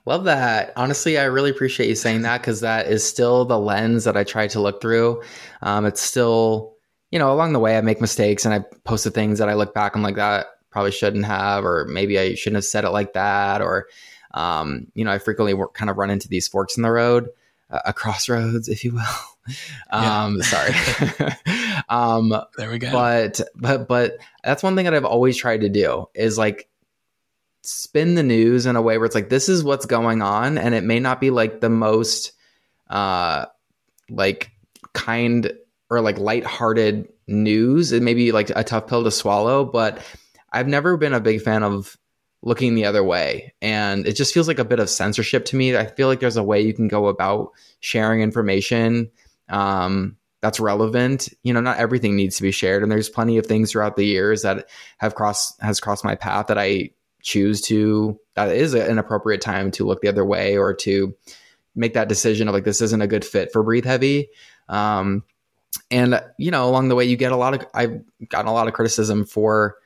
Love 0.05 0.23
that. 0.23 0.73
Honestly, 0.75 1.17
I 1.17 1.25
really 1.25 1.51
appreciate 1.51 1.87
you 1.87 1.95
saying 1.95 2.23
that 2.23 2.41
because 2.41 2.61
that 2.61 2.87
is 2.87 3.07
still 3.07 3.45
the 3.45 3.59
lens 3.59 4.03
that 4.05 4.17
I 4.17 4.23
try 4.23 4.47
to 4.47 4.59
look 4.59 4.81
through. 4.81 5.21
Um, 5.61 5.85
it's 5.85 6.01
still, 6.01 6.75
you 7.11 7.19
know, 7.19 7.31
along 7.31 7.53
the 7.53 7.59
way 7.59 7.77
I 7.77 7.81
make 7.81 8.01
mistakes 8.01 8.45
and 8.45 8.53
I 8.53 8.63
posted 8.83 9.13
things 9.13 9.37
that 9.39 9.49
I 9.49 9.53
look 9.53 9.75
back, 9.75 9.95
I'm 9.95 10.01
like, 10.01 10.15
that 10.15 10.47
probably 10.71 10.91
shouldn't 10.91 11.25
have, 11.25 11.65
or 11.65 11.85
maybe 11.85 12.17
I 12.17 12.33
shouldn't 12.33 12.55
have 12.55 12.65
said 12.65 12.83
it 12.83 12.89
like 12.89 13.13
that. 13.13 13.61
Or, 13.61 13.87
um, 14.33 14.87
you 14.95 15.05
know, 15.05 15.11
I 15.11 15.19
frequently 15.19 15.53
work, 15.53 15.75
kind 15.75 15.91
of 15.91 15.97
run 15.97 16.09
into 16.09 16.27
these 16.27 16.47
forks 16.47 16.77
in 16.77 16.83
the 16.83 16.91
road, 16.91 17.29
uh, 17.69 17.81
a 17.85 17.93
crossroads, 17.93 18.69
if 18.69 18.83
you 18.83 18.93
will. 18.93 19.03
um, 19.91 20.37
yeah. 20.37 20.43
sorry. 20.43 21.33
um, 21.89 22.33
there 22.57 22.69
we 22.71 22.79
go. 22.79 22.91
But, 22.91 23.41
but, 23.55 23.87
but 23.87 24.17
that's 24.43 24.63
one 24.63 24.75
thing 24.75 24.85
that 24.85 24.93
I've 24.93 25.05
always 25.05 25.37
tried 25.37 25.61
to 25.61 25.69
do 25.69 26.07
is 26.13 26.37
like, 26.37 26.69
spin 27.63 28.15
the 28.15 28.23
news 28.23 28.65
in 28.65 28.75
a 28.75 28.81
way 28.81 28.97
where 28.97 29.05
it's 29.05 29.15
like 29.15 29.29
this 29.29 29.47
is 29.47 29.63
what's 29.63 29.85
going 29.85 30.21
on 30.21 30.57
and 30.57 30.73
it 30.73 30.83
may 30.83 30.99
not 30.99 31.21
be 31.21 31.29
like 31.29 31.61
the 31.61 31.69
most 31.69 32.31
uh 32.89 33.45
like 34.09 34.51
kind 34.93 35.53
or 35.89 36.01
like 36.01 36.17
light-hearted 36.17 37.07
news 37.27 37.91
it 37.91 38.01
may 38.01 38.13
be 38.13 38.31
like 38.31 38.51
a 38.55 38.63
tough 38.63 38.87
pill 38.87 39.03
to 39.03 39.11
swallow 39.11 39.63
but 39.63 39.99
i've 40.51 40.67
never 40.67 40.97
been 40.97 41.13
a 41.13 41.19
big 41.19 41.41
fan 41.41 41.63
of 41.63 41.97
looking 42.41 42.73
the 42.73 42.85
other 42.85 43.03
way 43.03 43.53
and 43.61 44.07
it 44.07 44.13
just 44.13 44.33
feels 44.33 44.47
like 44.47 44.57
a 44.57 44.65
bit 44.65 44.79
of 44.79 44.89
censorship 44.89 45.45
to 45.45 45.55
me 45.55 45.77
i 45.77 45.85
feel 45.85 46.07
like 46.07 46.19
there's 46.19 46.37
a 46.37 46.43
way 46.43 46.59
you 46.59 46.73
can 46.73 46.87
go 46.87 47.05
about 47.05 47.51
sharing 47.79 48.21
information 48.21 49.09
um 49.51 50.17
that's 50.41 50.59
relevant. 50.59 51.29
You 51.43 51.53
know 51.53 51.61
not 51.61 51.77
everything 51.77 52.15
needs 52.15 52.37
to 52.37 52.41
be 52.43 52.51
shared 52.51 52.81
and 52.81 52.91
there's 52.91 53.09
plenty 53.09 53.37
of 53.37 53.45
things 53.45 53.71
throughout 53.71 53.95
the 53.95 54.05
years 54.05 54.41
that 54.41 54.67
have 54.97 55.13
crossed 55.13 55.61
has 55.61 55.79
crossed 55.79 56.03
my 56.03 56.15
path 56.15 56.47
that 56.47 56.57
i 56.57 56.89
choose 57.21 57.61
to 57.61 58.19
that 58.33 58.49
is 58.49 58.73
an 58.73 58.97
appropriate 58.97 59.41
time 59.41 59.69
to 59.71 59.85
look 59.85 60.01
the 60.01 60.07
other 60.07 60.25
way 60.25 60.57
or 60.57 60.73
to 60.73 61.15
make 61.75 61.93
that 61.93 62.09
decision 62.09 62.47
of 62.47 62.53
like 62.53 62.63
this 62.63 62.81
isn't 62.81 63.01
a 63.01 63.07
good 63.07 63.23
fit 63.23 63.51
for 63.51 63.63
breathe 63.63 63.85
heavy. 63.85 64.29
Um, 64.67 65.23
and 65.89 66.21
you 66.37 66.51
know 66.51 66.67
along 66.67 66.89
the 66.89 66.95
way 66.95 67.05
you 67.05 67.15
get 67.15 67.31
a 67.31 67.37
lot 67.37 67.53
of 67.53 67.65
i've 67.73 68.01
gotten 68.27 68.47
a 68.47 68.53
lot 68.53 68.67
of 68.67 68.73
criticism 68.73 69.25
for 69.25 69.77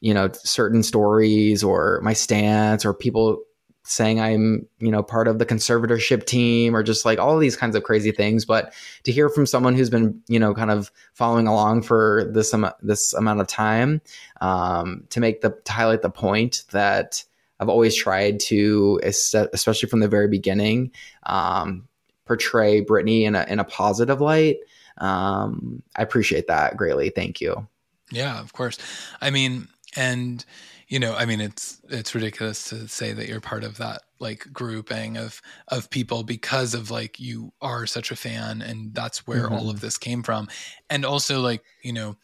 you 0.00 0.12
know 0.12 0.28
certain 0.32 0.82
stories 0.82 1.62
or 1.62 2.00
my 2.02 2.12
stance 2.12 2.84
or 2.84 2.92
people 2.92 3.42
saying 3.90 4.20
I'm, 4.20 4.68
you 4.78 4.92
know, 4.92 5.02
part 5.02 5.26
of 5.26 5.40
the 5.40 5.46
conservatorship 5.46 6.24
team 6.24 6.76
or 6.76 6.82
just 6.84 7.04
like 7.04 7.18
all 7.18 7.36
these 7.38 7.56
kinds 7.56 7.74
of 7.74 7.82
crazy 7.82 8.12
things. 8.12 8.44
But 8.44 8.72
to 9.02 9.10
hear 9.10 9.28
from 9.28 9.46
someone 9.46 9.74
who's 9.74 9.90
been, 9.90 10.22
you 10.28 10.38
know, 10.38 10.54
kind 10.54 10.70
of 10.70 10.92
following 11.12 11.48
along 11.48 11.82
for 11.82 12.30
this 12.32 12.52
amount 12.52 12.76
this 12.80 13.12
amount 13.14 13.40
of 13.40 13.48
time, 13.48 14.00
um, 14.40 15.02
to 15.10 15.18
make 15.18 15.40
the 15.40 15.58
to 15.64 15.72
highlight 15.72 16.02
the 16.02 16.10
point 16.10 16.64
that 16.70 17.24
I've 17.58 17.68
always 17.68 17.96
tried 17.96 18.38
to, 18.40 19.00
especially 19.02 19.88
from 19.88 20.00
the 20.00 20.08
very 20.08 20.28
beginning, 20.28 20.92
um, 21.24 21.88
portray 22.26 22.84
Britney 22.84 23.22
in 23.22 23.34
a 23.34 23.44
in 23.48 23.58
a 23.58 23.64
positive 23.64 24.20
light. 24.20 24.58
Um, 24.98 25.82
I 25.96 26.02
appreciate 26.02 26.46
that 26.46 26.76
greatly. 26.76 27.10
Thank 27.10 27.40
you. 27.40 27.66
Yeah, 28.12 28.40
of 28.40 28.52
course. 28.52 28.78
I 29.20 29.30
mean, 29.30 29.66
and 29.96 30.44
you 30.90 30.98
know, 30.98 31.14
I 31.14 31.24
mean, 31.24 31.40
it's 31.40 31.80
it's 31.88 32.16
ridiculous 32.16 32.68
to 32.70 32.88
say 32.88 33.12
that 33.12 33.28
you're 33.28 33.40
part 33.40 33.62
of 33.62 33.78
that 33.78 34.02
like 34.18 34.52
grouping 34.52 35.16
of 35.16 35.40
of 35.68 35.88
people 35.88 36.24
because 36.24 36.74
of 36.74 36.90
like 36.90 37.20
you 37.20 37.52
are 37.62 37.86
such 37.86 38.10
a 38.10 38.16
fan, 38.16 38.60
and 38.60 38.92
that's 38.92 39.24
where 39.24 39.44
mm-hmm. 39.44 39.54
all 39.54 39.70
of 39.70 39.80
this 39.80 39.96
came 39.96 40.24
from. 40.24 40.48
And 40.90 41.04
also, 41.04 41.40
like 41.40 41.62
you 41.82 41.92
know, 41.92 42.16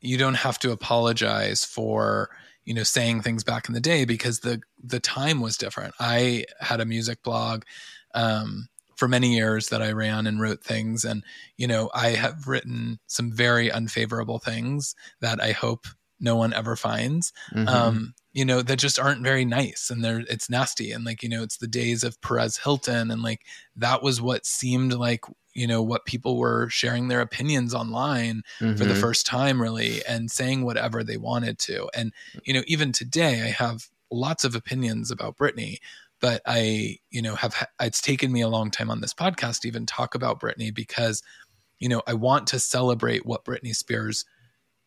you 0.00 0.16
don't 0.16 0.34
have 0.34 0.60
to 0.60 0.70
apologize 0.70 1.64
for 1.64 2.30
you 2.64 2.72
know 2.72 2.84
saying 2.84 3.22
things 3.22 3.42
back 3.42 3.68
in 3.68 3.74
the 3.74 3.80
day 3.80 4.04
because 4.04 4.40
the 4.40 4.60
the 4.82 5.00
time 5.00 5.40
was 5.40 5.58
different. 5.58 5.92
I 5.98 6.44
had 6.60 6.80
a 6.80 6.86
music 6.86 7.24
blog. 7.24 7.64
Um, 8.14 8.68
for 8.94 9.06
many 9.06 9.36
years 9.36 9.68
that 9.68 9.80
I 9.80 9.92
ran 9.92 10.26
and 10.26 10.40
wrote 10.40 10.64
things. 10.64 11.04
And, 11.04 11.22
you 11.56 11.68
know, 11.68 11.88
I 11.94 12.08
have 12.08 12.48
written 12.48 12.98
some 13.06 13.30
very 13.30 13.70
unfavorable 13.70 14.40
things 14.40 14.96
that 15.20 15.40
I 15.40 15.52
hope 15.52 15.86
no 16.20 16.36
one 16.36 16.52
ever 16.52 16.76
finds 16.76 17.32
mm-hmm. 17.54 17.68
um 17.68 18.14
you 18.32 18.44
know 18.44 18.62
that 18.62 18.78
just 18.78 18.98
aren't 18.98 19.22
very 19.22 19.44
nice 19.44 19.90
and 19.90 20.04
they're 20.04 20.20
it's 20.20 20.48
nasty 20.48 20.92
and 20.92 21.04
like 21.04 21.22
you 21.22 21.28
know 21.28 21.42
it's 21.42 21.56
the 21.56 21.66
days 21.66 22.04
of 22.04 22.20
Perez 22.20 22.58
Hilton 22.58 23.10
and 23.10 23.22
like 23.22 23.40
that 23.76 24.02
was 24.02 24.20
what 24.20 24.46
seemed 24.46 24.92
like 24.92 25.24
you 25.54 25.66
know 25.66 25.82
what 25.82 26.04
people 26.04 26.36
were 26.36 26.68
sharing 26.68 27.08
their 27.08 27.20
opinions 27.20 27.74
online 27.74 28.42
mm-hmm. 28.60 28.76
for 28.76 28.84
the 28.84 28.92
mm-hmm. 28.92 29.00
first 29.00 29.26
time 29.26 29.60
really 29.60 30.04
and 30.06 30.30
saying 30.30 30.64
whatever 30.64 31.02
they 31.02 31.16
wanted 31.16 31.58
to 31.58 31.88
and 31.94 32.12
you 32.44 32.54
know 32.54 32.62
even 32.66 32.92
today 32.92 33.42
I 33.42 33.50
have 33.50 33.88
lots 34.10 34.44
of 34.44 34.54
opinions 34.54 35.10
about 35.10 35.36
Britney 35.36 35.78
but 36.20 36.42
I 36.46 36.98
you 37.10 37.22
know 37.22 37.34
have 37.34 37.66
it's 37.80 38.00
taken 38.00 38.30
me 38.30 38.40
a 38.40 38.48
long 38.48 38.70
time 38.70 38.90
on 38.90 39.00
this 39.00 39.14
podcast 39.14 39.60
to 39.60 39.68
even 39.68 39.86
talk 39.86 40.14
about 40.14 40.40
Britney 40.40 40.72
because 40.72 41.22
you 41.78 41.88
know 41.88 42.02
I 42.06 42.14
want 42.14 42.46
to 42.48 42.60
celebrate 42.60 43.26
what 43.26 43.44
Britney 43.44 43.74
Spears 43.74 44.24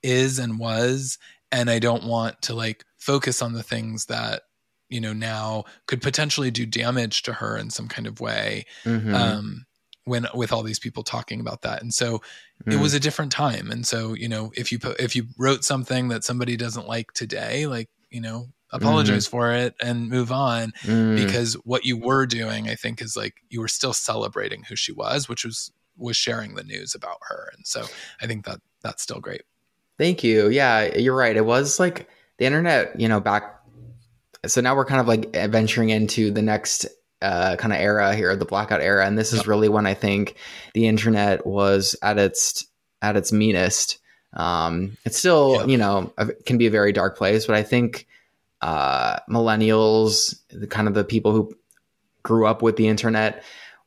is 0.04 0.40
and 0.40 0.60
was 0.60 1.18
and 1.52 1.70
i 1.70 1.80
don't 1.80 2.04
want 2.04 2.42
to 2.42 2.54
like 2.54 2.84
focus 2.98 3.42
on 3.42 3.54
the 3.54 3.64
things 3.64 4.06
that 4.06 4.44
you 4.90 5.02
know 5.02 5.14
now 5.14 5.64
could 5.88 6.02
potentially 6.02 6.52
do 6.52 6.66
damage 6.66 7.24
to 7.24 7.34
her 7.34 7.58
in 7.58 7.70
some 7.70 7.88
kind 7.88 8.08
of 8.08 8.20
way 8.20 8.66
mm-hmm. 8.84 9.14
um 9.14 9.66
when 10.06 10.28
with 10.34 10.52
all 10.52 10.64
these 10.64 10.80
people 10.80 11.04
talking 11.04 11.40
about 11.40 11.62
that 11.62 11.82
and 11.82 11.94
so 11.94 12.22
mm. 12.66 12.74
it 12.74 12.80
was 12.80 12.94
a 12.94 13.00
different 13.00 13.32
time 13.32 13.72
and 13.72 13.86
so 13.86 14.14
you 14.14 14.28
know 14.28 14.52
if 14.56 14.72
you 14.72 14.80
put 14.80 15.00
if 15.00 15.16
you 15.16 15.26
wrote 15.38 15.64
something 15.64 16.10
that 16.10 16.24
somebody 16.24 16.58
doesn't 16.58 16.88
like 16.88 17.12
today 17.14 17.68
like 17.68 17.90
you 18.10 18.22
know 18.22 18.48
apologize 18.72 19.28
mm. 19.28 19.32
for 19.32 19.52
it 19.52 19.76
and 19.82 20.10
move 20.10 20.32
on 20.32 20.72
mm. 20.84 21.16
because 21.16 21.54
what 21.66 21.86
you 21.86 21.98
were 21.98 22.26
doing 22.26 22.70
i 22.70 22.76
think 22.76 23.02
is 23.02 23.16
like 23.16 23.36
you 23.50 23.60
were 23.60 23.68
still 23.68 23.94
celebrating 23.94 24.64
who 24.64 24.76
she 24.76 24.92
was 24.92 25.30
which 25.30 25.46
was 25.46 25.72
was 25.98 26.18
sharing 26.18 26.56
the 26.56 26.64
news 26.64 26.96
about 26.96 27.18
her 27.22 27.52
and 27.56 27.68
so 27.68 27.86
i 28.22 28.28
think 28.28 28.46
that 28.46 28.60
that's 28.82 29.04
still 29.04 29.20
great 29.20 29.44
Thank 29.98 30.24
you. 30.24 30.50
Yeah, 30.50 30.98
you're 30.98 31.16
right. 31.16 31.36
It 31.36 31.46
was 31.46 31.80
like 31.80 32.08
the 32.38 32.46
internet, 32.46 33.00
you 33.00 33.08
know, 33.08 33.20
back. 33.20 33.60
So 34.46 34.62
now 34.62 34.76
we're 34.76 34.86
kind 34.86 35.02
of 35.02 35.08
like 35.08 35.34
venturing 35.52 35.90
into 35.90 36.32
the 36.32 36.42
next 36.42 36.88
uh, 37.22 37.56
kind 37.58 37.72
of 37.72 37.80
era 37.80 38.16
here, 38.16 38.36
the 38.36 38.46
blackout 38.46 38.82
era, 38.82 39.06
and 39.06 39.18
this 39.18 39.32
is 39.32 39.46
really 39.46 39.70
when 39.70 39.86
I 39.86 39.94
think 39.94 40.36
the 40.74 40.88
internet 40.88 41.46
was 41.46 41.96
at 42.02 42.18
its 42.18 42.66
at 43.02 43.16
its 43.16 43.32
meanest. 43.32 44.00
Um, 44.34 44.98
it's 45.06 45.18
still, 45.18 45.58
yep. 45.58 45.68
you 45.68 45.78
know, 45.78 46.14
can 46.46 46.58
be 46.58 46.68
a 46.68 46.72
very 46.72 46.94
dark 46.94 47.18
place, 47.18 47.46
but 47.46 47.56
I 47.56 47.64
think 47.64 48.08
uh, 48.62 49.20
millennials, 49.30 50.40
the 50.50 50.68
kind 50.68 50.88
of 50.88 50.94
the 50.94 51.04
people 51.04 51.32
who 51.32 51.54
grew 52.24 52.46
up 52.46 52.62
with 52.62 52.76
the 52.78 52.88
internet, 52.88 53.44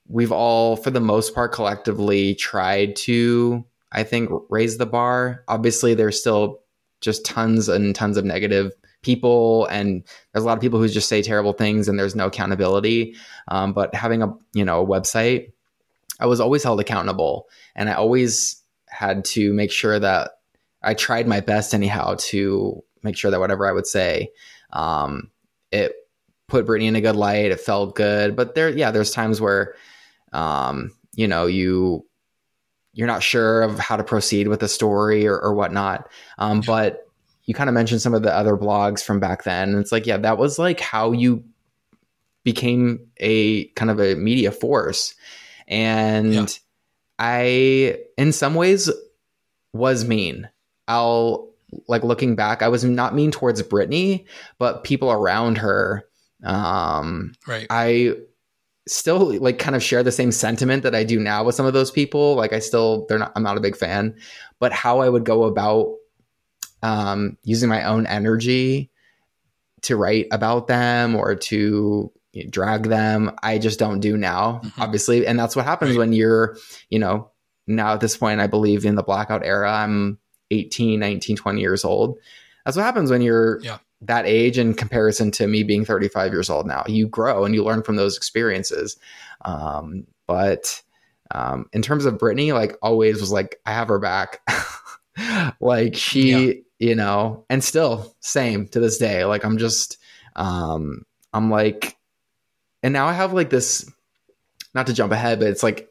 we've 0.07 0.33
all, 0.33 0.77
for 0.77 0.91
the 0.91 1.01
most 1.01 1.35
part, 1.35 1.53
collectively 1.53 2.35
tried 2.35 2.97
to 2.97 3.65
I 3.95 4.03
think, 4.03 4.31
raise 4.51 4.77
the 4.79 4.87
bar. 4.87 5.45
Obviously, 5.49 5.95
there's 5.95 6.21
still 6.21 6.61
just 7.01 7.25
tons 7.25 7.69
and 7.69 7.95
tons 7.95 8.17
of 8.17 8.25
negative 8.25 8.73
people 9.05 9.67
and 9.67 10.03
there's 10.33 10.43
a 10.43 10.47
lot 10.47 10.57
of 10.57 10.63
people 10.63 10.81
who 10.81 10.89
just 10.89 11.09
say 11.09 11.23
terrible 11.23 11.53
things 11.53 11.87
and 11.87 11.99
there's 11.99 12.17
no 12.17 12.27
accountability 12.27 13.15
um, 13.49 13.73
but 13.73 13.95
having 13.95 14.23
a 14.23 14.33
you 14.55 14.65
know 14.65 14.83
a 14.83 14.87
website 14.87 15.53
i 16.19 16.27
was 16.27 16.41
always 16.41 16.65
held 16.65 16.81
accountable 16.81 17.47
and 17.77 17.89
i 17.89 17.93
always 17.93 18.63
had 18.89 19.25
to 19.25 19.53
make 19.53 19.71
sure 19.71 19.99
that 19.99 20.33
i 20.83 20.95
tried 20.95 21.29
my 21.29 21.41
best 21.41 21.75
anyhow 21.75 22.17
to 22.19 22.83
make 23.03 23.17
sure 23.17 23.31
that 23.31 23.41
whatever 23.41 23.69
i 23.69 23.73
would 23.73 23.87
say 23.87 24.31
um, 24.73 25.31
it 25.71 25.95
put 26.49 26.67
britney 26.67 26.87
in 26.87 26.97
a 26.97 27.01
good 27.01 27.17
light 27.17 27.53
it 27.53 27.61
felt 27.61 27.95
good 27.95 28.35
but 28.35 28.55
there 28.55 28.71
yeah 28.71 28.91
there's 28.91 29.11
times 29.11 29.41
where 29.41 29.75
um, 30.33 30.91
you 31.15 31.29
know 31.29 31.47
you 31.47 32.05
you're 32.95 33.07
not 33.07 33.23
sure 33.23 33.63
of 33.63 33.79
how 33.79 33.97
to 33.97 34.05
proceed 34.05 34.49
with 34.49 34.61
the 34.61 34.69
story 34.69 35.27
or, 35.27 35.39
or 35.39 35.55
whatnot. 35.55 36.09
Um, 36.39 36.63
but 36.65 37.07
you 37.45 37.55
kind 37.55 37.69
of 37.69 37.75
mentioned 37.75 38.01
some 38.01 38.15
of 38.15 38.23
the 38.23 38.35
other 38.35 38.57
blogs 38.57 39.05
from 39.05 39.21
back 39.21 39.45
then. 39.45 39.71
And 39.71 39.79
it's 39.79 39.93
like, 39.93 40.07
yeah, 40.07 40.17
that 40.19 40.39
was 40.39 40.59
like 40.59 40.81
how 40.81 41.13
you 41.13 41.45
became 42.45 43.07
a 43.19 43.67
kind 43.69 43.91
of 43.91 44.01
a 44.01 44.15
media 44.15 44.51
force. 44.51 45.15
And 45.67 46.35
yeah. 46.35 46.47
I, 47.19 47.99
in 48.17 48.33
some 48.33 48.55
ways, 48.55 48.91
was 49.73 50.05
mean. 50.05 50.49
I'll 50.87 51.51
like 51.89 52.05
looking 52.05 52.37
back, 52.37 52.63
I 52.63 52.69
was 52.69 52.85
not 52.85 53.15
mean 53.15 53.33
towards 53.33 53.61
Britney, 53.63 54.27
but 54.59 54.85
people 54.85 55.11
around 55.11 55.59
her. 55.59 56.05
Um, 56.45 57.33
right. 57.47 57.67
I 57.71 58.15
still 58.87 59.39
like 59.41 59.59
kind 59.59 59.75
of 59.75 59.83
share 59.83 60.03
the 60.03 60.13
same 60.13 60.31
sentiment 60.33 60.83
that 60.83 60.95
I 60.95 61.05
do 61.05 61.19
now 61.19 61.45
with 61.45 61.55
some 61.55 61.67
of 61.67 61.73
those 61.73 61.91
people. 61.91 62.35
Like 62.35 62.53
I 62.53 62.59
still 62.59 63.07
they're 63.09 63.19
not 63.19 63.33
I'm 63.35 63.43
not 63.43 63.57
a 63.57 63.61
big 63.61 63.77
fan, 63.77 64.17
but 64.61 64.73
how 64.73 65.01
I 65.01 65.09
would 65.09 65.25
go 65.25 65.45
about 65.45 65.95
um, 66.83 67.39
using 67.45 67.69
my 67.69 67.85
own 67.85 68.07
energy 68.07 68.91
to 69.83 69.97
write 69.97 70.27
about 70.31 70.67
them 70.67 71.17
or 71.17 71.35
to 71.35 72.13
you 72.33 72.45
know, 72.45 72.51
drag 72.51 72.85
them. 72.85 73.31
I 73.43 73.59
just 73.59 73.79
don't 73.79 74.01
do 74.01 74.17
now, 74.17 74.61
mm-hmm. 74.63 74.83
obviously. 74.83 75.27
And 75.27 75.39
that's 75.39 75.57
what 75.57 75.65
happens 75.65 75.97
when 75.97 76.13
you're, 76.13 76.57
you 76.91 76.99
know, 76.99 77.31
now 77.67 77.95
at 77.95 78.01
this 78.01 78.17
point, 78.17 78.41
I 78.41 78.47
believe 78.47 78.85
in 78.85 78.97
the 78.97 79.03
blackout 79.03 79.45
era, 79.45 79.73
I'm 79.73 80.19
18, 80.51 81.01
19, 81.01 81.37
20 81.37 81.61
years 81.61 81.85
old. 81.85 82.19
That's 82.65 82.77
what 82.77 82.83
happens 82.83 83.11
when 83.11 83.23
you're 83.23 83.61
yeah. 83.63 83.79
That 84.07 84.27
age 84.27 84.59
in 84.59 84.75
comparison 84.75 85.31
to 85.33 85.47
me 85.47 85.63
being 85.63 85.85
35 85.85 86.33
years 86.33 86.51
old 86.51 86.67
now. 86.67 86.85
You 86.87 87.09
grow 87.09 87.45
and 87.45 87.55
you 87.55 87.65
learn 87.65 87.83
from 87.83 87.97
those 87.97 88.17
experiences. 88.17 88.97
Um, 89.45 90.07
but 90.27 90.83
um, 91.31 91.69
in 91.73 91.83
terms 91.83 92.05
of 92.05 92.19
Britney, 92.19 92.53
like 92.53 92.77
always 92.83 93.21
was 93.21 93.33
like, 93.33 93.61
I 93.67 93.73
have 93.73 93.89
her 93.89 93.99
back. 93.99 94.41
like 95.61 95.95
she, 95.95 96.31
yeah. 96.31 96.53
you 96.79 96.95
know, 96.95 97.45
and 97.49 97.63
still 97.63 98.15
same 98.21 98.69
to 98.69 98.81
this 98.81 98.99
day. 98.99 99.25
Like 99.25 99.45
I'm 99.45 99.59
just, 99.59 99.99
um, 100.37 101.05
I'm 101.33 101.51
like, 101.51 101.97
and 102.83 102.93
now 102.93 103.07
I 103.07 103.13
have 103.13 103.33
like 103.33 103.51
this, 103.51 103.91
not 104.75 104.87
to 104.89 104.93
jump 104.93 105.13
ahead, 105.13 105.39
but 105.39 105.49
it's 105.49 105.63
like 105.63 105.89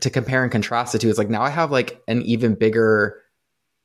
to 0.00 0.10
compare 0.10 0.42
and 0.42 0.52
contrast 0.52 0.92
the 0.92 0.98
two. 0.98 1.08
It's 1.08 1.18
like 1.18 1.30
now 1.30 1.42
I 1.42 1.50
have 1.50 1.70
like 1.70 2.02
an 2.06 2.22
even 2.22 2.54
bigger 2.54 3.21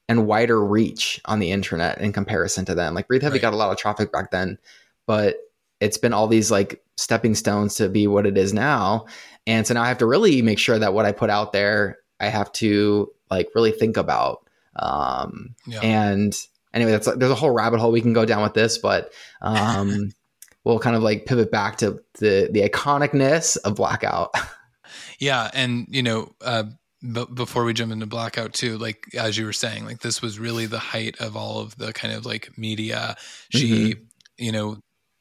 and 0.10 0.28
wider 0.28 0.64
reach 0.64 1.22
on 1.26 1.40
the 1.40 1.52
internet 1.52 2.00
in 2.00 2.14
comparison 2.14 2.66
to 2.66 2.76
them. 2.76 2.94
Like 2.94 3.08
Breathe 3.08 3.24
Heavy 3.24 3.34
right. 3.34 3.42
got 3.42 3.54
a 3.54 3.58
lot 3.58 3.72
of 3.72 3.78
traffic 3.78 4.12
back 4.12 4.32
then, 4.32 4.58
but 5.06 5.38
it's 5.80 5.98
been 5.98 6.14
all 6.14 6.28
these 6.28 6.50
like 6.50 6.84
stepping 6.96 7.36
stones 7.36 7.76
to 7.76 7.90
be 7.90 8.08
what 8.08 8.26
it 8.26 8.38
is 8.38 8.54
now. 8.54 9.06
And 9.46 9.66
so 9.68 9.74
now 9.74 9.84
I 9.84 9.88
have 9.88 10.00
to 10.00 10.06
really 10.06 10.42
make 10.42 10.60
sure 10.60 10.80
that 10.80 10.94
what 10.94 11.06
I 11.06 11.12
put 11.12 11.30
out 11.30 11.52
there, 11.52 12.00
I 12.20 12.28
have 12.28 12.52
to 12.54 13.12
like 13.30 13.50
really 13.54 13.72
think 13.72 13.98
about. 13.98 14.48
Um, 14.76 15.56
yeah. 15.66 15.80
And 15.82 16.36
anyway, 16.74 16.92
that's 16.92 17.08
like 17.08 17.20
there's 17.20 17.32
a 17.32 17.36
whole 17.36 17.52
rabbit 17.52 17.80
hole 17.80 17.92
we 17.92 18.02
can 18.02 18.14
go 18.14 18.26
down 18.26 18.44
with 18.44 18.54
this, 18.54 18.78
but 18.78 19.12
um, 19.42 20.12
we'll 20.64 20.80
kind 20.80 20.96
of 20.96 21.04
like 21.04 21.26
pivot 21.26 21.52
back 21.52 21.78
to 21.78 22.00
the 22.20 22.50
the 22.52 22.68
iconicness 22.68 23.58
of 23.64 23.76
Blackout. 23.76 24.34
Yeah, 25.20 25.50
and 25.54 25.88
you 25.90 26.04
know, 26.04 26.36
uh, 26.42 26.66
b- 27.12 27.26
before 27.34 27.64
we 27.64 27.74
jump 27.74 27.92
into 27.92 28.06
Blackout 28.06 28.54
too, 28.54 28.78
like 28.78 29.06
as 29.16 29.38
you 29.38 29.46
were 29.46 29.54
saying, 29.54 29.86
like 29.86 30.00
this 30.00 30.22
was 30.22 30.40
really 30.40 30.66
the 30.66 30.80
height 30.80 31.20
of 31.20 31.36
all 31.36 31.60
of 31.60 31.78
the 31.78 31.94
kind 31.94 32.14
of 32.14 32.26
like 32.26 32.58
media. 32.58 33.16
She, 33.50 33.94
mm-hmm. 33.94 34.04
you 34.38 34.52
know, 34.52 34.78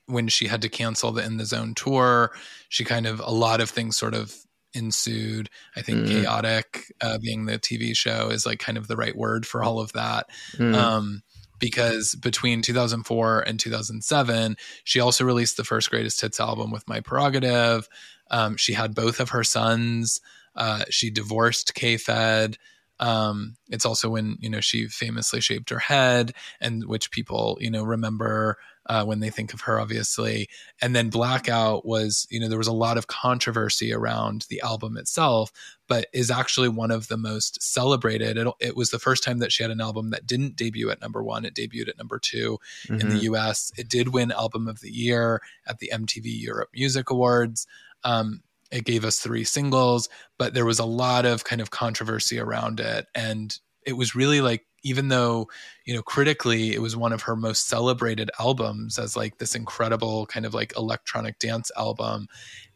when 0.06 0.28
she 0.28 0.46
had 0.46 0.62
to 0.62 0.68
cancel 0.68 1.12
the 1.12 1.24
In 1.24 1.36
the 1.36 1.44
Zone 1.44 1.74
tour, 1.74 2.32
she 2.68 2.84
kind 2.84 3.06
of 3.06 3.20
a 3.20 3.30
lot 3.30 3.60
of 3.60 3.70
things 3.70 3.96
sort 3.96 4.14
of 4.14 4.34
ensued. 4.74 5.48
I 5.76 5.82
think 5.82 6.06
mm. 6.06 6.08
chaotic 6.08 6.92
uh, 7.00 7.18
being 7.18 7.46
the 7.46 7.58
TV 7.58 7.96
show 7.96 8.28
is 8.28 8.46
like 8.46 8.58
kind 8.58 8.78
of 8.78 8.88
the 8.88 8.96
right 8.96 9.16
word 9.16 9.46
for 9.46 9.62
all 9.62 9.80
of 9.80 9.92
that. 9.92 10.26
Mm. 10.56 10.74
Um, 10.74 11.22
because 11.58 12.14
between 12.14 12.60
2004 12.60 13.40
and 13.40 13.58
2007, 13.58 14.56
she 14.84 15.00
also 15.00 15.24
released 15.24 15.56
the 15.56 15.64
first 15.64 15.90
greatest 15.90 16.20
hits 16.20 16.38
album 16.38 16.70
with 16.70 16.86
My 16.86 17.00
Prerogative. 17.00 17.88
Um, 18.30 18.56
she 18.56 18.74
had 18.74 18.94
both 18.94 19.20
of 19.20 19.30
her 19.30 19.42
sons. 19.42 20.20
Uh, 20.56 20.84
she 20.90 21.10
divorced 21.10 21.74
K-Fed. 21.74 22.56
Um, 22.98 23.56
it's 23.68 23.84
also 23.84 24.08
when 24.08 24.38
you 24.40 24.48
know 24.48 24.60
she 24.60 24.88
famously 24.88 25.40
shaved 25.40 25.68
her 25.70 25.78
head, 25.78 26.32
and 26.60 26.86
which 26.86 27.10
people 27.10 27.58
you 27.60 27.70
know 27.70 27.84
remember 27.84 28.56
uh, 28.88 29.04
when 29.04 29.20
they 29.20 29.30
think 29.30 29.52
of 29.52 29.62
her, 29.62 29.80
obviously. 29.80 30.48
And 30.80 30.94
then 30.94 31.10
Blackout 31.10 31.84
was, 31.84 32.26
you 32.30 32.40
know, 32.40 32.48
there 32.48 32.58
was 32.58 32.66
a 32.66 32.72
lot 32.72 32.98
of 32.98 33.06
controversy 33.06 33.92
around 33.92 34.46
the 34.48 34.60
album 34.60 34.96
itself, 34.96 35.52
but 35.88 36.06
is 36.12 36.30
actually 36.30 36.68
one 36.68 36.90
of 36.90 37.08
the 37.08 37.16
most 37.16 37.62
celebrated. 37.62 38.36
It, 38.36 38.48
it 38.60 38.76
was 38.76 38.90
the 38.90 38.98
first 38.98 39.24
time 39.24 39.38
that 39.40 39.52
she 39.52 39.62
had 39.62 39.72
an 39.72 39.80
album 39.80 40.10
that 40.10 40.26
didn't 40.26 40.56
debut 40.56 40.90
at 40.90 41.00
number 41.00 41.22
one. 41.22 41.44
It 41.44 41.54
debuted 41.54 41.88
at 41.88 41.98
number 41.98 42.18
2 42.18 42.58
mm-hmm. 42.58 42.94
in 42.94 43.08
the 43.08 43.14
mm-hmm. 43.16 43.34
US. 43.34 43.72
It 43.76 43.88
did 43.88 44.12
win 44.12 44.30
Album 44.30 44.68
of 44.68 44.80
the 44.80 44.90
Year 44.90 45.42
at 45.66 45.78
the 45.78 45.90
MTV 45.92 46.24
Europe 46.24 46.70
Music 46.72 47.10
Awards. 47.10 47.66
Um, 48.04 48.42
it 48.70 48.84
gave 48.84 49.04
us 49.04 49.18
three 49.18 49.44
singles, 49.44 50.08
but 50.38 50.54
there 50.54 50.64
was 50.64 50.78
a 50.78 50.84
lot 50.84 51.24
of 51.24 51.44
kind 51.44 51.60
of 51.60 51.70
controversy 51.70 52.38
around 52.38 52.80
it. 52.80 53.06
And 53.14 53.56
it 53.86 53.96
was 53.96 54.14
really 54.14 54.40
like 54.40 54.66
even 54.82 55.08
though 55.08 55.48
you 55.84 55.94
know 55.94 56.02
critically 56.02 56.72
it 56.72 56.82
was 56.82 56.96
one 56.96 57.12
of 57.12 57.22
her 57.22 57.36
most 57.36 57.68
celebrated 57.68 58.30
albums 58.38 58.98
as 58.98 59.16
like 59.16 59.38
this 59.38 59.54
incredible 59.54 60.26
kind 60.26 60.44
of 60.44 60.54
like 60.54 60.72
electronic 60.76 61.38
dance 61.38 61.70
album 61.76 62.26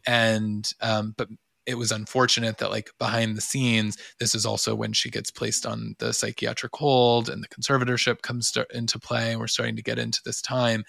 and 0.07 0.71
um, 0.81 1.13
but 1.17 1.27
it 1.67 1.75
was 1.75 1.91
unfortunate 1.91 2.57
that 2.57 2.71
like 2.71 2.89
behind 2.97 3.37
the 3.37 3.41
scenes 3.41 3.97
this 4.19 4.33
is 4.33 4.45
also 4.45 4.73
when 4.73 4.93
she 4.93 5.09
gets 5.09 5.29
placed 5.29 5.65
on 5.65 5.95
the 5.99 6.11
psychiatric 6.11 6.75
hold 6.75 7.29
and 7.29 7.43
the 7.43 7.47
conservatorship 7.47 8.21
comes 8.21 8.57
into 8.73 8.99
play 8.99 9.31
and 9.31 9.39
we're 9.39 9.47
starting 9.47 9.75
to 9.75 9.83
get 9.83 9.99
into 9.99 10.19
this 10.25 10.41
time 10.41 10.83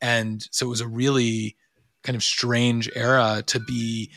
and 0.00 0.46
so 0.50 0.66
it 0.66 0.70
was 0.70 0.80
a 0.80 0.88
really 0.88 1.56
kind 2.02 2.16
of 2.16 2.22
strange 2.22 2.90
era 2.94 3.42
to 3.46 3.60
be 3.60 4.10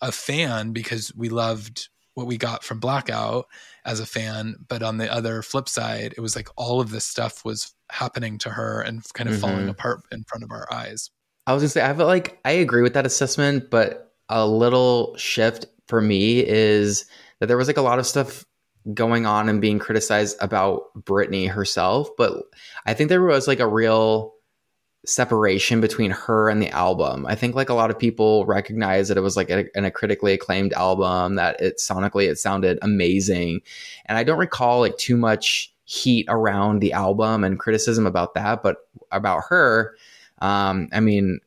a 0.00 0.12
fan 0.12 0.72
because 0.72 1.12
we 1.14 1.28
loved 1.28 1.88
what 2.14 2.26
we 2.26 2.36
got 2.36 2.64
from 2.64 2.80
blackout 2.80 3.46
as 3.84 4.00
a 4.00 4.06
fan 4.06 4.56
but 4.68 4.82
on 4.82 4.98
the 4.98 5.12
other 5.12 5.42
flip 5.42 5.68
side 5.68 6.12
it 6.16 6.20
was 6.20 6.34
like 6.34 6.48
all 6.56 6.80
of 6.80 6.90
this 6.90 7.04
stuff 7.04 7.44
was 7.44 7.74
happening 7.90 8.38
to 8.38 8.50
her 8.50 8.80
and 8.80 9.02
kind 9.14 9.28
of 9.28 9.36
mm-hmm. 9.36 9.42
falling 9.42 9.68
apart 9.68 10.00
in 10.10 10.24
front 10.24 10.42
of 10.42 10.50
our 10.50 10.66
eyes 10.72 11.10
i 11.46 11.52
was 11.52 11.62
gonna 11.62 11.68
say 11.68 11.84
i 11.84 11.94
feel 11.94 12.06
like 12.06 12.40
i 12.44 12.50
agree 12.50 12.82
with 12.82 12.94
that 12.94 13.06
assessment 13.06 13.70
but 13.70 14.12
a 14.28 14.46
little 14.46 15.16
shift 15.16 15.66
for 15.86 16.00
me 16.00 16.44
is 16.44 17.06
that 17.40 17.46
there 17.46 17.56
was 17.56 17.66
like 17.66 17.76
a 17.76 17.82
lot 17.82 17.98
of 17.98 18.06
stuff 18.06 18.44
going 18.94 19.26
on 19.26 19.48
and 19.48 19.60
being 19.60 19.78
criticized 19.78 20.36
about 20.40 20.84
Britney 20.98 21.48
herself, 21.48 22.08
but 22.16 22.44
I 22.86 22.94
think 22.94 23.08
there 23.08 23.22
was 23.22 23.46
like 23.46 23.60
a 23.60 23.66
real 23.66 24.34
separation 25.08 25.80
between 25.80 26.10
her 26.10 26.50
and 26.50 26.60
the 26.60 26.68
album. 26.70 27.24
I 27.26 27.34
think 27.34 27.54
like 27.54 27.70
a 27.70 27.74
lot 27.74 27.90
of 27.90 27.98
people 27.98 28.44
recognize 28.44 29.08
that 29.08 29.16
it 29.16 29.22
was 29.22 29.36
like 29.36 29.48
a, 29.48 29.66
a 29.74 29.90
critically 29.90 30.34
acclaimed 30.34 30.74
album 30.74 31.36
that 31.36 31.58
it 31.60 31.78
sonically 31.78 32.28
it 32.28 32.38
sounded 32.38 32.78
amazing. 32.82 33.62
And 34.06 34.18
I 34.18 34.22
don't 34.22 34.38
recall 34.38 34.80
like 34.80 34.98
too 34.98 35.16
much 35.16 35.72
heat 35.84 36.26
around 36.28 36.80
the 36.80 36.92
album 36.92 37.42
and 37.42 37.58
criticism 37.58 38.06
about 38.06 38.34
that, 38.34 38.62
but 38.62 38.76
about 39.10 39.44
her, 39.48 39.96
um, 40.40 40.88
I 40.92 41.00
mean, 41.00 41.40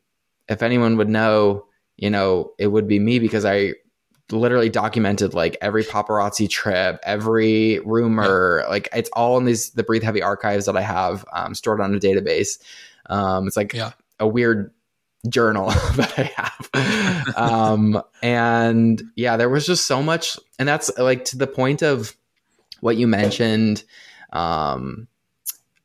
if 0.48 0.62
anyone 0.62 0.96
would 0.96 1.08
know, 1.08 1.64
you 1.96 2.10
know, 2.10 2.52
it 2.58 2.66
would 2.66 2.88
be 2.88 2.98
me 2.98 3.20
because 3.20 3.44
I 3.44 3.74
literally 4.32 4.70
documented 4.70 5.34
like 5.34 5.56
every 5.60 5.84
paparazzi 5.84 6.48
trip, 6.48 6.98
every 7.04 7.78
rumor, 7.84 8.64
like 8.68 8.88
it's 8.92 9.10
all 9.12 9.38
in 9.38 9.44
these 9.44 9.70
the 9.70 9.84
Breathe 9.84 10.02
Heavy 10.02 10.22
archives 10.22 10.66
that 10.66 10.76
I 10.76 10.80
have 10.80 11.24
um, 11.32 11.54
stored 11.54 11.80
on 11.80 11.94
a 11.94 12.00
database. 12.00 12.58
Um, 13.12 13.46
it's 13.46 13.56
like 13.56 13.74
yeah. 13.74 13.92
a 14.18 14.26
weird 14.26 14.72
journal 15.28 15.70
that 15.96 16.14
I 16.18 16.32
have. 16.36 17.36
um, 17.36 18.02
and 18.22 19.02
yeah, 19.16 19.36
there 19.36 19.50
was 19.50 19.66
just 19.66 19.86
so 19.86 20.02
much, 20.02 20.38
and 20.58 20.68
that's 20.68 20.90
like 20.98 21.24
to 21.26 21.36
the 21.36 21.46
point 21.46 21.82
of 21.82 22.16
what 22.80 22.96
you 22.96 23.06
mentioned. 23.06 23.84
Um, 24.32 25.08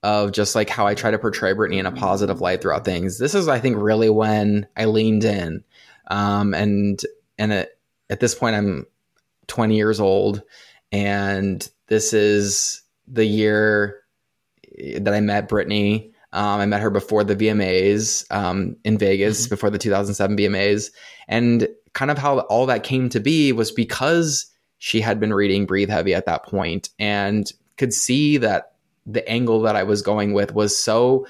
of 0.03 0.31
just 0.31 0.55
like 0.55 0.69
how 0.69 0.87
I 0.87 0.93
try 0.93 1.11
to 1.11 1.19
portray 1.19 1.53
Britney 1.53 1.79
in 1.79 1.85
a 1.85 1.91
positive 1.91 2.39
light 2.39 2.61
throughout 2.61 2.85
things. 2.85 3.17
This 3.17 3.33
is, 3.33 3.47
I 3.47 3.59
think, 3.59 3.77
really 3.77 4.09
when 4.09 4.67
I 4.77 4.85
leaned 4.85 5.25
in, 5.25 5.63
um, 6.07 6.53
and 6.53 7.01
and 7.37 7.51
it, 7.51 7.77
at 8.09 8.19
this 8.19 8.35
point, 8.35 8.55
I'm 8.55 8.85
20 9.47 9.75
years 9.75 9.99
old, 9.99 10.43
and 10.91 11.67
this 11.87 12.13
is 12.13 12.83
the 13.07 13.25
year 13.25 14.01
that 14.99 15.13
I 15.13 15.19
met 15.19 15.49
Britney. 15.49 16.13
Um, 16.33 16.59
I 16.59 16.65
met 16.65 16.81
her 16.81 16.89
before 16.89 17.23
the 17.23 17.35
VMAs 17.35 18.29
um, 18.31 18.75
in 18.83 18.97
Vegas, 18.97 19.43
mm-hmm. 19.43 19.49
before 19.49 19.69
the 19.69 19.77
2007 19.77 20.37
VMAs. 20.37 20.91
And 21.27 21.67
kind 21.93 22.11
of 22.11 22.17
how 22.17 22.39
all 22.41 22.65
that 22.67 22.83
came 22.83 23.09
to 23.09 23.19
be 23.19 23.51
was 23.51 23.71
because 23.71 24.51
she 24.77 25.01
had 25.01 25.19
been 25.19 25.33
reading 25.33 25.65
Breathe 25.65 25.89
Heavy 25.89 26.13
at 26.13 26.25
that 26.25 26.43
point 26.43 26.89
and 26.99 27.51
could 27.77 27.93
see 27.93 28.37
that 28.37 28.73
the 29.05 29.27
angle 29.27 29.61
that 29.61 29.75
I 29.75 29.83
was 29.83 30.01
going 30.01 30.33
with 30.33 30.53
was 30.53 30.77
so 30.77 31.25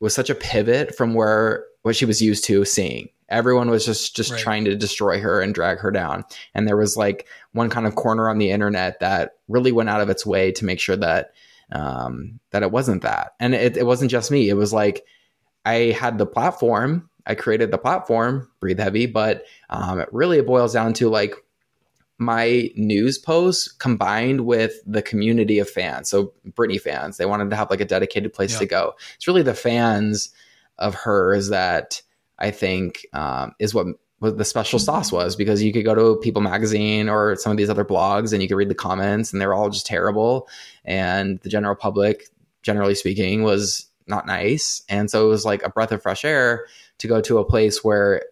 was 0.00 0.14
such 0.14 0.30
a 0.30 0.34
pivot 0.34 0.94
from 0.94 1.14
where 1.14 1.64
what 1.82 1.96
she 1.96 2.04
was 2.04 2.20
used 2.20 2.44
to 2.44 2.64
seeing. 2.64 3.08
Everyone 3.28 3.70
was 3.70 3.84
just 3.84 4.16
just 4.16 4.32
right. 4.32 4.40
trying 4.40 4.64
to 4.64 4.76
destroy 4.76 5.20
her 5.20 5.40
and 5.40 5.54
drag 5.54 5.78
her 5.78 5.90
down. 5.90 6.24
And 6.54 6.66
there 6.66 6.76
was 6.76 6.96
like 6.96 7.26
one 7.52 7.70
kind 7.70 7.86
of 7.86 7.94
corner 7.94 8.28
on 8.28 8.38
the 8.38 8.50
internet 8.50 9.00
that 9.00 9.32
really 9.48 9.72
went 9.72 9.88
out 9.88 10.00
of 10.00 10.10
its 10.10 10.26
way 10.26 10.52
to 10.52 10.64
make 10.64 10.80
sure 10.80 10.96
that 10.96 11.32
um, 11.72 12.40
that 12.50 12.62
it 12.62 12.70
wasn't 12.70 13.02
that. 13.02 13.34
And 13.40 13.54
it, 13.54 13.76
it 13.76 13.86
wasn't 13.86 14.10
just 14.10 14.30
me. 14.30 14.48
It 14.48 14.54
was 14.54 14.72
like 14.72 15.04
I 15.64 15.92
had 15.98 16.18
the 16.18 16.26
platform, 16.26 17.10
I 17.26 17.34
created 17.34 17.70
the 17.70 17.78
platform, 17.78 18.50
Breathe 18.60 18.78
Heavy, 18.78 19.06
but 19.06 19.44
um, 19.68 20.00
it 20.00 20.08
really 20.12 20.38
it 20.38 20.46
boils 20.46 20.72
down 20.72 20.94
to 20.94 21.08
like 21.08 21.34
my 22.18 22.70
news 22.74 23.18
posts 23.18 23.70
combined 23.70 24.40
with 24.40 24.74
the 24.86 25.02
community 25.02 25.58
of 25.58 25.70
fans. 25.70 26.08
So 26.08 26.32
Britney 26.50 26.80
fans, 26.80 27.16
they 27.16 27.26
wanted 27.26 27.50
to 27.50 27.56
have 27.56 27.70
like 27.70 27.80
a 27.80 27.84
dedicated 27.84 28.32
place 28.32 28.52
yeah. 28.54 28.58
to 28.58 28.66
go. 28.66 28.94
It's 29.14 29.28
really 29.28 29.42
the 29.42 29.54
fans 29.54 30.30
of 30.78 30.94
hers 30.94 31.50
that 31.50 32.02
I 32.38 32.50
think 32.50 33.06
um, 33.12 33.52
is 33.58 33.74
what 33.74 33.86
what 34.20 34.36
the 34.36 34.44
special 34.44 34.80
sauce 34.80 35.12
was 35.12 35.36
because 35.36 35.62
you 35.62 35.72
could 35.72 35.84
go 35.84 35.94
to 35.94 36.20
People 36.20 36.42
Magazine 36.42 37.08
or 37.08 37.36
some 37.36 37.52
of 37.52 37.56
these 37.56 37.70
other 37.70 37.84
blogs 37.84 38.32
and 38.32 38.42
you 38.42 38.48
could 38.48 38.56
read 38.56 38.68
the 38.68 38.74
comments 38.74 39.32
and 39.32 39.40
they're 39.40 39.54
all 39.54 39.70
just 39.70 39.86
terrible. 39.86 40.48
And 40.88 41.38
the 41.40 41.48
general 41.48 41.76
public 41.76 42.24
generally 42.62 42.94
speaking, 42.94 43.42
was 43.42 43.86
not 44.06 44.26
nice. 44.26 44.82
And 44.88 45.10
so 45.10 45.26
it 45.26 45.28
was 45.28 45.44
like 45.44 45.62
a 45.62 45.70
breath 45.70 45.92
of 45.92 46.02
fresh 46.02 46.24
air 46.24 46.66
to 46.98 47.08
go 47.08 47.20
to 47.20 47.38
a 47.38 47.44
place 47.44 47.84
where 47.84 48.22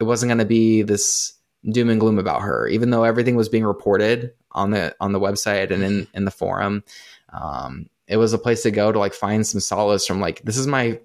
it 0.00 0.04
wasn't 0.04 0.30
going 0.30 0.38
to 0.38 0.44
be 0.44 0.82
this 0.82 1.34
doom 1.70 1.90
and 1.90 2.00
gloom 2.00 2.18
about 2.18 2.42
her, 2.42 2.66
even 2.68 2.90
though 2.90 3.04
everything 3.04 3.36
was 3.36 3.48
being 3.48 3.64
reported 3.64 4.32
on 4.52 4.70
the 4.70 4.94
on 5.00 5.12
the 5.12 5.20
website 5.20 5.70
and 5.70 5.82
in 5.82 6.06
in 6.14 6.24
the 6.24 6.30
forum. 6.30 6.84
Um, 7.32 7.88
it 8.06 8.18
was 8.18 8.32
a 8.32 8.38
place 8.38 8.62
to 8.62 8.70
go 8.70 8.92
to 8.92 8.98
like 8.98 9.14
find 9.14 9.46
some 9.46 9.60
solace 9.60 10.06
from 10.06 10.20
like 10.20 10.42
this 10.42 10.56
is 10.56 10.66
my 10.66 11.00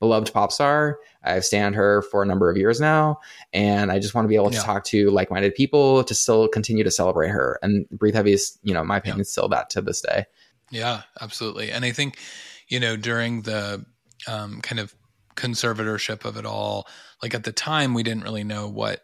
beloved 0.00 0.32
pop 0.32 0.52
star. 0.52 0.98
I've 1.22 1.44
stand 1.44 1.74
her 1.74 2.02
for 2.02 2.22
a 2.22 2.26
number 2.26 2.50
of 2.50 2.56
years 2.56 2.80
now, 2.80 3.20
and 3.52 3.90
I 3.90 3.98
just 3.98 4.14
want 4.14 4.24
to 4.24 4.28
be 4.28 4.36
able 4.36 4.50
to 4.50 4.56
yeah. 4.56 4.62
talk 4.62 4.84
to 4.84 5.10
like-minded 5.10 5.54
people 5.54 6.04
to 6.04 6.14
still 6.14 6.48
continue 6.48 6.84
to 6.84 6.90
celebrate 6.90 7.28
her. 7.28 7.58
And 7.62 7.88
Breathe 7.90 8.14
Heavy 8.14 8.32
is, 8.32 8.58
you 8.62 8.74
know, 8.74 8.84
my 8.84 8.98
opinion, 8.98 9.18
yeah. 9.18 9.24
still 9.24 9.48
that 9.48 9.70
to 9.70 9.80
this 9.80 10.00
day. 10.00 10.26
Yeah, 10.70 11.02
absolutely. 11.20 11.70
And 11.70 11.84
I 11.84 11.92
think, 11.92 12.18
you 12.68 12.80
know, 12.80 12.96
during 12.96 13.42
the 13.42 13.84
um, 14.26 14.60
kind 14.60 14.80
of 14.80 14.94
conservatorship 15.36 16.24
of 16.24 16.36
it 16.36 16.46
all, 16.46 16.86
like 17.22 17.34
at 17.34 17.44
the 17.44 17.52
time, 17.52 17.94
we 17.94 18.02
didn't 18.02 18.24
really 18.24 18.44
know 18.44 18.68
what 18.68 19.00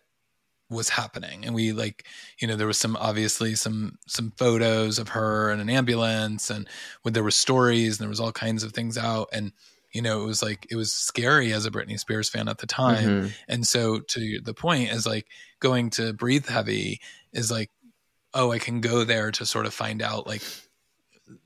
was 0.71 0.91
happening 0.91 1.45
and 1.45 1.53
we 1.53 1.73
like 1.73 2.07
you 2.39 2.47
know 2.47 2.55
there 2.55 2.67
was 2.69 2.79
some 2.79 2.97
obviously 3.01 3.57
some 3.57 3.99
some 4.07 4.33
photos 4.37 5.01
of 5.01 5.09
her 5.09 5.51
in 5.51 5.59
an 5.59 5.69
ambulance 5.69 6.49
and 6.49 6.69
when 7.03 7.13
there 7.13 7.25
were 7.25 7.31
stories 7.33 7.99
and 7.99 8.05
there 8.05 8.09
was 8.09 8.21
all 8.21 8.31
kinds 8.31 8.63
of 8.63 8.73
things 8.73 8.97
out 8.97 9.29
and 9.33 9.53
you 9.93 10.03
know 10.03 10.23
it 10.23 10.27
was 10.27 10.43
like 10.43 10.67
it 10.71 10.77
was 10.77 10.93
scary 10.93 11.53
as 11.53 11.67
a 11.67 11.71
Britney 11.71 11.99
Spears 11.99 12.29
fan 12.29 12.49
at 12.49 12.59
the 12.59 12.67
time 12.67 13.05
mm-hmm. 13.05 13.29
and 13.49 13.67
so 13.67 14.01
to 14.01 14.41
the 14.43 14.55
point 14.55 14.91
is 14.91 15.07
like 15.07 15.27
going 15.61 15.91
to 15.91 16.13
breathe 16.13 16.47
heavy 16.47 17.01
is 17.33 17.51
like 17.51 17.71
oh 18.35 18.53
I 18.53 18.59
can 18.59 18.81
go 18.81 19.05
there 19.05 19.31
to 19.33 19.47
sort 19.47 19.67
of 19.67 19.75
find 19.75 20.03
out 20.03 20.27
like 20.27 20.43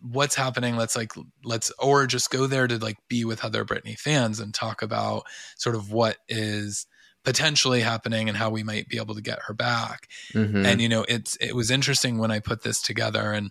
what's 0.00 0.34
happening 0.34 0.76
let's 0.76 0.96
like 0.96 1.12
let's 1.44 1.70
or 1.78 2.06
just 2.06 2.30
go 2.30 2.46
there 2.46 2.66
to 2.66 2.78
like 2.78 2.96
be 3.08 3.24
with 3.24 3.44
other 3.44 3.64
Britney 3.64 3.98
fans 3.98 4.40
and 4.40 4.54
talk 4.54 4.82
about 4.82 5.24
sort 5.56 5.76
of 5.76 5.92
what 5.92 6.16
is 6.28 6.86
potentially 7.24 7.80
happening 7.80 8.28
and 8.28 8.36
how 8.36 8.50
we 8.50 8.62
might 8.62 8.88
be 8.88 8.98
able 8.98 9.14
to 9.14 9.22
get 9.22 9.40
her 9.46 9.54
back. 9.54 10.08
Mm-hmm. 10.32 10.64
And 10.64 10.80
you 10.80 10.88
know, 10.88 11.04
it's 11.08 11.36
it 11.36 11.56
was 11.56 11.70
interesting 11.70 12.18
when 12.18 12.30
I 12.30 12.38
put 12.38 12.62
this 12.62 12.80
together 12.80 13.32
and 13.32 13.50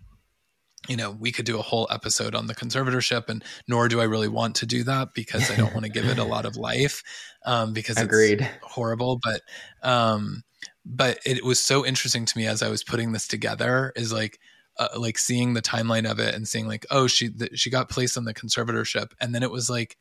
you 0.88 0.98
know, 0.98 1.12
we 1.12 1.32
could 1.32 1.46
do 1.46 1.58
a 1.58 1.62
whole 1.62 1.88
episode 1.90 2.36
on 2.36 2.48
the 2.48 2.56
conservatorship, 2.56 3.30
and 3.30 3.44
nor 3.68 3.88
do 3.88 4.02
I 4.02 4.06
really 4.06 4.28
want 4.28 4.56
to 4.56 4.66
do 4.66 4.84
that 4.84 5.14
because 5.14 5.50
I 5.50 5.56
don't 5.56 5.74
want 5.74 5.86
to 5.86 5.92
give 5.92 6.06
it 6.06 6.18
a 6.18 6.24
lot 6.24 6.46
of 6.46 6.58
life, 6.58 7.04
um, 7.46 7.74
because 7.74 7.98
Agreed. 7.98 8.42
it's 8.42 8.50
horrible. 8.62 9.20
But, 9.24 9.42
um, 9.82 10.44
but 10.86 11.20
it 11.26 11.44
was 11.44 11.64
so 11.64 11.86
interesting 11.86 12.26
to 12.26 12.38
me 12.38 12.48
as 12.48 12.62
I 12.62 12.70
was 12.70 12.84
putting 12.84 13.14
this 13.14 13.28
together 13.28 13.94
is 13.96 14.12
like, 14.12 14.40
uh, 14.78 14.90
like 14.98 15.18
seeing 15.18 15.54
the 15.54 15.62
timeline 15.62 16.10
of 16.10 16.20
it 16.20 16.36
and 16.36 16.48
seeing 16.48 16.68
like, 16.68 16.86
oh, 16.90 17.08
she 17.08 17.30
she 17.54 17.70
got 17.70 17.90
placed 17.90 18.18
on 18.18 18.26
the 18.26 18.34
conservatorship, 18.34 19.12
and 19.22 19.34
then 19.34 19.44
it 19.44 19.52
was 19.52 19.70
like 19.70 19.98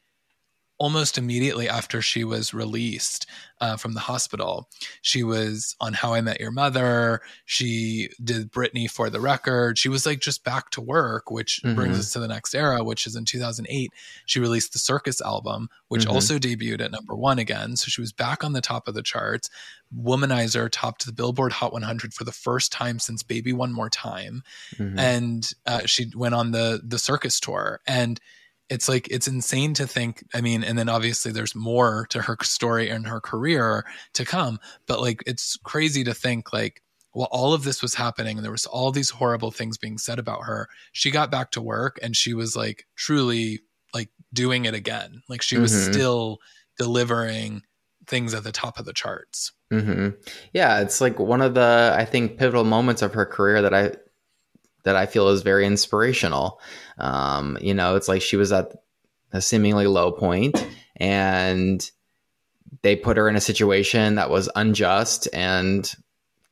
almost 0.82 1.16
immediately 1.16 1.68
after 1.68 2.02
she 2.02 2.24
was 2.24 2.52
released 2.52 3.24
uh, 3.60 3.76
from 3.76 3.94
the 3.94 4.00
hospital. 4.00 4.68
She 5.00 5.22
was 5.22 5.76
on 5.80 5.92
How 5.92 6.12
I 6.12 6.20
Met 6.20 6.40
Your 6.40 6.50
Mother. 6.50 7.20
She 7.44 8.08
did 8.22 8.50
Britney 8.50 8.90
for 8.90 9.08
the 9.08 9.20
record. 9.20 9.78
She 9.78 9.88
was 9.88 10.04
like 10.04 10.18
just 10.18 10.42
back 10.42 10.70
to 10.70 10.80
work, 10.80 11.30
which 11.30 11.60
mm-hmm. 11.62 11.76
brings 11.76 12.00
us 12.00 12.10
to 12.14 12.18
the 12.18 12.26
next 12.26 12.52
era, 12.52 12.82
which 12.82 13.06
is 13.06 13.14
in 13.14 13.24
2008. 13.24 13.92
She 14.26 14.40
released 14.40 14.72
the 14.72 14.80
Circus 14.80 15.20
album, 15.20 15.68
which 15.86 16.02
mm-hmm. 16.02 16.14
also 16.14 16.36
debuted 16.36 16.80
at 16.80 16.90
number 16.90 17.14
one 17.14 17.38
again. 17.38 17.76
So 17.76 17.86
she 17.86 18.00
was 18.00 18.12
back 18.12 18.42
on 18.42 18.52
the 18.52 18.60
top 18.60 18.88
of 18.88 18.94
the 18.94 19.04
charts. 19.04 19.50
Womanizer 19.96 20.68
topped 20.68 21.06
the 21.06 21.12
Billboard 21.12 21.52
Hot 21.52 21.72
100 21.72 22.12
for 22.12 22.24
the 22.24 22.32
first 22.32 22.72
time 22.72 22.98
since 22.98 23.22
Baby 23.22 23.52
One 23.52 23.72
More 23.72 23.90
Time, 23.90 24.42
mm-hmm. 24.74 24.98
and 24.98 25.48
uh, 25.64 25.82
she 25.86 26.10
went 26.16 26.34
on 26.34 26.50
the 26.50 26.80
the 26.82 26.98
circus 26.98 27.38
tour 27.38 27.80
and 27.86 28.18
it's 28.72 28.88
like 28.88 29.06
it's 29.10 29.28
insane 29.28 29.74
to 29.74 29.86
think 29.86 30.24
i 30.34 30.40
mean 30.40 30.64
and 30.64 30.78
then 30.78 30.88
obviously 30.88 31.30
there's 31.30 31.54
more 31.54 32.06
to 32.08 32.22
her 32.22 32.36
story 32.42 32.88
and 32.88 33.06
her 33.06 33.20
career 33.20 33.84
to 34.14 34.24
come 34.24 34.58
but 34.86 35.00
like 35.00 35.22
it's 35.26 35.58
crazy 35.62 36.02
to 36.02 36.14
think 36.14 36.52
like 36.52 36.82
while 37.12 37.28
all 37.30 37.52
of 37.52 37.64
this 37.64 37.82
was 37.82 37.94
happening 37.94 38.38
and 38.38 38.44
there 38.44 38.50
was 38.50 38.64
all 38.64 38.90
these 38.90 39.10
horrible 39.10 39.50
things 39.50 39.76
being 39.76 39.98
said 39.98 40.18
about 40.18 40.44
her 40.44 40.68
she 40.92 41.10
got 41.10 41.30
back 41.30 41.50
to 41.50 41.60
work 41.60 41.98
and 42.02 42.16
she 42.16 42.32
was 42.32 42.56
like 42.56 42.86
truly 42.96 43.60
like 43.92 44.08
doing 44.32 44.64
it 44.64 44.74
again 44.74 45.22
like 45.28 45.42
she 45.42 45.58
was 45.58 45.72
mm-hmm. 45.72 45.92
still 45.92 46.38
delivering 46.78 47.62
things 48.06 48.32
at 48.32 48.42
the 48.42 48.52
top 48.52 48.78
of 48.78 48.86
the 48.86 48.94
charts 48.94 49.52
mm-hmm. 49.70 50.08
yeah 50.54 50.80
it's 50.80 51.00
like 51.00 51.18
one 51.18 51.42
of 51.42 51.52
the 51.52 51.94
i 51.96 52.06
think 52.06 52.38
pivotal 52.38 52.64
moments 52.64 53.02
of 53.02 53.12
her 53.12 53.26
career 53.26 53.60
that 53.60 53.74
i 53.74 53.92
that 54.84 54.96
I 54.96 55.06
feel 55.06 55.28
is 55.28 55.42
very 55.42 55.66
inspirational. 55.66 56.60
Um, 56.98 57.58
you 57.60 57.74
know, 57.74 57.96
it's 57.96 58.08
like 58.08 58.22
she 58.22 58.36
was 58.36 58.52
at 58.52 58.72
a 59.32 59.40
seemingly 59.40 59.86
low 59.86 60.12
point 60.12 60.66
and 60.96 61.90
they 62.82 62.96
put 62.96 63.16
her 63.16 63.28
in 63.28 63.36
a 63.36 63.40
situation 63.40 64.16
that 64.16 64.30
was 64.30 64.48
unjust 64.54 65.28
and 65.32 65.92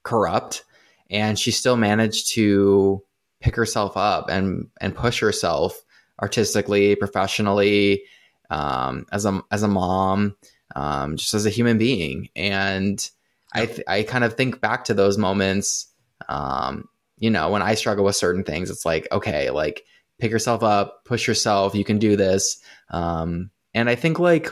corrupt 0.03 0.65
and 1.11 1.39
she 1.39 1.51
still 1.51 1.77
managed 1.77 2.33
to 2.35 3.03
pick 3.41 3.57
herself 3.57 3.97
up 3.97 4.29
and 4.29 4.69
and 4.81 4.95
push 4.95 5.21
herself 5.21 5.83
artistically 6.21 6.95
professionally 6.95 8.03
um, 8.51 9.07
as 9.13 9.25
a 9.25 9.43
as 9.51 9.63
a 9.63 9.69
mom 9.69 10.37
um, 10.77 11.17
just 11.17 11.35
as 11.35 11.47
a 11.47 11.51
human 11.51 11.79
being 11.79 12.29
and 12.37 13.11
I 13.53 13.67
th- 13.67 13.83
I 13.89 14.03
kind 14.05 14.25
of 14.25 14.35
think 14.35 14.61
back 14.61 14.85
to 14.85 14.95
those 14.95 15.19
moments 15.19 15.89
um, 16.29 16.89
you 17.21 17.31
know, 17.31 17.51
when 17.51 17.63
I 17.63 17.75
struggle 17.75 18.05
with 18.05 18.17
certain 18.17 18.43
things, 18.43 18.71
it's 18.71 18.85
like, 18.85 19.07
okay, 19.13 19.51
like 19.51 19.85
pick 20.19 20.33
yourself 20.33 20.63
up, 20.63 21.05
push 21.05 21.29
yourself, 21.29 21.75
you 21.75 21.85
can 21.85 21.99
do 21.99 22.17
this. 22.17 22.61
Um, 22.91 23.51
and 23.75 23.89
I 23.89 23.95
think 23.95 24.19
like, 24.19 24.49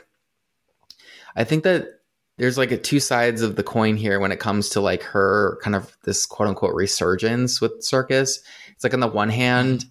I 1.35 1.45
think 1.45 1.65
that 1.65 1.89
there's 2.37 2.59
like 2.59 2.71
a 2.71 2.77
two 2.77 3.01
sides 3.01 3.43
of 3.43 3.57
the 3.57 3.63
coin 3.65 3.97
here 3.97 4.21
when 4.21 4.31
it 4.31 4.39
comes 4.39 4.69
to 4.71 4.81
like 4.81 5.03
her 5.03 5.59
kind 5.63 5.75
of 5.75 5.97
this 6.05 6.25
quote 6.27 6.49
unquote 6.49 6.75
resurgence 6.75 7.61
with 7.61 7.83
circus. 7.83 8.41
It's 8.71 8.85
like 8.85 8.95
on 8.95 9.01
the 9.01 9.09
one 9.09 9.31
hand, 9.31 9.87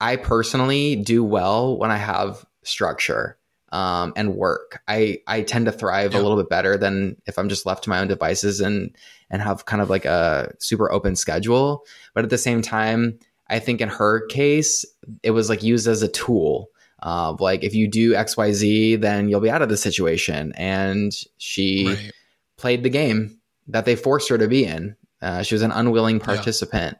I 0.00 0.16
personally 0.16 0.96
do 0.96 1.24
well 1.24 1.78
when 1.78 1.90
I 1.90 1.96
have 1.96 2.44
structure 2.62 3.38
um, 3.70 4.12
and 4.16 4.34
work. 4.34 4.82
I 4.88 5.20
I 5.26 5.42
tend 5.42 5.66
to 5.66 5.72
thrive 5.72 6.12
yeah. 6.12 6.20
a 6.20 6.22
little 6.22 6.36
bit 6.36 6.48
better 6.48 6.76
than 6.76 7.16
if 7.26 7.38
I'm 7.38 7.48
just 7.48 7.66
left 7.66 7.84
to 7.84 7.90
my 7.90 8.00
own 8.00 8.08
devices 8.08 8.60
and 8.60 8.96
and 9.30 9.42
have 9.42 9.66
kind 9.66 9.82
of 9.82 9.90
like 9.90 10.04
a 10.04 10.52
super 10.58 10.90
open 10.90 11.16
schedule. 11.16 11.84
But 12.14 12.24
at 12.24 12.30
the 12.30 12.38
same 12.38 12.62
time, 12.62 13.18
I 13.48 13.58
think 13.58 13.80
in 13.80 13.88
her 13.88 14.26
case, 14.26 14.84
it 15.22 15.32
was 15.32 15.48
like 15.48 15.62
used 15.62 15.86
as 15.86 16.02
a 16.02 16.08
tool. 16.08 16.70
Uh, 17.02 17.36
like 17.38 17.62
if 17.62 17.74
you 17.74 17.88
do 17.88 18.14
X 18.14 18.36
Y 18.36 18.52
Z, 18.52 18.96
then 18.96 19.28
you'll 19.28 19.40
be 19.40 19.50
out 19.50 19.62
of 19.62 19.68
the 19.68 19.76
situation. 19.76 20.52
And 20.56 21.12
she 21.36 21.86
right. 21.86 22.12
played 22.56 22.82
the 22.82 22.90
game 22.90 23.38
that 23.68 23.84
they 23.84 23.96
forced 23.96 24.28
her 24.30 24.38
to 24.38 24.48
be 24.48 24.64
in. 24.64 24.96
Uh, 25.20 25.42
she 25.42 25.54
was 25.54 25.62
an 25.62 25.72
unwilling 25.72 26.20
participant, 26.20 26.96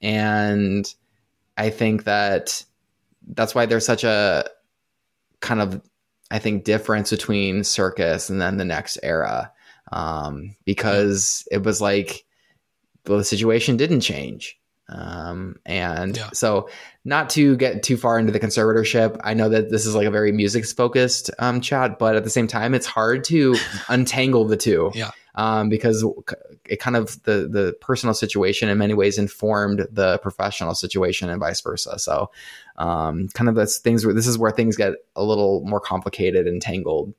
yeah. 0.00 0.10
and 0.10 0.94
I 1.56 1.70
think 1.70 2.04
that 2.04 2.64
that's 3.26 3.54
why 3.54 3.66
there's 3.66 3.86
such 3.86 4.04
a 4.04 4.44
kind 5.40 5.60
of 5.60 5.80
I 6.32 6.38
think 6.38 6.64
difference 6.64 7.10
between 7.10 7.62
circus 7.62 8.30
and 8.30 8.40
then 8.40 8.56
the 8.56 8.64
next 8.64 8.98
era 9.02 9.52
um, 9.92 10.56
because 10.64 11.46
it 11.50 11.62
was 11.62 11.80
like 11.80 12.24
well, 13.06 13.18
the 13.18 13.24
situation 13.24 13.76
didn't 13.76 14.00
change. 14.00 14.58
Um, 14.88 15.56
and 15.66 16.16
yeah. 16.16 16.30
so 16.32 16.68
not 17.04 17.30
to 17.30 17.56
get 17.56 17.82
too 17.82 17.96
far 17.96 18.18
into 18.18 18.32
the 18.32 18.40
conservatorship, 18.40 19.20
I 19.22 19.34
know 19.34 19.48
that 19.50 19.70
this 19.70 19.86
is 19.86 19.94
like 19.94 20.06
a 20.06 20.10
very 20.10 20.32
music 20.32 20.66
focused 20.66 21.30
um, 21.38 21.60
chat, 21.60 21.98
but 21.98 22.16
at 22.16 22.24
the 22.24 22.30
same 22.30 22.46
time, 22.46 22.74
it's 22.74 22.86
hard 22.86 23.24
to 23.24 23.56
untangle 23.88 24.46
the 24.46 24.56
two. 24.56 24.90
Yeah. 24.94 25.10
Um, 25.34 25.70
because 25.70 26.04
it 26.68 26.78
kind 26.78 26.94
of 26.94 27.22
the 27.22 27.48
the 27.50 27.74
personal 27.80 28.14
situation 28.14 28.68
in 28.68 28.76
many 28.78 28.94
ways 28.94 29.16
informed 29.16 29.86
the 29.90 30.18
professional 30.18 30.74
situation 30.74 31.30
and 31.30 31.40
vice 31.40 31.60
versa. 31.60 31.98
So, 31.98 32.30
um, 32.76 33.28
kind 33.34 33.48
of 33.48 33.54
this 33.54 33.78
things 33.78 34.04
where 34.04 34.14
this 34.14 34.26
is 34.26 34.38
where 34.38 34.50
things 34.50 34.76
get 34.76 34.94
a 35.16 35.22
little 35.22 35.62
more 35.64 35.80
complicated 35.80 36.46
and 36.46 36.60
tangled. 36.60 37.14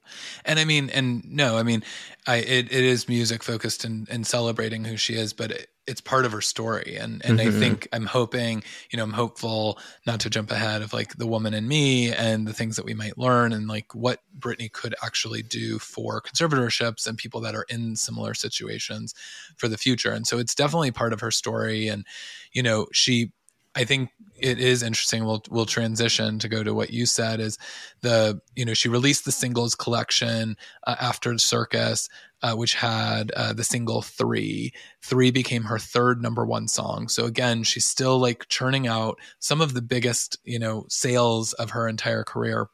And 0.45 0.59
I 0.59 0.66
mean, 0.66 0.89
and 0.91 1.24
no, 1.26 1.57
I 1.57 1.64
mean, 1.64 1.84
I 2.28 2.38
it, 2.38 2.72
it 2.72 2.84
is 2.84 3.09
music 3.09 3.43
focused 3.43 3.84
and, 3.84 4.07
and 4.09 4.26
celebrating 4.28 4.86
who 4.86 4.95
she 4.95 5.16
is, 5.16 5.34
but 5.34 5.51
it, 5.51 5.68
it's 5.86 6.02
part 6.02 6.26
of 6.26 6.32
her 6.32 6.42
story. 6.42 6.98
And 6.98 7.24
and 7.26 7.40
mm-hmm. 7.40 7.50
i 7.50 7.60
think 7.60 7.88
i'm 7.94 8.06
hoping 8.06 8.64
you 8.90 8.98
know 8.98 9.04
i'm 9.04 9.14
hopeful 9.14 9.78
not 10.06 10.20
to 10.22 10.30
jump 10.30 10.52
ahead 10.52 10.82
of 10.82 10.94
like 10.94 11.18
the 11.18 11.28
woman 11.28 11.54
in 11.54 11.68
me 11.68 12.12
and 12.12 12.48
the 12.48 12.54
things 12.54 12.76
that 12.76 12.86
we 12.86 12.94
might 12.94 13.18
learn 13.18 13.54
and 13.54 13.68
like 13.68 13.94
what 13.94 14.20
brittany 14.34 14.70
could 14.70 14.96
actually 15.04 15.42
do 15.42 15.80
for 15.80 16.22
conservatorships 16.22 17.08
and 17.08 17.18
people 17.18 17.42
that 17.42 17.56
are 17.56 17.66
in 17.70 17.96
similar 17.96 18.34
situations 18.34 19.14
for 19.58 19.68
the 19.68 19.78
future. 19.78 20.12
And 20.12 20.26
so 20.26 20.38
it's 20.40 20.56
definitely 20.56 20.92
part 20.92 21.14
of 21.14 21.20
her 21.20 21.32
story. 21.32 21.88
And 21.88 22.06
you 22.52 22.64
know 22.64 22.88
she 22.92 23.32
I 23.76 23.86
think 23.86 24.10
it 24.38 24.60
is 24.60 24.84
interesting. 24.84 25.26
We'll 25.26 25.44
we'll 25.50 25.66
transition 25.66 26.40
to 26.40 26.50
go 26.50 26.64
to 26.64 26.74
what 26.74 26.92
you 26.92 27.06
said 27.06 27.40
is 27.40 27.58
the 28.02 28.42
you 28.56 28.66
know 28.66 28.74
she 28.74 28.90
released 28.90 29.26
the 29.26 29.32
singles 29.32 29.74
collection 29.76 30.58
uh, 30.86 30.96
after 31.00 31.38
Circus, 31.38 32.10
uh, 32.42 32.54
which 32.56 32.76
had 32.76 33.32
uh, 33.32 33.54
the 33.54 33.64
single 33.64 34.02
Three. 34.02 34.74
Three 35.02 35.32
became 35.32 35.64
her 35.64 35.80
third 35.80 36.22
number 36.22 36.46
one 36.46 36.68
song. 36.68 37.08
So 37.08 37.26
again, 37.26 37.64
she's 37.64 37.86
still 37.86 38.20
like 38.20 38.48
churning 38.48 38.88
out 38.88 39.20
some 39.40 39.62
of 39.62 39.74
the 39.74 39.82
biggest 39.82 40.38
you 40.44 40.60
know 40.60 40.86
sales 40.90 41.54
of 41.54 41.72
her 41.72 41.88
entire 41.88 42.24
career, 42.24 42.68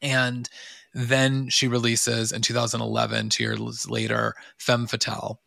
and 0.00 0.48
then 0.94 1.48
she 1.48 1.68
releases 1.68 2.32
in 2.32 2.40
2011, 2.40 3.28
two 3.28 3.42
years 3.42 3.88
later, 3.90 4.34
Femme 4.56 4.86
Fatale. 4.86 5.40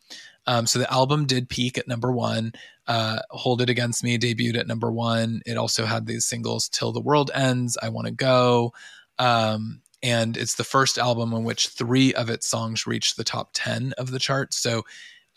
Um, 0.48 0.66
so 0.66 0.80
the 0.80 0.92
album 0.92 1.26
did 1.26 1.50
peak 1.50 1.78
at 1.78 1.88
number 1.88 2.12
one. 2.12 2.54
Uh, 2.88 3.20
Hold 3.30 3.62
It 3.62 3.70
Against 3.70 4.04
Me 4.04 4.18
debuted 4.18 4.58
at 4.58 4.68
number 4.68 4.92
one. 4.92 5.42
It 5.46 5.58
also 5.58 5.86
had 5.86 6.06
these 6.06 6.26
singles 6.26 6.68
Till 6.68 6.92
the 6.92 7.02
World 7.02 7.32
Ends, 7.34 7.78
I 7.82 7.90
Want 7.90 8.08
to 8.08 8.14
Go. 8.14 8.74
Um, 9.20 9.82
and 10.04 10.36
it's 10.36 10.56
the 10.56 10.64
first 10.64 10.98
album 10.98 11.34
in 11.34 11.44
which 11.44 11.70
three 11.70 12.14
of 12.14 12.30
its 12.30 12.48
songs 12.48 12.88
reached 12.88 13.18
the 13.18 13.24
top 13.24 13.52
10 13.54 13.94
of 13.98 14.12
the 14.12 14.20
charts. 14.20 14.58
So, 14.58 14.84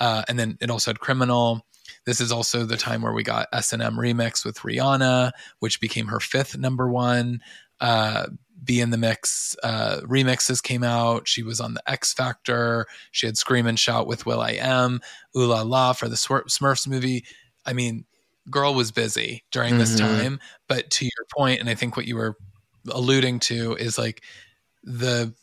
uh, 0.00 0.22
and 0.28 0.38
then 0.38 0.56
it 0.60 0.70
also 0.70 0.90
had 0.90 1.00
Criminal. 1.00 1.66
This 2.06 2.20
is 2.20 2.32
also 2.32 2.64
the 2.64 2.76
time 2.78 3.02
where 3.02 3.12
we 3.12 3.22
got 3.22 3.48
S&M 3.52 3.96
Remix 3.96 4.44
with 4.44 4.58
Rihanna, 4.60 5.32
which 5.58 5.80
became 5.80 6.06
her 6.06 6.20
fifth 6.20 6.56
number 6.56 6.90
one. 6.90 7.40
Uh, 7.80 8.26
B 8.64 8.80
in 8.80 8.90
the 8.90 8.96
Mix 8.96 9.56
uh, 9.62 10.00
remixes 10.04 10.62
came 10.62 10.82
out. 10.82 11.28
She 11.28 11.42
was 11.42 11.60
on 11.60 11.74
the 11.74 11.90
X 11.90 12.12
Factor. 12.12 12.86
She 13.10 13.26
had 13.26 13.36
Scream 13.36 13.66
and 13.66 13.78
Shout 13.78 14.06
with 14.06 14.26
will.i.am, 14.26 15.00
Ooh 15.36 15.46
La 15.46 15.62
La 15.62 15.92
for 15.92 16.08
the 16.08 16.16
Smurfs 16.16 16.88
movie. 16.88 17.24
I 17.66 17.72
mean, 17.72 18.04
girl 18.50 18.74
was 18.74 18.90
busy 18.90 19.44
during 19.50 19.72
mm-hmm. 19.72 19.78
this 19.80 19.98
time. 19.98 20.40
But 20.68 20.90
to 20.90 21.04
your 21.04 21.26
point, 21.36 21.60
and 21.60 21.68
I 21.68 21.74
think 21.74 21.96
what 21.96 22.06
you 22.06 22.16
were 22.16 22.36
alluding 22.90 23.40
to 23.40 23.74
is 23.76 23.98
like 23.98 24.22
the 24.82 25.34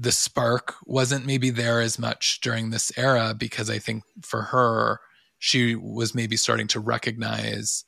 the 0.00 0.12
spark 0.12 0.76
wasn't 0.86 1.26
maybe 1.26 1.50
there 1.50 1.80
as 1.80 1.98
much 1.98 2.40
during 2.40 2.70
this 2.70 2.96
era 2.96 3.34
because 3.36 3.68
I 3.68 3.80
think 3.80 4.04
for 4.22 4.42
her 4.42 5.00
she 5.40 5.74
was 5.74 6.14
maybe 6.14 6.36
starting 6.36 6.68
to 6.68 6.80
recognize 6.80 7.84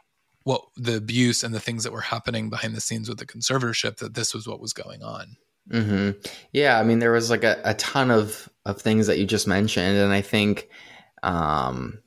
what 0.50 0.64
the 0.76 0.96
abuse 0.96 1.44
and 1.44 1.54
the 1.54 1.60
things 1.60 1.84
that 1.84 1.92
were 1.92 2.00
happening 2.00 2.50
behind 2.50 2.74
the 2.74 2.80
scenes 2.80 3.08
with 3.08 3.18
the 3.18 3.24
conservatorship 3.24 3.98
that 3.98 4.14
this 4.14 4.34
was 4.34 4.48
what 4.48 4.60
was 4.60 4.72
going 4.72 5.00
on 5.00 5.36
mm-hmm. 5.70 6.10
yeah 6.52 6.76
i 6.80 6.82
mean 6.82 6.98
there 6.98 7.12
was 7.12 7.30
like 7.30 7.44
a, 7.44 7.60
a, 7.62 7.74
ton 7.74 8.10
of 8.10 8.48
of 8.64 8.82
things 8.82 9.06
that 9.06 9.16
you 9.16 9.24
just 9.24 9.46
mentioned 9.46 9.96
and 9.96 10.12
i 10.12 10.20
think 10.20 10.68
um 11.22 12.00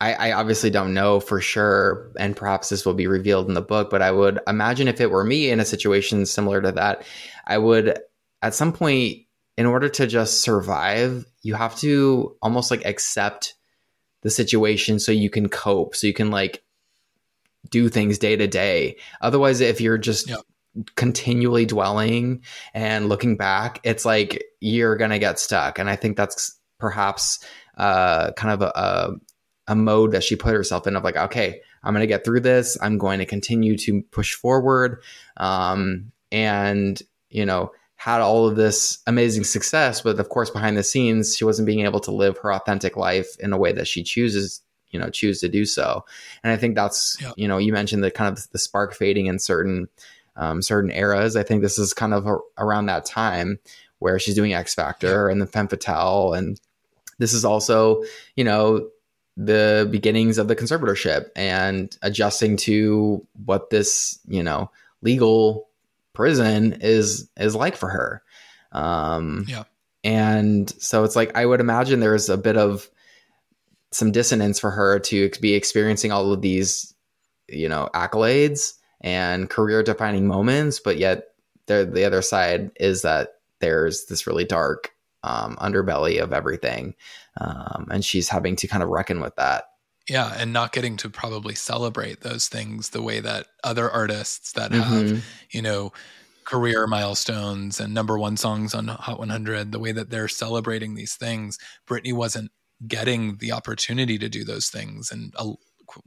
I, 0.00 0.12
I 0.12 0.32
obviously 0.32 0.70
don't 0.70 0.94
know 0.94 1.18
for 1.18 1.40
sure 1.40 2.12
and 2.16 2.36
perhaps 2.36 2.68
this 2.68 2.86
will 2.86 2.94
be 2.94 3.08
revealed 3.08 3.48
in 3.48 3.54
the 3.54 3.60
book 3.60 3.90
but 3.90 4.02
i 4.02 4.10
would 4.12 4.38
imagine 4.46 4.86
if 4.86 5.00
it 5.00 5.10
were 5.10 5.24
me 5.24 5.50
in 5.50 5.58
a 5.58 5.64
situation 5.64 6.26
similar 6.26 6.60
to 6.62 6.70
that 6.70 7.04
i 7.44 7.58
would 7.58 7.98
at 8.40 8.54
some 8.54 8.72
point 8.72 9.18
in 9.56 9.66
order 9.66 9.88
to 9.88 10.06
just 10.06 10.42
survive 10.42 11.26
you 11.42 11.54
have 11.54 11.74
to 11.78 12.36
almost 12.40 12.70
like 12.70 12.84
accept 12.84 13.54
the 14.22 14.30
situation 14.30 15.00
so 15.00 15.10
you 15.10 15.28
can 15.28 15.48
cope 15.48 15.96
so 15.96 16.06
you 16.06 16.14
can 16.14 16.30
like 16.30 16.63
do 17.74 17.88
things 17.88 18.18
day 18.18 18.36
to 18.36 18.46
day. 18.46 18.96
Otherwise, 19.20 19.60
if 19.60 19.80
you're 19.80 19.98
just 19.98 20.28
yep. 20.28 20.38
continually 20.94 21.66
dwelling 21.66 22.40
and 22.72 23.08
looking 23.08 23.36
back, 23.36 23.80
it's 23.82 24.04
like 24.04 24.44
you're 24.60 24.94
gonna 24.94 25.18
get 25.18 25.40
stuck. 25.40 25.80
And 25.80 25.90
I 25.90 25.96
think 25.96 26.16
that's 26.16 26.56
perhaps 26.78 27.44
uh, 27.76 28.30
kind 28.32 28.54
of 28.54 28.62
a, 28.62 29.14
a, 29.66 29.74
mode 29.74 30.12
that 30.12 30.22
she 30.22 30.36
put 30.36 30.54
herself 30.54 30.86
in 30.86 30.94
of 30.94 31.02
like, 31.02 31.16
okay, 31.16 31.60
I'm 31.82 31.92
gonna 31.92 32.06
get 32.06 32.24
through 32.24 32.40
this. 32.40 32.78
I'm 32.80 32.96
going 32.96 33.18
to 33.18 33.26
continue 33.26 33.76
to 33.78 34.02
push 34.12 34.34
forward. 34.34 35.02
Um, 35.36 36.12
and 36.30 37.02
you 37.28 37.44
know 37.44 37.72
had 37.96 38.20
all 38.20 38.46
of 38.46 38.54
this 38.54 38.98
amazing 39.06 39.44
success, 39.44 40.02
but 40.02 40.20
of 40.20 40.28
course, 40.28 40.50
behind 40.50 40.76
the 40.76 40.82
scenes, 40.82 41.36
she 41.36 41.44
wasn't 41.44 41.64
being 41.64 41.86
able 41.86 42.00
to 42.00 42.10
live 42.10 42.36
her 42.38 42.52
authentic 42.52 42.96
life 42.96 43.34
in 43.40 43.52
a 43.52 43.56
way 43.56 43.72
that 43.72 43.88
she 43.88 44.02
chooses 44.02 44.60
you 44.94 45.00
know 45.00 45.10
choose 45.10 45.40
to 45.40 45.48
do 45.48 45.66
so. 45.66 46.04
And 46.42 46.52
i 46.52 46.56
think 46.56 46.76
that's 46.76 47.18
yeah. 47.20 47.32
you 47.36 47.48
know 47.48 47.58
you 47.58 47.72
mentioned 47.72 48.02
the 48.04 48.12
kind 48.12 48.32
of 48.32 48.48
the 48.52 48.58
spark 48.58 48.94
fading 48.94 49.26
in 49.26 49.38
certain 49.38 49.88
um, 50.36 50.62
certain 50.62 50.90
eras. 50.90 51.36
I 51.36 51.42
think 51.42 51.62
this 51.62 51.78
is 51.78 51.92
kind 51.92 52.14
of 52.14 52.26
a, 52.26 52.38
around 52.58 52.86
that 52.86 53.04
time 53.04 53.58
where 53.98 54.18
she's 54.18 54.34
doing 54.34 54.54
x 54.54 54.74
factor 54.74 55.26
yeah. 55.26 55.32
and 55.32 55.42
the 55.42 55.46
femme 55.46 55.68
fatale. 55.68 56.32
And 56.32 56.60
this 57.18 57.32
is 57.32 57.44
also 57.44 58.04
you 58.36 58.44
know 58.44 58.88
the 59.36 59.88
beginnings 59.90 60.38
of 60.38 60.46
the 60.46 60.56
conservatorship 60.56 61.26
and 61.34 61.96
adjusting 62.02 62.56
to 62.56 63.26
what 63.44 63.70
this 63.70 64.20
you 64.28 64.42
know 64.42 64.70
legal 65.02 65.68
prison 66.12 66.78
is 66.80 67.28
is 67.36 67.56
like 67.56 67.76
for 67.76 67.88
her. 67.88 68.22
Um 68.70 69.44
yeah. 69.48 69.64
and 70.04 70.70
so 70.82 71.04
it's 71.04 71.16
like 71.16 71.36
i 71.36 71.46
would 71.46 71.60
imagine 71.60 72.00
there's 72.00 72.28
a 72.28 72.36
bit 72.36 72.56
of 72.56 72.90
some 73.94 74.12
dissonance 74.12 74.58
for 74.58 74.70
her 74.70 74.98
to 74.98 75.30
be 75.40 75.54
experiencing 75.54 76.12
all 76.12 76.32
of 76.32 76.42
these, 76.42 76.94
you 77.48 77.68
know, 77.68 77.88
accolades 77.94 78.74
and 79.00 79.48
career 79.48 79.82
defining 79.82 80.26
moments, 80.26 80.80
but 80.80 80.98
yet 80.98 81.28
the 81.66 81.88
the 81.90 82.04
other 82.04 82.22
side 82.22 82.70
is 82.76 83.02
that 83.02 83.34
there's 83.60 84.06
this 84.06 84.26
really 84.26 84.44
dark 84.44 84.90
um, 85.22 85.56
underbelly 85.56 86.22
of 86.22 86.32
everything, 86.32 86.94
um, 87.40 87.88
and 87.90 88.04
she's 88.04 88.28
having 88.28 88.56
to 88.56 88.66
kind 88.66 88.82
of 88.82 88.88
reckon 88.88 89.20
with 89.20 89.36
that. 89.36 89.64
Yeah, 90.08 90.34
and 90.36 90.52
not 90.52 90.72
getting 90.72 90.98
to 90.98 91.08
probably 91.08 91.54
celebrate 91.54 92.20
those 92.20 92.48
things 92.48 92.90
the 92.90 93.00
way 93.00 93.20
that 93.20 93.46
other 93.62 93.90
artists 93.90 94.52
that 94.52 94.72
have, 94.72 94.84
mm-hmm. 94.84 95.18
you 95.50 95.62
know, 95.62 95.94
career 96.44 96.86
milestones 96.86 97.80
and 97.80 97.94
number 97.94 98.18
one 98.18 98.36
songs 98.36 98.74
on 98.74 98.88
Hot 98.88 99.18
100, 99.18 99.72
the 99.72 99.78
way 99.78 99.92
that 99.92 100.10
they're 100.10 100.28
celebrating 100.28 100.94
these 100.94 101.14
things, 101.14 101.58
Britney 101.88 102.12
wasn't 102.12 102.50
getting 102.86 103.36
the 103.38 103.52
opportunity 103.52 104.18
to 104.18 104.28
do 104.28 104.44
those 104.44 104.68
things 104.68 105.10
and 105.10 105.34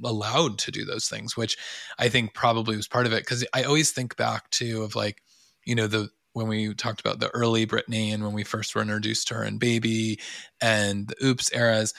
allowed 0.04 0.58
to 0.60 0.72
do 0.72 0.86
those 0.86 1.08
things, 1.08 1.38
which 1.38 1.58
I 2.00 2.10
think 2.10 2.34
probably 2.34 2.76
was 2.76 2.88
part 2.88 3.06
of 3.06 3.14
it. 3.14 3.26
Cause 3.26 3.46
I 3.54 3.64
always 3.64 3.92
think 3.92 4.16
back 4.18 4.50
to 4.52 4.84
of 4.84 4.96
like, 4.96 5.22
you 5.66 5.76
know, 5.76 5.88
the, 5.88 6.10
when 6.34 6.48
we 6.48 6.74
talked 6.74 7.00
about 7.00 7.20
the 7.20 7.30
early 7.30 7.66
Britney 7.66 8.14
and 8.14 8.24
when 8.24 8.34
we 8.34 8.44
first 8.44 8.76
were 8.76 8.82
introduced 8.82 9.28
to 9.28 9.36
her 9.36 9.44
and 9.44 9.60
baby 9.60 10.20
and 10.62 11.08
the 11.08 11.16
oops 11.24 11.52
eras 11.52 11.94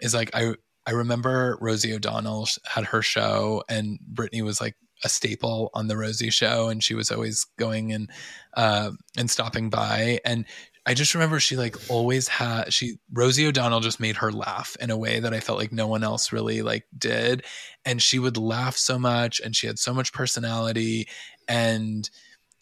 is 0.00 0.14
like, 0.14 0.30
I, 0.34 0.54
I 0.86 0.92
remember 0.92 1.58
Rosie 1.60 1.94
O'Donnell 1.94 2.48
had 2.66 2.86
her 2.86 3.02
show 3.02 3.62
and 3.68 3.98
Britney 4.12 4.42
was 4.42 4.60
like 4.60 4.76
a 5.04 5.08
staple 5.08 5.70
on 5.74 5.88
the 5.88 5.96
Rosie 5.96 6.30
show 6.30 6.68
and 6.68 6.82
she 6.82 6.94
was 6.94 7.10
always 7.10 7.44
going 7.58 7.92
and 7.92 8.10
uh, 8.54 8.92
and 9.16 9.30
stopping 9.30 9.70
by 9.70 10.20
and 10.24 10.46
I 10.84 10.94
just 10.94 11.14
remember 11.14 11.38
she 11.38 11.56
like 11.56 11.76
always 11.88 12.26
had 12.26 12.72
she 12.72 12.98
Rosie 13.12 13.46
O'Donnell 13.46 13.80
just 13.80 14.00
made 14.00 14.16
her 14.16 14.32
laugh 14.32 14.76
in 14.80 14.90
a 14.90 14.96
way 14.96 15.20
that 15.20 15.32
I 15.32 15.40
felt 15.40 15.58
like 15.58 15.72
no 15.72 15.86
one 15.86 16.02
else 16.02 16.32
really 16.32 16.62
like 16.62 16.86
did. 16.96 17.44
And 17.84 18.02
she 18.02 18.18
would 18.18 18.36
laugh 18.36 18.76
so 18.76 18.98
much 18.98 19.40
and 19.40 19.54
she 19.54 19.68
had 19.68 19.78
so 19.78 19.94
much 19.94 20.12
personality 20.12 21.08
and 21.46 22.08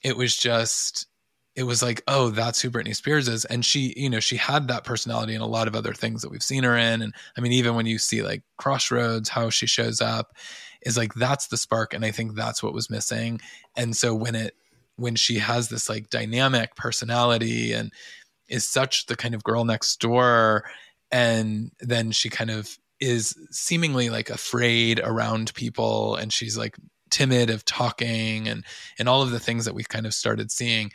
it 0.03 0.17
was 0.17 0.37
just 0.37 1.07
it 1.57 1.63
was 1.63 1.83
like 1.83 2.03
oh 2.09 2.29
that's 2.29 2.61
who 2.61 2.71
Britney 2.71 2.95
Spears 2.95 3.27
is. 3.27 3.47
And 3.47 3.65
she 3.65 3.95
you 3.97 4.11
know 4.11 4.21
she 4.21 4.37
had 4.37 4.69
that 4.69 4.85
personality 4.85 5.35
in 5.35 5.41
a 5.41 5.47
lot 5.47 5.67
of 5.67 5.75
other 5.75 5.95
things 5.95 6.21
that 6.21 6.31
we've 6.31 6.43
seen 6.43 6.65
her 6.65 6.77
in. 6.77 7.01
And 7.01 7.15
I 7.39 7.41
mean 7.41 7.53
even 7.53 7.75
when 7.75 7.87
you 7.87 7.99
see 7.99 8.23
like 8.23 8.43
Crossroads 8.59 9.31
how 9.31 9.49
she 9.49 9.67
shows 9.67 10.03
up 10.03 10.37
is 10.83 10.99
like 10.99 11.15
that's 11.15 11.47
the 11.47 11.57
spark 11.57 11.95
and 11.95 12.05
I 12.05 12.11
think 12.11 12.35
that's 12.35 12.63
what 12.63 12.75
was 12.75 12.91
missing. 12.91 13.41
And 13.77 13.97
so 13.97 14.15
when 14.15 14.35
it 14.35 14.55
when 15.01 15.17
she 15.17 15.39
has 15.39 15.69
this 15.69 15.89
like 15.89 16.11
dynamic 16.11 16.77
personality 16.77 17.73
and 17.73 17.93
is 18.49 18.69
such 18.69 19.07
the 19.07 19.17
kind 19.17 19.35
of 19.35 19.43
girl 19.43 19.65
next 19.65 19.99
door 20.01 20.65
and 21.11 21.73
then 21.81 22.11
she 22.11 22.29
kind 22.29 22.51
of 22.51 22.79
is 23.01 23.35
seemingly 23.51 24.11
like 24.11 24.29
afraid 24.29 25.01
around 25.03 25.55
people 25.55 26.17
and 26.17 26.33
she's 26.33 26.59
like 26.59 26.77
timid 27.11 27.51
of 27.51 27.65
talking 27.65 28.47
and 28.47 28.65
and 28.99 29.09
all 29.09 29.23
of 29.23 29.31
the 29.31 29.41
things 29.41 29.65
that 29.65 29.75
we've 29.75 29.89
kind 29.89 30.07
of 30.07 30.15
started 30.15 30.51
seeing 30.51 30.91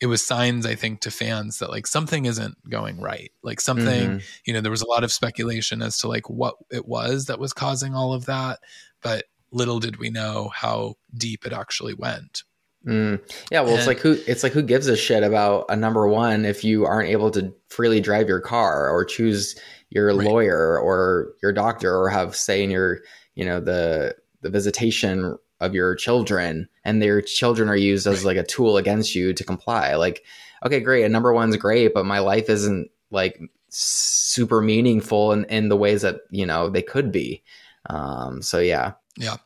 it 0.00 0.06
was 0.06 0.24
signs 0.24 0.64
i 0.64 0.74
think 0.74 1.00
to 1.00 1.10
fans 1.10 1.58
that 1.58 1.68
like 1.68 1.86
something 1.86 2.24
isn't 2.24 2.56
going 2.70 3.00
right 3.00 3.30
like 3.42 3.60
something 3.60 4.08
mm-hmm. 4.08 4.18
you 4.46 4.54
know 4.54 4.60
there 4.60 4.70
was 4.70 4.80
a 4.80 4.88
lot 4.88 5.04
of 5.04 5.12
speculation 5.12 5.82
as 5.82 5.98
to 5.98 6.08
like 6.08 6.30
what 6.30 6.54
it 6.70 6.86
was 6.86 7.26
that 7.26 7.38
was 7.38 7.52
causing 7.52 7.94
all 7.94 8.14
of 8.14 8.26
that 8.26 8.60
but 9.02 9.24
little 9.52 9.80
did 9.80 9.96
we 9.96 10.08
know 10.08 10.50
how 10.54 10.94
deep 11.14 11.44
it 11.44 11.52
actually 11.52 11.94
went 11.94 12.44
Mm. 12.86 13.20
Yeah, 13.50 13.60
well, 13.60 13.70
and, 13.70 13.78
it's 13.78 13.86
like 13.86 13.98
who 13.98 14.18
it's 14.26 14.42
like 14.42 14.52
who 14.52 14.62
gives 14.62 14.86
a 14.86 14.96
shit 14.96 15.22
about 15.22 15.66
a 15.68 15.76
number 15.76 16.08
one 16.08 16.44
if 16.44 16.64
you 16.64 16.86
aren't 16.86 17.10
able 17.10 17.30
to 17.32 17.54
freely 17.68 18.00
drive 18.00 18.28
your 18.28 18.40
car 18.40 18.88
or 18.88 19.04
choose 19.04 19.58
your 19.90 20.14
right. 20.14 20.26
lawyer 20.26 20.78
or 20.78 21.34
your 21.42 21.52
doctor 21.52 21.94
or 21.94 22.08
have 22.08 22.34
say 22.34 22.62
in 22.62 22.70
your 22.70 23.00
you 23.34 23.44
know 23.44 23.60
the 23.60 24.16
the 24.40 24.48
visitation 24.48 25.36
of 25.60 25.74
your 25.74 25.94
children 25.94 26.68
and 26.84 27.02
their 27.02 27.20
children 27.20 27.68
are 27.68 27.76
used 27.76 28.06
as 28.06 28.24
right. 28.24 28.36
like 28.36 28.36
a 28.38 28.46
tool 28.46 28.78
against 28.78 29.14
you 29.14 29.34
to 29.34 29.44
comply. 29.44 29.94
Like, 29.94 30.24
okay, 30.64 30.80
great, 30.80 31.04
a 31.04 31.08
number 31.08 31.32
one's 31.32 31.56
great, 31.56 31.92
but 31.92 32.06
my 32.06 32.20
life 32.20 32.48
isn't 32.48 32.90
like 33.10 33.38
super 33.68 34.62
meaningful 34.62 35.32
in, 35.32 35.44
in 35.44 35.68
the 35.68 35.76
ways 35.76 36.02
that 36.02 36.20
you 36.30 36.46
know 36.46 36.70
they 36.70 36.82
could 36.82 37.12
be. 37.12 37.42
Um, 37.88 38.42
so 38.42 38.58
yeah. 38.58 38.92
Yeah. 39.16 39.36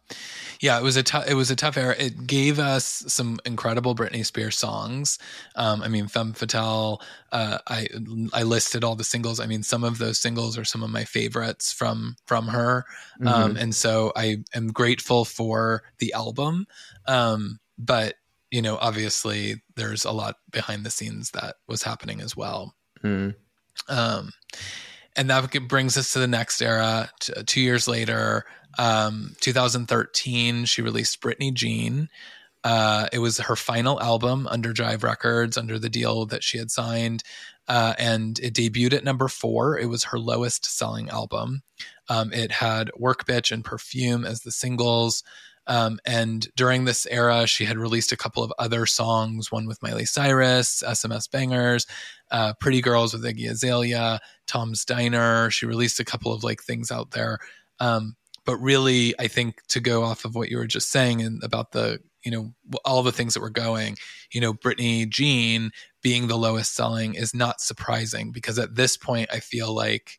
Yeah, 0.60 0.78
it 0.78 0.82
was 0.82 0.96
a 0.96 1.02
tough 1.02 1.28
it 1.28 1.34
was 1.34 1.50
a 1.50 1.56
tough 1.56 1.76
era. 1.76 1.94
It 1.98 2.26
gave 2.26 2.58
us 2.58 3.04
some 3.06 3.38
incredible 3.44 3.94
Britney 3.94 4.24
Spears 4.24 4.56
songs. 4.56 5.18
Um, 5.56 5.82
I 5.82 5.88
mean, 5.88 6.08
Femme 6.08 6.32
Fatale. 6.32 7.00
Uh, 7.32 7.58
I 7.66 7.88
I 8.32 8.42
listed 8.42 8.84
all 8.84 8.96
the 8.96 9.04
singles. 9.04 9.40
I 9.40 9.46
mean, 9.46 9.62
some 9.62 9.84
of 9.84 9.98
those 9.98 10.20
singles 10.20 10.56
are 10.56 10.64
some 10.64 10.82
of 10.82 10.90
my 10.90 11.04
favorites 11.04 11.72
from 11.72 12.16
from 12.26 12.48
her. 12.48 12.84
Um, 13.20 13.26
mm-hmm. 13.26 13.56
and 13.56 13.74
so 13.74 14.12
I 14.16 14.44
am 14.54 14.68
grateful 14.68 15.24
for 15.24 15.82
the 15.98 16.12
album. 16.12 16.66
Um, 17.06 17.60
but 17.78 18.14
you 18.50 18.62
know, 18.62 18.78
obviously, 18.80 19.62
there's 19.74 20.04
a 20.04 20.12
lot 20.12 20.36
behind 20.50 20.86
the 20.86 20.90
scenes 20.90 21.32
that 21.32 21.56
was 21.66 21.82
happening 21.82 22.20
as 22.20 22.36
well. 22.36 22.74
Mm. 23.02 23.34
Um, 23.88 24.30
and 25.16 25.30
that 25.30 25.68
brings 25.68 25.96
us 25.96 26.12
to 26.12 26.18
the 26.18 26.26
next 26.26 26.60
era. 26.60 27.10
T- 27.20 27.32
two 27.44 27.60
years 27.60 27.86
later, 27.86 28.44
um, 28.78 29.36
2013, 29.40 30.64
she 30.64 30.82
released 30.82 31.20
Britney 31.20 31.52
Jean. 31.52 32.08
Uh, 32.64 33.08
it 33.12 33.18
was 33.18 33.38
her 33.38 33.56
final 33.56 34.00
album 34.00 34.46
under 34.48 34.72
Jive 34.72 35.02
Records, 35.02 35.58
under 35.58 35.78
the 35.78 35.90
deal 35.90 36.26
that 36.26 36.42
she 36.42 36.58
had 36.58 36.70
signed. 36.70 37.22
Uh, 37.68 37.94
and 37.98 38.38
it 38.40 38.54
debuted 38.54 38.94
at 38.94 39.04
number 39.04 39.28
four. 39.28 39.78
It 39.78 39.86
was 39.86 40.04
her 40.04 40.18
lowest 40.18 40.64
selling 40.64 41.08
album. 41.08 41.62
Um, 42.08 42.32
it 42.32 42.50
had 42.50 42.90
Work 42.96 43.26
Bitch 43.26 43.52
and 43.52 43.64
Perfume 43.64 44.24
as 44.24 44.40
the 44.40 44.52
singles. 44.52 45.22
Um, 45.66 45.98
and 46.04 46.46
during 46.56 46.84
this 46.84 47.06
era, 47.06 47.46
she 47.46 47.64
had 47.64 47.78
released 47.78 48.12
a 48.12 48.18
couple 48.18 48.42
of 48.42 48.52
other 48.58 48.84
songs, 48.84 49.50
one 49.50 49.66
with 49.66 49.82
Miley 49.82 50.04
Cyrus, 50.04 50.82
SMS 50.86 51.28
Bangerz, 51.28 51.86
uh, 52.34 52.52
Pretty 52.58 52.80
Girls 52.80 53.14
with 53.14 53.22
Iggy 53.22 53.48
Azalea, 53.48 54.18
Tom's 54.48 54.84
Diner. 54.84 55.50
She 55.52 55.66
released 55.66 56.00
a 56.00 56.04
couple 56.04 56.32
of 56.32 56.42
like 56.42 56.60
things 56.60 56.90
out 56.90 57.12
there. 57.12 57.38
Um, 57.78 58.16
but 58.44 58.56
really, 58.56 59.14
I 59.20 59.28
think 59.28 59.64
to 59.68 59.78
go 59.78 60.02
off 60.02 60.24
of 60.24 60.34
what 60.34 60.50
you 60.50 60.58
were 60.58 60.66
just 60.66 60.90
saying 60.90 61.22
and 61.22 61.40
about 61.44 61.70
the, 61.70 62.00
you 62.24 62.32
know, 62.32 62.52
all 62.84 63.04
the 63.04 63.12
things 63.12 63.34
that 63.34 63.40
were 63.40 63.50
going, 63.50 63.96
you 64.32 64.40
know, 64.40 64.52
Britney 64.52 65.08
Jean 65.08 65.70
being 66.02 66.26
the 66.26 66.36
lowest 66.36 66.74
selling 66.74 67.14
is 67.14 67.34
not 67.34 67.60
surprising 67.60 68.32
because 68.32 68.58
at 68.58 68.74
this 68.74 68.96
point, 68.96 69.30
I 69.32 69.38
feel 69.38 69.72
like 69.72 70.18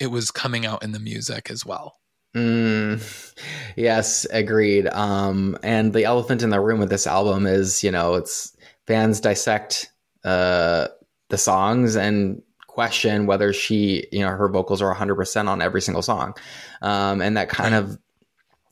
it 0.00 0.06
was 0.06 0.30
coming 0.30 0.64
out 0.64 0.82
in 0.82 0.92
the 0.92 0.98
music 0.98 1.50
as 1.50 1.66
well. 1.66 1.98
Mm, 2.34 3.34
yes, 3.76 4.24
agreed. 4.30 4.86
Um, 4.88 5.58
and 5.62 5.92
the 5.92 6.04
elephant 6.04 6.42
in 6.42 6.48
the 6.48 6.60
room 6.60 6.80
with 6.80 6.88
this 6.88 7.06
album 7.06 7.46
is, 7.46 7.84
you 7.84 7.90
know, 7.90 8.14
it's 8.14 8.56
fans 8.86 9.20
dissect 9.20 9.92
uh, 10.24 10.88
the 11.28 11.38
songs 11.38 11.96
and 11.96 12.42
question 12.66 13.26
whether 13.26 13.52
she, 13.52 14.06
you 14.10 14.20
know, 14.20 14.28
her 14.28 14.48
vocals 14.48 14.82
are 14.82 14.94
100% 14.94 15.48
on 15.48 15.62
every 15.62 15.80
single 15.80 16.02
song. 16.02 16.34
Um, 16.82 17.22
and 17.22 17.36
that 17.36 17.48
kind 17.48 17.74
of 17.74 17.98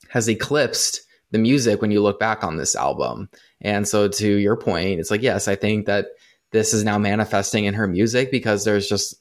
has 0.09 0.29
eclipsed 0.29 1.03
the 1.31 1.39
music 1.39 1.81
when 1.81 1.91
you 1.91 2.03
look 2.03 2.19
back 2.19 2.45
on 2.45 2.57
this 2.57 2.75
album. 2.75 3.31
And 3.61 3.87
so, 3.87 4.09
to 4.09 4.29
your 4.35 4.57
point, 4.57 5.01
it's 5.01 5.11
like, 5.11 5.23
yes, 5.23 5.49
I 5.49 5.57
think 5.57 5.87
that 5.87 6.07
this 6.51 6.75
is 6.75 6.85
now 6.85 6.99
manifesting 6.99 7.65
in 7.65 7.75
her 7.75 7.87
music 7.87 8.31
because 8.31 8.65
there's 8.65 8.89
just 8.89 9.17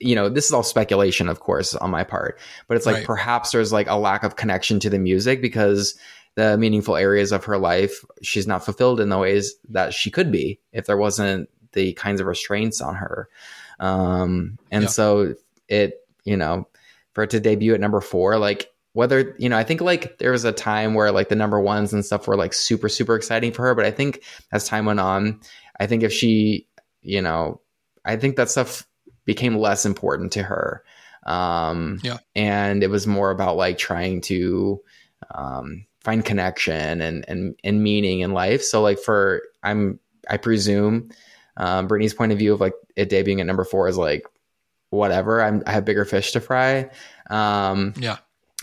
you 0.00 0.16
know, 0.16 0.28
this 0.28 0.46
is 0.46 0.52
all 0.52 0.64
speculation, 0.64 1.28
of 1.28 1.38
course, 1.38 1.74
on 1.76 1.88
my 1.88 2.02
part, 2.02 2.38
but 2.66 2.76
it's 2.76 2.84
like 2.84 2.96
right. 2.96 3.06
perhaps 3.06 3.52
there's 3.52 3.72
like 3.72 3.88
a 3.88 3.96
lack 3.96 4.24
of 4.24 4.34
connection 4.34 4.80
to 4.80 4.90
the 4.90 4.98
music 4.98 5.40
because 5.40 5.96
the 6.34 6.58
meaningful 6.58 6.96
areas 6.96 7.32
of 7.32 7.44
her 7.44 7.58
life 7.58 8.04
she's 8.22 8.46
not 8.46 8.64
fulfilled 8.64 9.00
in 9.00 9.08
the 9.08 9.18
ways 9.18 9.54
that 9.68 9.94
she 9.94 10.10
could 10.10 10.32
be 10.32 10.58
if 10.72 10.86
there 10.86 10.96
wasn't 10.96 11.48
the 11.74 11.92
kinds 11.92 12.20
of 12.20 12.26
restraints 12.26 12.80
on 12.80 12.94
her. 12.94 13.28
Um, 13.78 14.58
and 14.70 14.84
yeah. 14.84 14.88
so 14.88 15.34
it, 15.68 16.00
you 16.24 16.36
know, 16.36 16.66
for 17.12 17.24
it 17.24 17.30
to 17.30 17.40
debut 17.40 17.74
at 17.74 17.80
number 17.80 18.00
four, 18.00 18.38
like 18.38 18.72
whether, 18.92 19.34
you 19.38 19.48
know, 19.48 19.58
I 19.58 19.64
think 19.64 19.80
like 19.80 20.18
there 20.18 20.30
was 20.32 20.44
a 20.44 20.52
time 20.52 20.94
where 20.94 21.12
like 21.12 21.28
the 21.28 21.36
number 21.36 21.60
ones 21.60 21.92
and 21.92 22.04
stuff 22.04 22.26
were 22.26 22.36
like 22.36 22.52
super, 22.52 22.88
super 22.88 23.16
exciting 23.16 23.52
for 23.52 23.62
her. 23.62 23.74
But 23.74 23.84
I 23.84 23.90
think 23.90 24.22
as 24.52 24.66
time 24.66 24.86
went 24.86 25.00
on, 25.00 25.40
I 25.80 25.86
think 25.86 26.02
if 26.02 26.12
she, 26.12 26.68
you 27.02 27.20
know, 27.20 27.60
I 28.04 28.16
think 28.16 28.36
that 28.36 28.50
stuff 28.50 28.86
became 29.24 29.56
less 29.56 29.84
important 29.84 30.32
to 30.32 30.42
her. 30.42 30.84
Um, 31.24 31.98
yeah. 32.04 32.18
And 32.36 32.82
it 32.82 32.90
was 32.90 33.06
more 33.06 33.30
about 33.30 33.56
like 33.56 33.78
trying 33.78 34.20
to 34.22 34.80
um, 35.34 35.86
find 36.00 36.24
connection 36.24 37.00
and, 37.00 37.24
and, 37.28 37.56
and 37.64 37.82
meaning 37.82 38.20
in 38.20 38.32
life. 38.32 38.62
So 38.62 38.82
like 38.82 38.98
for, 38.98 39.42
I'm, 39.62 39.98
I 40.28 40.36
presume 40.36 41.10
um, 41.56 41.88
Britney's 41.88 42.14
point 42.14 42.32
of 42.32 42.38
view 42.38 42.52
of 42.52 42.60
like 42.60 42.74
it 42.96 43.10
debuting 43.10 43.40
at 43.40 43.46
number 43.46 43.64
four 43.64 43.88
is 43.88 43.96
like, 43.96 44.26
whatever, 44.90 45.42
I'm, 45.42 45.62
I 45.66 45.72
have 45.72 45.84
bigger 45.84 46.04
fish 46.04 46.32
to 46.32 46.40
fry. 46.40 46.90
Um, 47.30 47.94
yeah. 47.96 48.18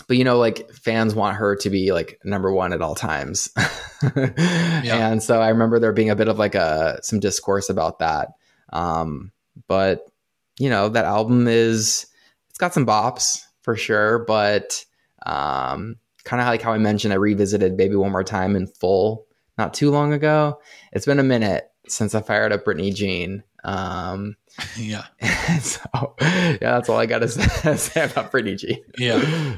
But 0.07 0.17
you 0.17 0.23
know, 0.23 0.37
like 0.37 0.71
fans 0.71 1.13
want 1.13 1.37
her 1.37 1.55
to 1.57 1.69
be 1.69 1.91
like 1.91 2.19
number 2.23 2.51
one 2.51 2.73
at 2.73 2.81
all 2.81 2.95
times. 2.95 3.49
yeah. 4.15 5.11
And 5.11 5.21
so 5.21 5.41
I 5.41 5.49
remember 5.49 5.79
there 5.79 5.93
being 5.93 6.09
a 6.09 6.15
bit 6.15 6.27
of 6.27 6.39
like 6.39 6.55
a, 6.55 6.99
some 7.03 7.19
discourse 7.19 7.69
about 7.69 7.99
that. 7.99 8.29
Um, 8.73 9.31
but 9.67 10.09
you 10.57 10.69
know, 10.69 10.89
that 10.89 11.05
album 11.05 11.47
is 11.47 12.07
it's 12.49 12.57
got 12.57 12.73
some 12.73 12.85
bops 12.85 13.43
for 13.61 13.75
sure, 13.75 14.19
but 14.19 14.83
um, 15.25 15.97
kind 16.23 16.41
of 16.41 16.47
like 16.47 16.61
how 16.61 16.73
I 16.73 16.77
mentioned, 16.77 17.13
I 17.13 17.17
revisited 17.17 17.77
Baby 17.77 17.95
One 17.95 18.11
More 18.11 18.23
Time 18.23 18.55
in 18.55 18.67
full 18.67 19.25
not 19.57 19.73
too 19.73 19.91
long 19.91 20.13
ago. 20.13 20.59
It's 20.91 21.05
been 21.05 21.19
a 21.19 21.23
minute 21.23 21.70
since 21.87 22.15
I 22.15 22.21
fired 22.21 22.51
up 22.51 22.65
Britney 22.65 22.93
Jean. 22.93 23.43
Um, 23.63 24.35
yeah. 24.77 25.05
so 25.61 26.15
yeah, 26.21 26.57
that's 26.59 26.89
all 26.89 26.97
I 26.97 27.05
got 27.05 27.19
to 27.19 27.27
say 27.77 28.05
about 28.05 28.31
Britney 28.31 28.57
Jean. 28.57 28.83
yeah. 28.97 29.57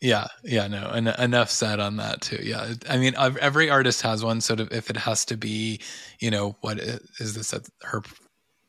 Yeah, 0.00 0.26
yeah, 0.42 0.66
no, 0.66 0.88
en- 0.88 1.06
enough 1.06 1.48
said 1.48 1.78
on 1.78 1.98
that 1.98 2.22
too. 2.22 2.40
Yeah, 2.42 2.74
I 2.90 2.96
mean, 2.96 3.14
every 3.16 3.70
artist 3.70 4.02
has 4.02 4.24
one. 4.24 4.40
Sort 4.40 4.58
of, 4.58 4.72
if 4.72 4.90
it 4.90 4.96
has 4.96 5.24
to 5.26 5.36
be, 5.36 5.78
you 6.18 6.28
know, 6.28 6.56
what 6.60 6.80
is 6.80 7.36
this 7.36 7.54
her 7.82 8.02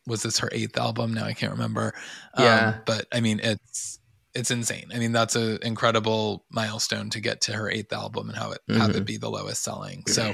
was 0.05 0.23
this 0.23 0.39
her 0.39 0.49
eighth 0.51 0.77
album? 0.77 1.13
Now 1.13 1.25
I 1.25 1.33
can't 1.33 1.51
remember. 1.51 1.93
Yeah, 2.37 2.69
um, 2.69 2.81
but 2.85 3.07
I 3.11 3.21
mean 3.21 3.39
it's 3.41 3.99
it's 4.33 4.51
insane. 4.51 4.91
I 4.93 4.99
mean 4.99 5.11
that's 5.11 5.35
an 5.35 5.59
incredible 5.61 6.45
milestone 6.49 7.09
to 7.11 7.19
get 7.19 7.41
to 7.41 7.53
her 7.53 7.69
eighth 7.69 7.93
album 7.93 8.29
and 8.29 8.37
have 8.37 8.51
it 8.51 8.61
mm-hmm. 8.69 8.81
have 8.81 8.95
it 8.95 9.05
be 9.05 9.17
the 9.17 9.29
lowest 9.29 9.63
selling. 9.63 10.03
So 10.07 10.33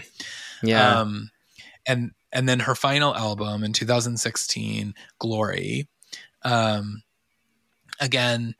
yeah, 0.64 1.00
um, 1.00 1.30
and 1.90 2.12
and 2.32 2.48
then 2.48 2.60
her 2.60 2.76
final 2.76 3.16
album 3.16 3.64
in 3.64 3.74
2016, 3.74 4.94
Glory. 5.18 5.90
Um, 6.44 7.02
again, 8.00 8.56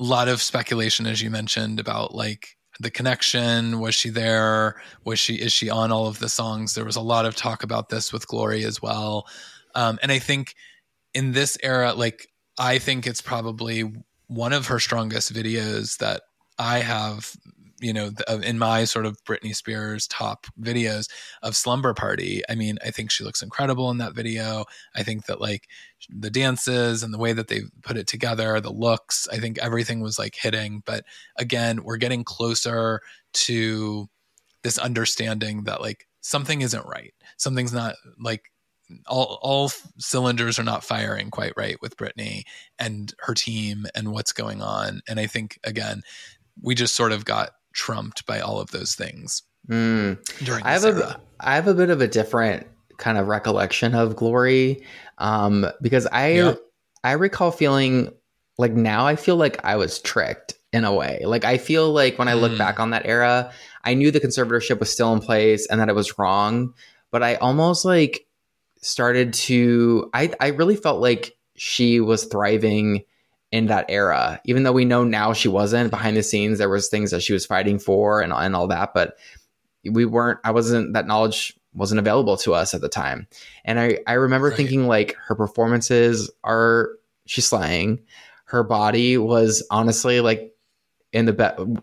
a 0.00 0.04
lot 0.04 0.28
of 0.28 0.40
speculation 0.40 1.06
as 1.06 1.20
you 1.20 1.28
mentioned 1.28 1.80
about 1.80 2.14
like 2.14 2.56
the 2.80 2.90
connection. 2.90 3.80
Was 3.80 3.96
she 3.96 4.08
there? 4.08 4.80
Was 5.04 5.18
she 5.18 5.34
is 5.34 5.52
she 5.52 5.68
on 5.68 5.90
all 5.90 6.06
of 6.06 6.20
the 6.20 6.28
songs? 6.28 6.74
There 6.74 6.84
was 6.84 6.96
a 6.96 7.00
lot 7.00 7.26
of 7.26 7.34
talk 7.34 7.64
about 7.64 7.88
this 7.88 8.12
with 8.12 8.28
glory 8.28 8.64
as 8.64 8.80
well. 8.80 9.26
Um, 9.74 9.98
and 10.00 10.12
I 10.12 10.20
think 10.20 10.54
in 11.12 11.32
this 11.32 11.58
era, 11.62 11.92
like 11.92 12.28
I 12.58 12.78
think 12.78 13.06
it's 13.06 13.20
probably 13.20 13.92
one 14.28 14.52
of 14.52 14.68
her 14.68 14.78
strongest 14.78 15.32
videos 15.32 15.98
that 15.98 16.22
I 16.58 16.78
have, 16.78 17.32
you 17.80 17.92
know, 17.92 18.10
uh, 18.28 18.38
in 18.38 18.58
my 18.58 18.84
sort 18.84 19.06
of 19.06 19.22
Britney 19.24 19.54
Spears 19.54 20.06
top 20.06 20.46
videos 20.60 21.08
of 21.42 21.56
Slumber 21.56 21.94
Party. 21.94 22.42
I 22.48 22.54
mean, 22.54 22.78
I 22.84 22.90
think 22.90 23.10
she 23.10 23.24
looks 23.24 23.42
incredible 23.42 23.90
in 23.90 23.98
that 23.98 24.14
video. 24.14 24.64
I 24.94 25.02
think 25.02 25.26
that 25.26 25.40
like 25.40 25.68
the 26.08 26.30
dances 26.30 27.02
and 27.02 27.12
the 27.12 27.18
way 27.18 27.32
that 27.32 27.48
they 27.48 27.62
put 27.82 27.96
it 27.96 28.06
together, 28.06 28.60
the 28.60 28.72
looks, 28.72 29.28
I 29.32 29.38
think 29.38 29.58
everything 29.58 30.00
was 30.00 30.18
like 30.18 30.34
hitting. 30.34 30.82
But 30.84 31.04
again, 31.36 31.84
we're 31.84 31.96
getting 31.96 32.24
closer 32.24 33.00
to 33.32 34.08
this 34.62 34.78
understanding 34.78 35.64
that 35.64 35.80
like 35.80 36.06
something 36.20 36.60
isn't 36.60 36.86
right. 36.86 37.14
Something's 37.36 37.72
not 37.72 37.94
like 38.18 38.50
all 39.06 39.38
all 39.42 39.70
cylinders 39.98 40.58
are 40.58 40.64
not 40.64 40.84
firing 40.84 41.30
quite 41.30 41.52
right 41.56 41.76
with 41.82 41.96
Britney 41.96 42.44
and 42.78 43.14
her 43.20 43.34
team 43.34 43.86
and 43.94 44.12
what's 44.12 44.32
going 44.32 44.62
on. 44.62 45.02
And 45.08 45.20
I 45.20 45.26
think 45.26 45.58
again, 45.64 46.02
we 46.60 46.74
just 46.74 46.96
sort 46.96 47.12
of 47.12 47.24
got 47.24 47.50
trumped 47.78 48.26
by 48.26 48.40
all 48.40 48.60
of 48.60 48.72
those 48.72 48.96
things 48.96 49.44
mm. 49.68 50.18
during. 50.44 50.64
I 50.64 50.72
have 50.72 50.84
era. 50.84 51.00
a 51.00 51.20
I 51.40 51.54
have 51.54 51.68
a 51.68 51.74
bit 51.74 51.90
of 51.90 52.00
a 52.00 52.08
different 52.08 52.66
kind 52.98 53.16
of 53.16 53.28
recollection 53.28 53.94
of 53.94 54.16
Glory 54.16 54.82
um, 55.18 55.64
because 55.80 56.06
I 56.06 56.32
yeah. 56.32 56.54
I 57.04 57.12
recall 57.12 57.52
feeling 57.52 58.12
like 58.58 58.72
now 58.72 59.06
I 59.06 59.14
feel 59.14 59.36
like 59.36 59.64
I 59.64 59.76
was 59.76 60.00
tricked 60.00 60.54
in 60.72 60.84
a 60.84 60.92
way. 60.92 61.22
Like 61.24 61.44
I 61.44 61.56
feel 61.56 61.92
like 61.92 62.18
when 62.18 62.26
I 62.26 62.34
look 62.34 62.52
mm. 62.52 62.58
back 62.58 62.80
on 62.80 62.90
that 62.90 63.06
era, 63.06 63.52
I 63.84 63.94
knew 63.94 64.10
the 64.10 64.20
conservatorship 64.20 64.80
was 64.80 64.90
still 64.90 65.12
in 65.12 65.20
place 65.20 65.66
and 65.68 65.80
that 65.80 65.88
it 65.88 65.94
was 65.94 66.18
wrong, 66.18 66.74
but 67.12 67.22
I 67.22 67.36
almost 67.36 67.84
like 67.84 68.26
started 68.82 69.32
to 69.34 70.10
I 70.12 70.32
I 70.40 70.48
really 70.48 70.76
felt 70.76 71.00
like 71.00 71.36
she 71.54 72.00
was 72.00 72.24
thriving 72.24 73.04
in 73.50 73.66
that 73.66 73.86
era 73.88 74.40
even 74.44 74.62
though 74.62 74.72
we 74.72 74.84
know 74.84 75.04
now 75.04 75.32
she 75.32 75.48
wasn't 75.48 75.90
behind 75.90 76.16
the 76.16 76.22
scenes 76.22 76.58
there 76.58 76.68
was 76.68 76.88
things 76.88 77.10
that 77.10 77.22
she 77.22 77.32
was 77.32 77.46
fighting 77.46 77.78
for 77.78 78.20
and, 78.20 78.32
and 78.32 78.54
all 78.54 78.66
that 78.66 78.92
but 78.94 79.16
we 79.84 80.04
weren't 80.04 80.38
i 80.44 80.50
wasn't 80.50 80.92
that 80.92 81.06
knowledge 81.06 81.58
wasn't 81.74 81.98
available 81.98 82.36
to 82.36 82.52
us 82.52 82.74
at 82.74 82.80
the 82.80 82.88
time 82.88 83.26
and 83.64 83.80
i 83.80 83.98
i 84.06 84.14
remember 84.14 84.48
right. 84.48 84.56
thinking 84.56 84.86
like 84.86 85.14
her 85.16 85.34
performances 85.34 86.30
are 86.44 86.90
she's 87.26 87.46
slaying 87.46 87.98
her 88.48 88.62
body 88.62 89.18
was 89.18 89.62
honestly 89.70 90.20
like 90.20 90.54
in 91.12 91.26
the 91.26 91.32
be- 91.32 91.76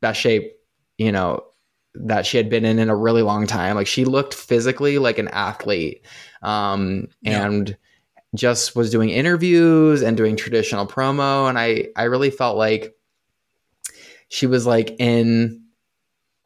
best 0.00 0.20
shape, 0.20 0.52
you 0.98 1.10
know, 1.10 1.44
that 1.94 2.26
she 2.26 2.36
had 2.36 2.50
been 2.50 2.64
in 2.64 2.78
in 2.78 2.90
a 2.90 2.96
really 2.96 3.22
long 3.22 3.46
time. 3.46 3.74
Like 3.74 3.86
she 3.86 4.04
looked 4.04 4.34
physically 4.34 4.98
like 4.98 5.18
an 5.18 5.28
athlete, 5.28 6.04
um, 6.42 7.08
yeah. 7.22 7.46
and 7.46 7.76
just 8.34 8.74
was 8.74 8.90
doing 8.90 9.10
interviews 9.10 10.02
and 10.02 10.16
doing 10.16 10.36
traditional 10.36 10.86
promo. 10.86 11.48
And 11.48 11.58
I 11.58 11.88
I 11.96 12.04
really 12.04 12.30
felt 12.30 12.56
like 12.56 12.94
she 14.28 14.46
was 14.46 14.66
like 14.66 14.96
in. 14.98 15.62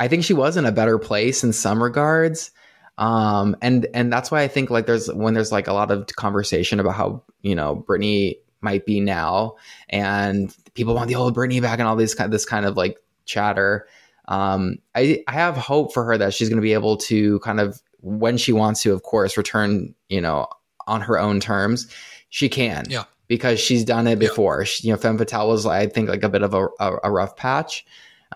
I 0.01 0.07
think 0.07 0.23
she 0.25 0.35
was 0.35 0.57
in 0.57 0.65
a 0.65 0.73
better 0.73 0.99
place 0.99 1.43
in 1.43 1.53
some 1.53 1.83
regards. 1.83 2.53
Um, 2.99 3.57
and 3.63 3.87
and 3.95 4.13
that's 4.13 4.31
why 4.31 4.43
I 4.43 4.49
think 4.49 4.71
like 4.71 4.87
there's 4.87 5.07
when 5.13 5.35
there's 5.35 5.53
like 5.53 5.69
a 5.69 5.73
lot 5.73 5.91
of 5.91 6.07
conversation 6.07 6.81
about 6.81 6.95
how 6.95 7.25
you 7.43 7.55
know 7.55 7.85
Britney 7.89 8.37
might 8.61 8.85
be 8.85 9.01
now, 9.01 9.55
and 9.89 10.55
people 10.75 10.95
want 10.95 11.09
the 11.09 11.15
old 11.15 11.37
Britney 11.37 11.63
back 11.63 11.79
and 11.79 11.89
all 11.89 11.97
these 11.97 12.15
kind 12.15 12.33
this 12.33 12.45
kind 12.45 12.67
of 12.67 12.77
like 12.77 12.99
chatter. 13.25 13.87
Um, 14.27 14.79
I 14.95 15.23
I 15.29 15.33
have 15.33 15.57
hope 15.57 15.95
for 15.95 16.05
her 16.05 16.19
that 16.19 16.35
she's 16.35 16.49
going 16.49 16.61
to 16.61 16.63
be 16.63 16.73
able 16.73 16.97
to 16.99 17.39
kind 17.41 17.61
of 17.61 17.81
when 18.01 18.37
she 18.37 18.53
wants 18.53 18.83
to, 18.83 18.93
of 18.93 19.03
course, 19.03 19.37
return 19.37 19.95
you 20.09 20.21
know 20.21 20.49
on 20.89 21.03
her 21.03 21.19
own 21.19 21.41
terms. 21.41 21.87
She 22.31 22.49
can, 22.49 22.87
yeah, 22.89 23.05
because 23.27 23.61
she's 23.61 23.85
done 23.85 24.07
it 24.07 24.19
before. 24.19 24.61
Yeah. 24.61 24.65
She, 24.65 24.89
you 24.89 24.93
know, 24.93 24.99
Femme 24.99 25.19
Fatale 25.19 25.49
was 25.49 25.67
I 25.67 25.87
think 25.87 26.09
like 26.09 26.25
a 26.25 26.29
bit 26.29 26.43
of 26.43 26.55
a, 26.55 26.67
a, 26.81 26.97
a 27.05 27.11
rough 27.11 27.37
patch. 27.37 27.87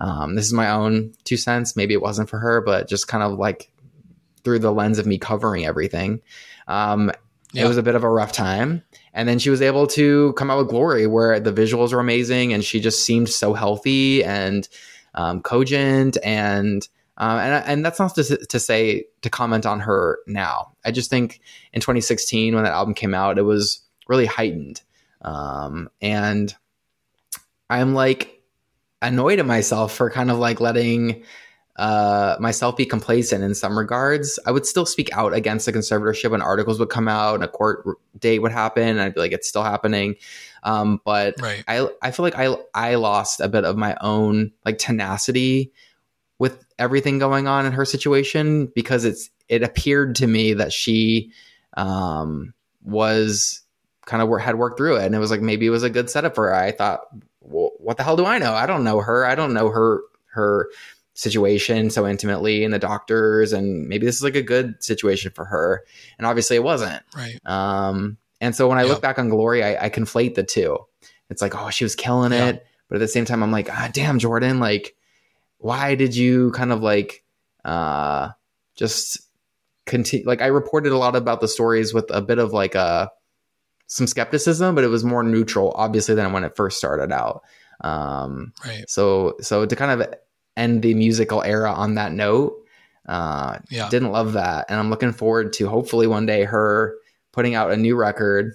Um, 0.00 0.36
this 0.36 0.46
is 0.46 0.52
my 0.52 0.70
own 0.70 1.12
two 1.24 1.36
cents. 1.36 1.76
Maybe 1.76 1.94
it 1.94 2.00
wasn't 2.00 2.30
for 2.30 2.38
her, 2.38 2.60
but 2.60 2.88
just 2.88 3.08
kind 3.08 3.22
of 3.22 3.38
like 3.38 3.70
through 4.44 4.58
the 4.58 4.72
lens 4.72 4.98
of 4.98 5.06
me 5.06 5.18
covering 5.18 5.66
everything. 5.66 6.22
Um, 6.68 7.12
yeah. 7.52 7.64
It 7.64 7.68
was 7.68 7.76
a 7.76 7.82
bit 7.82 7.94
of 7.94 8.02
a 8.02 8.08
rough 8.08 8.32
time. 8.32 8.82
And 9.12 9.28
then 9.28 9.38
she 9.38 9.50
was 9.50 9.60
able 9.60 9.86
to 9.88 10.32
come 10.32 10.50
out 10.50 10.58
with 10.58 10.68
Glory, 10.68 11.06
where 11.06 11.38
the 11.38 11.52
visuals 11.52 11.92
were 11.92 12.00
amazing 12.00 12.54
and 12.54 12.64
she 12.64 12.80
just 12.80 13.04
seemed 13.04 13.28
so 13.28 13.52
healthy 13.52 14.24
and 14.24 14.66
um, 15.14 15.42
cogent. 15.42 16.16
And 16.24 16.88
uh, 17.22 17.38
and, 17.38 17.64
and 17.66 17.86
that's 17.86 18.00
not 18.00 18.16
to, 18.16 18.36
to 18.36 18.58
say 18.58 19.04
to 19.20 19.30
comment 19.30 19.64
on 19.64 19.78
her 19.78 20.18
now. 20.26 20.72
I 20.84 20.90
just 20.90 21.08
think 21.08 21.40
in 21.72 21.80
2016, 21.80 22.52
when 22.52 22.64
that 22.64 22.72
album 22.72 22.94
came 22.94 23.14
out, 23.14 23.38
it 23.38 23.42
was 23.42 23.80
really 24.08 24.26
heightened. 24.26 24.82
Um, 25.20 25.88
and 26.00 26.52
I'm 27.70 27.94
like 27.94 28.42
annoyed 29.00 29.38
at 29.38 29.46
myself 29.46 29.94
for 29.94 30.10
kind 30.10 30.32
of 30.32 30.38
like 30.38 30.60
letting 30.60 31.22
uh, 31.76 32.38
myself 32.40 32.76
be 32.76 32.86
complacent 32.86 33.44
in 33.44 33.54
some 33.54 33.78
regards. 33.78 34.40
I 34.44 34.50
would 34.50 34.66
still 34.66 34.84
speak 34.84 35.16
out 35.16 35.32
against 35.32 35.66
the 35.66 35.72
conservatorship 35.72 36.32
when 36.32 36.42
articles 36.42 36.80
would 36.80 36.90
come 36.90 37.06
out 37.06 37.36
and 37.36 37.44
a 37.44 37.48
court 37.48 37.86
date 38.18 38.40
would 38.40 38.50
happen, 38.50 38.88
and 38.88 39.00
I'd 39.00 39.14
be 39.14 39.20
like, 39.20 39.32
it's 39.32 39.48
still 39.48 39.62
happening. 39.62 40.16
Um, 40.64 41.00
but 41.04 41.40
right. 41.40 41.62
I 41.68 41.88
I 42.02 42.10
feel 42.10 42.24
like 42.24 42.36
I 42.36 42.56
I 42.74 42.96
lost 42.96 43.38
a 43.38 43.48
bit 43.48 43.64
of 43.64 43.76
my 43.76 43.96
own 44.00 44.50
like 44.64 44.78
tenacity 44.78 45.72
everything 46.82 47.18
going 47.18 47.46
on 47.46 47.64
in 47.64 47.72
her 47.72 47.84
situation 47.84 48.66
because 48.74 49.04
it's 49.04 49.30
it 49.48 49.62
appeared 49.62 50.16
to 50.16 50.26
me 50.26 50.54
that 50.54 50.72
she 50.72 51.30
um, 51.76 52.52
was 52.82 53.62
kind 54.06 54.22
of 54.22 54.40
had 54.40 54.56
worked 54.56 54.78
through 54.78 54.96
it, 54.96 55.06
and 55.06 55.14
it 55.14 55.18
was 55.18 55.30
like 55.30 55.40
maybe 55.40 55.66
it 55.66 55.70
was 55.70 55.84
a 55.84 55.90
good 55.90 56.10
setup 56.10 56.34
for 56.34 56.48
her. 56.48 56.54
I 56.54 56.72
thought, 56.72 57.00
well, 57.40 57.70
what 57.78 57.96
the 57.96 58.02
hell 58.02 58.16
do 58.16 58.26
I 58.26 58.38
know? 58.38 58.52
I 58.52 58.66
don't 58.66 58.84
know 58.84 59.00
her. 59.00 59.24
I 59.24 59.34
don't 59.34 59.54
know 59.54 59.70
her 59.70 60.00
her 60.32 60.68
situation 61.14 61.90
so 61.90 62.06
intimately 62.06 62.64
and 62.64 62.72
the 62.72 62.78
doctors 62.78 63.52
and 63.52 63.86
maybe 63.86 64.06
this 64.06 64.16
is 64.16 64.22
like 64.22 64.34
a 64.34 64.42
good 64.42 64.82
situation 64.82 65.30
for 65.30 65.44
her 65.44 65.84
and 66.16 66.26
obviously 66.26 66.56
it 66.56 66.64
wasn't 66.64 67.02
right 67.14 67.38
um 67.44 68.16
and 68.40 68.56
so 68.56 68.66
when 68.66 68.78
i 68.78 68.80
yep. 68.80 68.88
look 68.88 69.02
back 69.02 69.18
on 69.18 69.28
glory 69.28 69.62
I, 69.62 69.84
I, 69.84 69.90
conflate 69.90 70.36
the 70.36 70.42
two 70.42 70.78
it's 71.28 71.42
like 71.42 71.54
oh 71.54 71.68
she 71.68 71.84
was 71.84 71.94
killing 71.94 72.32
yeah. 72.32 72.46
it 72.48 72.66
but 72.88 72.94
at 72.96 73.00
the 73.00 73.08
same 73.08 73.26
time 73.26 73.42
i'm 73.42 73.52
like 73.52 73.68
ah 73.70 73.90
damn 73.92 74.18
jordan 74.18 74.58
like 74.58 74.96
why 75.62 75.94
did 75.94 76.14
you 76.14 76.50
kind 76.52 76.72
of 76.72 76.82
like 76.82 77.24
uh 77.64 78.28
just 78.76 79.20
continue 79.86 80.26
like 80.26 80.42
i 80.42 80.46
reported 80.46 80.92
a 80.92 80.98
lot 80.98 81.16
about 81.16 81.40
the 81.40 81.48
stories 81.48 81.92
with 81.92 82.06
a 82.10 82.20
bit 82.20 82.38
of 82.38 82.52
like 82.52 82.74
a 82.74 82.78
uh, 82.78 83.06
some 83.86 84.06
skepticism 84.06 84.74
but 84.74 84.84
it 84.84 84.88
was 84.88 85.04
more 85.04 85.22
neutral 85.22 85.72
obviously 85.76 86.14
than 86.14 86.32
when 86.32 86.44
it 86.44 86.56
first 86.56 86.78
started 86.78 87.12
out 87.12 87.42
um 87.82 88.52
right 88.64 88.88
so 88.88 89.36
so 89.40 89.66
to 89.66 89.76
kind 89.76 90.00
of 90.00 90.14
end 90.56 90.82
the 90.82 90.94
musical 90.94 91.42
era 91.42 91.72
on 91.72 91.94
that 91.94 92.12
note. 92.12 92.54
Uh, 93.06 93.58
yeah. 93.70 93.88
Didn't 93.88 94.12
love 94.12 94.34
that. 94.34 94.66
And 94.68 94.78
I'm 94.78 94.90
looking 94.90 95.12
forward 95.12 95.52
to 95.54 95.68
hopefully 95.68 96.06
one 96.06 96.26
day 96.26 96.44
her 96.44 96.96
putting 97.32 97.54
out 97.54 97.72
a 97.72 97.76
new 97.76 97.96
record 97.96 98.52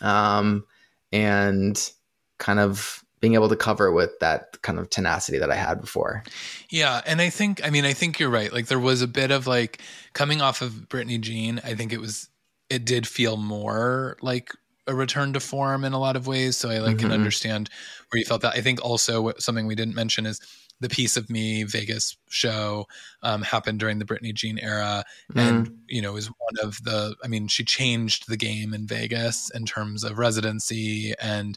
um, 0.00 0.64
and 1.12 1.92
kind 2.38 2.58
of 2.58 3.04
being 3.20 3.34
able 3.34 3.48
to 3.48 3.56
cover 3.56 3.92
with 3.92 4.18
that 4.20 4.60
kind 4.62 4.78
of 4.78 4.88
tenacity 4.90 5.38
that 5.38 5.50
I 5.50 5.56
had 5.56 5.80
before. 5.80 6.24
Yeah. 6.70 7.02
And 7.06 7.20
I 7.20 7.30
think, 7.30 7.64
I 7.64 7.70
mean, 7.70 7.84
I 7.84 7.92
think 7.92 8.18
you're 8.18 8.30
right. 8.30 8.52
Like 8.52 8.66
there 8.66 8.80
was 8.80 9.02
a 9.02 9.06
bit 9.06 9.30
of 9.30 9.46
like 9.46 9.82
coming 10.14 10.40
off 10.40 10.62
of 10.62 10.88
Britney 10.88 11.20
Jean, 11.20 11.60
I 11.62 11.74
think 11.74 11.92
it 11.92 12.00
was, 12.00 12.28
it 12.70 12.84
did 12.84 13.06
feel 13.06 13.36
more 13.36 14.16
like 14.22 14.52
a 14.86 14.94
return 14.94 15.34
to 15.34 15.40
form 15.40 15.84
in 15.84 15.92
a 15.92 15.98
lot 15.98 16.16
of 16.16 16.26
ways. 16.26 16.56
So 16.56 16.70
I 16.70 16.78
like 16.78 16.96
mm-hmm. 16.96 17.08
can 17.08 17.12
understand 17.12 17.68
where 18.10 18.18
you 18.18 18.24
felt 18.24 18.40
that. 18.42 18.56
I 18.56 18.62
think 18.62 18.82
also 18.82 19.32
something 19.38 19.66
we 19.66 19.74
didn't 19.74 19.94
mention 19.94 20.24
is 20.24 20.40
the 20.80 20.88
piece 20.88 21.16
of 21.16 21.28
me 21.28 21.62
Vegas 21.64 22.16
show 22.30 22.86
um, 23.22 23.42
happened 23.42 23.78
during 23.80 23.98
the 23.98 24.04
Britney 24.06 24.32
Jean 24.34 24.58
era, 24.58 25.04
mm. 25.32 25.40
and 25.40 25.78
you 25.88 26.00
know 26.00 26.16
is 26.16 26.28
one 26.28 26.66
of 26.66 26.82
the. 26.82 27.14
I 27.22 27.28
mean, 27.28 27.48
she 27.48 27.64
changed 27.64 28.28
the 28.28 28.38
game 28.38 28.72
in 28.72 28.86
Vegas 28.86 29.50
in 29.54 29.66
terms 29.66 30.04
of 30.04 30.18
residency 30.18 31.14
and. 31.20 31.56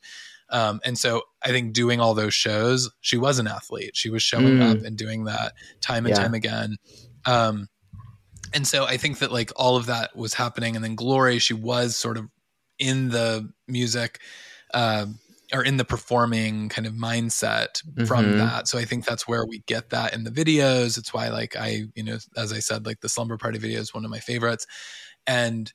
Um, 0.54 0.80
and 0.86 0.98
so 0.98 1.24
I 1.42 1.50
think 1.50 1.74
doing 1.74 2.00
all 2.00 2.14
those 2.14 2.36
shows, 2.36 2.90
she 3.02 3.18
was 3.18 3.40
an 3.40 3.48
athlete. 3.48 3.98
She 3.98 4.12
was 4.12 4.22
showing 4.22 4.60
mm. 4.60 4.72
up 4.72 4.86
and 4.86 4.96
doing 4.96 5.24
that 5.26 5.54
time 5.82 6.06
and 6.06 6.16
yeah. 6.16 6.22
time 6.22 6.36
again. 6.36 6.78
Um, 7.26 7.70
and 8.54 8.68
so 8.68 8.86
I 8.86 8.98
think 8.98 9.18
that 9.20 9.32
like 9.32 9.52
all 9.56 9.76
of 9.76 9.88
that 9.88 10.16
was 10.16 10.36
happening. 10.36 10.76
And 10.76 10.86
then 10.86 10.94
Glory, 10.94 11.40
she 11.40 11.56
was 11.56 11.96
sort 11.98 12.18
of 12.18 12.30
in 12.78 13.10
the 13.10 13.52
music 13.68 14.20
uh, 14.76 15.08
or 15.52 15.64
in 15.64 15.78
the 15.78 15.86
performing 15.86 16.70
kind 16.70 16.86
of 16.86 16.94
mindset 16.94 17.84
mm-hmm. 17.84 18.06
from 18.06 18.38
that. 18.38 18.68
So 18.68 18.78
I 18.78 18.86
think 18.86 19.06
that's 19.06 19.28
where 19.28 19.46
we 19.48 19.64
get 19.66 19.90
that 19.90 20.14
in 20.14 20.24
the 20.24 20.32
videos. 20.32 21.00
It's 21.00 21.14
why 21.14 21.30
like 21.30 21.56
I, 21.58 21.86
you 21.96 22.04
know, 22.04 22.18
as 22.38 22.54
I 22.54 22.60
said, 22.60 22.86
like 22.86 23.02
the 23.02 23.10
slumber 23.10 23.38
party 23.38 23.58
video 23.58 23.80
is 23.80 23.92
one 23.92 24.06
of 24.06 24.12
my 24.12 24.20
favorites. 24.20 24.68
And 25.26 25.74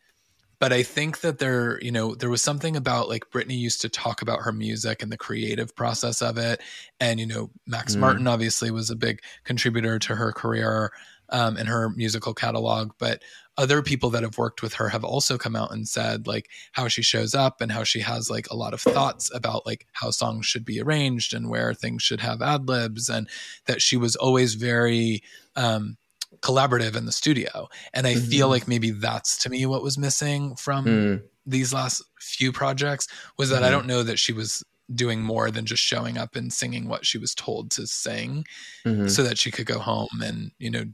but 0.60 0.72
I 0.72 0.82
think 0.82 1.20
that 1.20 1.38
there, 1.38 1.80
you 1.82 1.92
know, 1.92 2.14
there 2.14 2.30
was 2.30 2.42
something 2.42 2.76
about 2.76 3.08
like 3.08 3.30
Britney 3.30 3.56
used 3.56 3.80
to 3.82 3.88
talk 3.88 4.22
about 4.22 4.40
her 4.40 4.52
music 4.52 5.02
and 5.02 5.12
the 5.12 5.16
creative 5.16 5.74
process 5.76 6.20
of 6.20 6.36
it. 6.36 6.60
And, 6.98 7.20
you 7.20 7.26
know, 7.26 7.50
Max 7.66 7.94
mm. 7.94 8.00
Martin 8.00 8.26
obviously 8.26 8.70
was 8.70 8.90
a 8.90 8.96
big 8.96 9.20
contributor 9.44 9.98
to 10.00 10.16
her 10.16 10.32
career 10.32 10.92
um, 11.30 11.56
and 11.56 11.68
her 11.68 11.90
musical 11.90 12.34
catalog. 12.34 12.92
But 12.98 13.22
other 13.56 13.82
people 13.82 14.10
that 14.10 14.22
have 14.22 14.38
worked 14.38 14.62
with 14.62 14.74
her 14.74 14.88
have 14.88 15.04
also 15.04 15.38
come 15.38 15.54
out 15.54 15.72
and 15.72 15.86
said 15.86 16.26
like 16.26 16.48
how 16.72 16.88
she 16.88 17.02
shows 17.02 17.34
up 17.34 17.60
and 17.60 17.70
how 17.70 17.84
she 17.84 18.00
has 18.00 18.30
like 18.30 18.48
a 18.50 18.56
lot 18.56 18.74
of 18.74 18.80
thoughts 18.80 19.30
about 19.34 19.66
like 19.66 19.86
how 19.92 20.10
songs 20.10 20.46
should 20.46 20.64
be 20.64 20.80
arranged 20.80 21.34
and 21.34 21.48
where 21.48 21.74
things 21.74 22.02
should 22.02 22.20
have 22.20 22.40
ad 22.40 22.68
libs 22.68 23.08
and 23.08 23.28
that 23.66 23.82
she 23.82 23.96
was 23.96 24.16
always 24.16 24.54
very 24.54 25.22
um, 25.56 25.96
collaborative 26.40 26.96
in 26.96 27.06
the 27.06 27.12
studio. 27.12 27.68
And 27.92 28.06
I 28.06 28.14
mm-hmm. 28.14 28.30
feel 28.30 28.48
like 28.48 28.68
maybe 28.68 28.90
that's 28.90 29.38
to 29.38 29.50
me 29.50 29.66
what 29.66 29.82
was 29.82 29.98
missing 29.98 30.56
from 30.56 30.84
mm. 30.84 31.22
these 31.46 31.72
last 31.72 32.02
few 32.20 32.52
projects 32.52 33.08
was 33.36 33.50
that 33.50 33.56
mm-hmm. 33.56 33.64
I 33.64 33.70
don't 33.70 33.86
know 33.86 34.02
that 34.02 34.18
she 34.18 34.32
was 34.32 34.64
doing 34.94 35.22
more 35.22 35.50
than 35.50 35.66
just 35.66 35.82
showing 35.82 36.16
up 36.16 36.34
and 36.34 36.52
singing 36.52 36.88
what 36.88 37.04
she 37.04 37.18
was 37.18 37.34
told 37.34 37.70
to 37.70 37.86
sing 37.86 38.46
mm-hmm. 38.86 39.08
so 39.08 39.22
that 39.22 39.38
she 39.38 39.50
could 39.50 39.66
go 39.66 39.78
home 39.78 40.22
and 40.22 40.50
you 40.58 40.70
know 40.70 40.84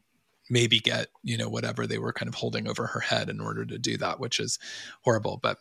maybe 0.50 0.80
get 0.80 1.08
you 1.22 1.36
know 1.38 1.48
whatever 1.48 1.86
they 1.86 1.98
were 1.98 2.12
kind 2.12 2.28
of 2.28 2.34
holding 2.34 2.68
over 2.68 2.86
her 2.86 3.00
head 3.00 3.28
in 3.28 3.40
order 3.40 3.64
to 3.64 3.78
do 3.78 3.96
that 3.96 4.18
which 4.20 4.40
is 4.40 4.58
horrible 5.02 5.38
but 5.42 5.58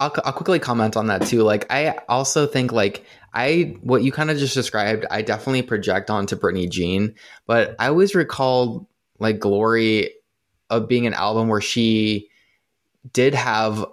I'll, 0.00 0.12
I'll 0.24 0.32
quickly 0.32 0.58
comment 0.58 0.96
on 0.96 1.06
that 1.06 1.26
too 1.26 1.42
like 1.42 1.70
i 1.70 1.96
also 2.08 2.46
think 2.46 2.72
like 2.72 3.04
i 3.32 3.76
what 3.82 4.02
you 4.02 4.10
kind 4.10 4.30
of 4.30 4.38
just 4.38 4.54
described 4.54 5.06
i 5.10 5.22
definitely 5.22 5.62
project 5.62 6.10
onto 6.10 6.36
britney 6.36 6.68
jean 6.68 7.14
but 7.46 7.76
i 7.78 7.88
always 7.88 8.14
recall 8.14 8.88
like 9.18 9.38
glory 9.38 10.10
of 10.70 10.88
being 10.88 11.06
an 11.06 11.14
album 11.14 11.48
where 11.48 11.60
she 11.60 12.28
did 13.12 13.34
have 13.34 13.84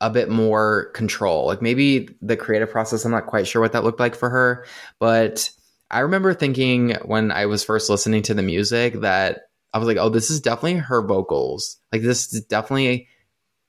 a 0.00 0.10
bit 0.10 0.28
more 0.28 0.90
control 0.94 1.46
like 1.46 1.62
maybe 1.62 2.08
the 2.20 2.36
creative 2.36 2.70
process 2.70 3.04
i'm 3.04 3.10
not 3.10 3.26
quite 3.26 3.46
sure 3.46 3.62
what 3.62 3.72
that 3.72 3.84
looked 3.84 4.00
like 4.00 4.14
for 4.14 4.28
her 4.28 4.66
but 4.98 5.50
i 5.90 6.00
remember 6.00 6.34
thinking 6.34 6.94
when 7.04 7.30
i 7.30 7.46
was 7.46 7.64
first 7.64 7.88
listening 7.88 8.22
to 8.22 8.34
the 8.34 8.42
music 8.42 9.00
that 9.00 9.46
I 9.76 9.78
was 9.78 9.86
like, 9.88 9.98
oh, 9.98 10.08
this 10.08 10.30
is 10.30 10.40
definitely 10.40 10.76
her 10.76 11.02
vocals. 11.02 11.76
Like 11.92 12.00
this 12.00 12.32
is 12.32 12.40
definitely 12.46 13.08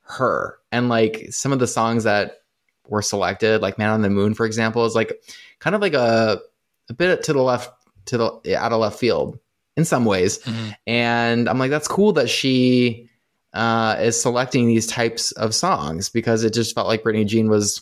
her. 0.04 0.58
And 0.72 0.88
like 0.88 1.28
some 1.32 1.52
of 1.52 1.60
the 1.60 1.68
songs 1.68 2.06
that 2.06 2.44
were 2.88 3.02
selected, 3.02 3.62
like 3.62 3.78
Man 3.78 3.90
on 3.90 4.02
the 4.04 4.10
Moon, 4.10 4.34
for 4.34 4.46
example, 4.46 4.86
is 4.86 4.96
like 4.96 5.22
kind 5.60 5.76
of 5.76 5.82
like 5.82 5.94
a 5.94 6.40
a 6.90 6.94
bit 6.94 7.24
to 7.24 7.34
the 7.34 7.42
left 7.42 7.70
to 8.06 8.18
the 8.18 8.56
out 8.58 8.72
of 8.72 8.80
left 8.80 8.98
field 8.98 9.38
in 9.78 9.86
some 9.86 10.04
ways. 10.04 10.40
Mm-hmm. 10.40 10.70
And 10.88 11.48
I'm 11.48 11.60
like, 11.60 11.72
that's 11.72 11.88
cool 11.88 12.12
that 12.14 12.30
she 12.30 13.10
uh, 13.54 13.96
is 14.00 14.20
selecting 14.20 14.68
these 14.68 14.88
types 14.88 15.32
of 15.34 15.56
songs 15.56 16.10
because 16.10 16.44
it 16.44 16.54
just 16.54 16.76
felt 16.76 16.88
like 16.88 17.04
Britney 17.04 17.26
Jean 17.26 17.50
was 17.50 17.82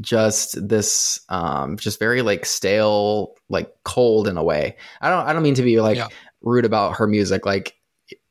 just 0.00 0.68
this 0.68 1.20
um 1.28 1.76
just 1.76 2.00
very 2.00 2.22
like 2.22 2.44
stale 2.44 3.36
like 3.48 3.72
cold 3.84 4.26
in 4.26 4.36
a 4.36 4.42
way 4.42 4.74
i 5.00 5.08
don't 5.08 5.28
i 5.28 5.32
don't 5.32 5.44
mean 5.44 5.54
to 5.54 5.62
be 5.62 5.80
like 5.80 5.96
yeah. 5.96 6.08
rude 6.40 6.64
about 6.64 6.96
her 6.96 7.06
music 7.06 7.46
like 7.46 7.76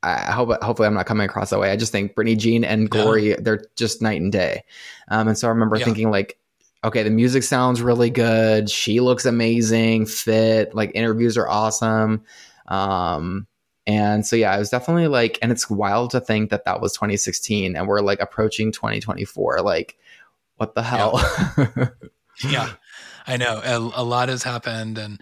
I 0.04 0.32
hope 0.32 0.50
hopefully 0.64 0.88
I'm 0.88 0.96
not 0.96 1.06
coming 1.06 1.26
across 1.26 1.52
that 1.52 1.60
way. 1.60 1.72
I 1.72 1.76
just 1.76 1.92
think 1.92 2.16
Britney 2.16 2.38
Jean 2.38 2.64
and 2.64 2.90
Glory 2.90 3.30
yeah. 3.30 3.36
they're 3.40 3.64
just 3.76 4.02
night 4.02 4.20
and 4.20 4.32
day. 4.32 4.64
Um, 5.10 5.28
and 5.28 5.38
so 5.38 5.48
I 5.48 5.52
remember 5.52 5.76
yeah. 5.76 5.86
thinking 5.86 6.10
like, 6.10 6.40
okay, 6.84 7.04
the 7.04 7.12
music 7.12 7.44
sounds 7.44 7.82
really 7.82 8.10
good. 8.10 8.70
She 8.70 9.00
looks 9.00 9.26
amazing, 9.26 10.08
fit. 10.08 10.74
Like 10.74 10.92
interviews 10.96 11.38
are 11.38 11.48
awesome. 11.48 12.24
Um, 12.72 13.48
and 13.86 14.26
so 14.26 14.36
yeah, 14.36 14.54
I 14.54 14.58
was 14.58 14.70
definitely 14.70 15.08
like, 15.08 15.38
and 15.42 15.52
it's 15.52 15.70
wild 15.70 16.12
to 16.12 16.22
think 16.22 16.50
that 16.52 16.66
that 16.66 16.82
was 16.82 16.94
2016, 16.94 17.76
and 17.76 17.88
we're 17.88 18.02
like 18.02 18.20
approaching 18.22 18.72
2024. 18.72 19.62
Like, 19.62 19.98
what 20.56 20.76
the 20.76 20.84
hell? 20.84 21.20
Yeah, 21.58 21.88
yeah 22.50 22.70
I 23.28 23.38
know 23.38 23.62
a, 23.64 24.02
a 24.02 24.04
lot 24.04 24.30
has 24.30 24.44
happened, 24.44 24.98
and 24.98 25.22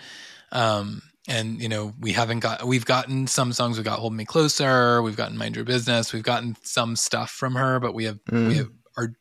um, 0.52 1.02
and 1.28 1.62
you 1.62 1.70
know 1.70 1.94
we 2.00 2.12
haven't 2.12 2.40
got 2.40 2.66
we've 2.66 2.86
gotten 2.86 3.28
some 3.28 3.54
songs 3.54 3.78
we 3.78 3.84
got 3.84 4.00
hold 4.00 4.14
me 4.14 4.26
closer 4.26 5.02
we've 5.02 5.16
gotten 5.16 5.38
mind 5.38 5.56
your 5.56 5.64
business 5.64 6.12
we've 6.12 6.24
gotten 6.24 6.58
some 6.64 6.96
stuff 6.96 7.30
from 7.30 7.54
her 7.56 7.80
but 7.80 7.94
we 7.94 8.06
have 8.06 8.20
mm. 8.26 8.48
we 8.48 8.56
have 8.56 8.70
our 8.98 9.14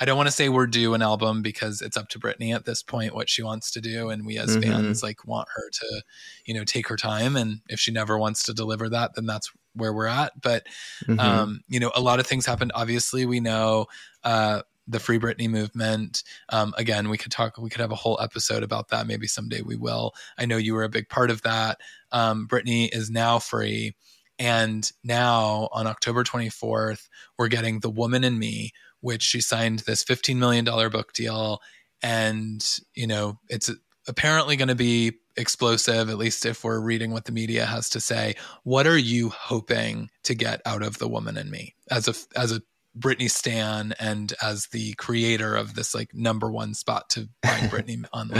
i 0.00 0.04
don't 0.04 0.16
want 0.16 0.26
to 0.26 0.32
say 0.32 0.48
we're 0.48 0.66
due 0.66 0.94
an 0.94 1.02
album 1.02 1.42
because 1.42 1.80
it's 1.80 1.96
up 1.96 2.08
to 2.08 2.18
Britney 2.18 2.54
at 2.54 2.64
this 2.64 2.82
point 2.82 3.14
what 3.14 3.28
she 3.28 3.42
wants 3.42 3.70
to 3.72 3.80
do 3.80 4.10
and 4.10 4.26
we 4.26 4.38
as 4.38 4.56
mm-hmm. 4.56 4.70
fans 4.70 5.02
like 5.02 5.26
want 5.26 5.48
her 5.54 5.70
to 5.70 6.02
you 6.44 6.54
know 6.54 6.64
take 6.64 6.88
her 6.88 6.96
time 6.96 7.36
and 7.36 7.60
if 7.68 7.78
she 7.80 7.90
never 7.90 8.18
wants 8.18 8.42
to 8.44 8.54
deliver 8.54 8.88
that 8.88 9.14
then 9.14 9.26
that's 9.26 9.50
where 9.74 9.92
we're 9.92 10.06
at 10.06 10.40
but 10.40 10.66
mm-hmm. 11.06 11.18
um 11.20 11.60
you 11.68 11.80
know 11.80 11.92
a 11.94 12.00
lot 12.00 12.20
of 12.20 12.26
things 12.26 12.46
happened 12.46 12.72
obviously 12.74 13.26
we 13.26 13.40
know 13.40 13.86
uh 14.24 14.62
the 14.86 15.00
Free 15.00 15.18
Britney 15.18 15.48
movement. 15.48 16.22
Um, 16.50 16.74
again, 16.76 17.08
we 17.08 17.18
could 17.18 17.32
talk, 17.32 17.56
we 17.58 17.70
could 17.70 17.80
have 17.80 17.92
a 17.92 17.96
whole 17.96 18.20
episode 18.20 18.62
about 18.62 18.88
that. 18.88 19.06
Maybe 19.06 19.26
someday 19.26 19.62
we 19.62 19.76
will. 19.76 20.12
I 20.36 20.46
know 20.46 20.56
you 20.56 20.74
were 20.74 20.84
a 20.84 20.88
big 20.88 21.08
part 21.08 21.30
of 21.30 21.42
that. 21.42 21.80
Um, 22.12 22.46
Britney 22.46 22.94
is 22.94 23.10
now 23.10 23.38
free. 23.38 23.94
And 24.38 24.90
now 25.04 25.68
on 25.72 25.86
October 25.86 26.24
24th, 26.24 27.08
we're 27.38 27.48
getting 27.48 27.80
The 27.80 27.90
Woman 27.90 28.24
in 28.24 28.38
Me, 28.38 28.72
which 29.04 29.22
she 29.22 29.42
signed 29.42 29.80
this 29.80 30.02
$15 30.02 30.36
million 30.36 30.64
book 30.64 31.12
deal. 31.12 31.60
And, 32.02 32.66
you 32.94 33.06
know, 33.06 33.38
it's 33.50 33.70
apparently 34.08 34.56
going 34.56 34.68
to 34.68 34.74
be 34.74 35.12
explosive, 35.36 36.08
at 36.08 36.16
least 36.16 36.46
if 36.46 36.64
we're 36.64 36.80
reading 36.80 37.12
what 37.12 37.26
the 37.26 37.32
media 37.32 37.66
has 37.66 37.90
to 37.90 38.00
say. 38.00 38.34
What 38.62 38.86
are 38.86 38.96
you 38.96 39.28
hoping 39.28 40.08
to 40.22 40.34
get 40.34 40.62
out 40.64 40.82
of 40.82 40.96
The 40.96 41.06
Woman 41.06 41.36
in 41.36 41.50
Me 41.50 41.74
as 41.90 42.08
a, 42.08 42.14
as 42.38 42.50
a 42.50 42.62
Britney 42.98 43.30
Stan 43.30 43.92
and 44.00 44.32
as 44.40 44.68
the 44.68 44.94
creator 44.94 45.54
of 45.54 45.74
this 45.74 45.94
like 45.94 46.14
number 46.14 46.50
one 46.50 46.72
spot 46.72 47.10
to 47.10 47.28
find 47.44 47.70
Britney 47.70 48.02
on 48.10 48.30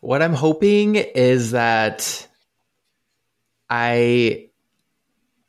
What 0.00 0.20
I'm 0.20 0.34
hoping 0.34 0.96
is 0.96 1.52
that 1.52 2.26
I 3.70 4.45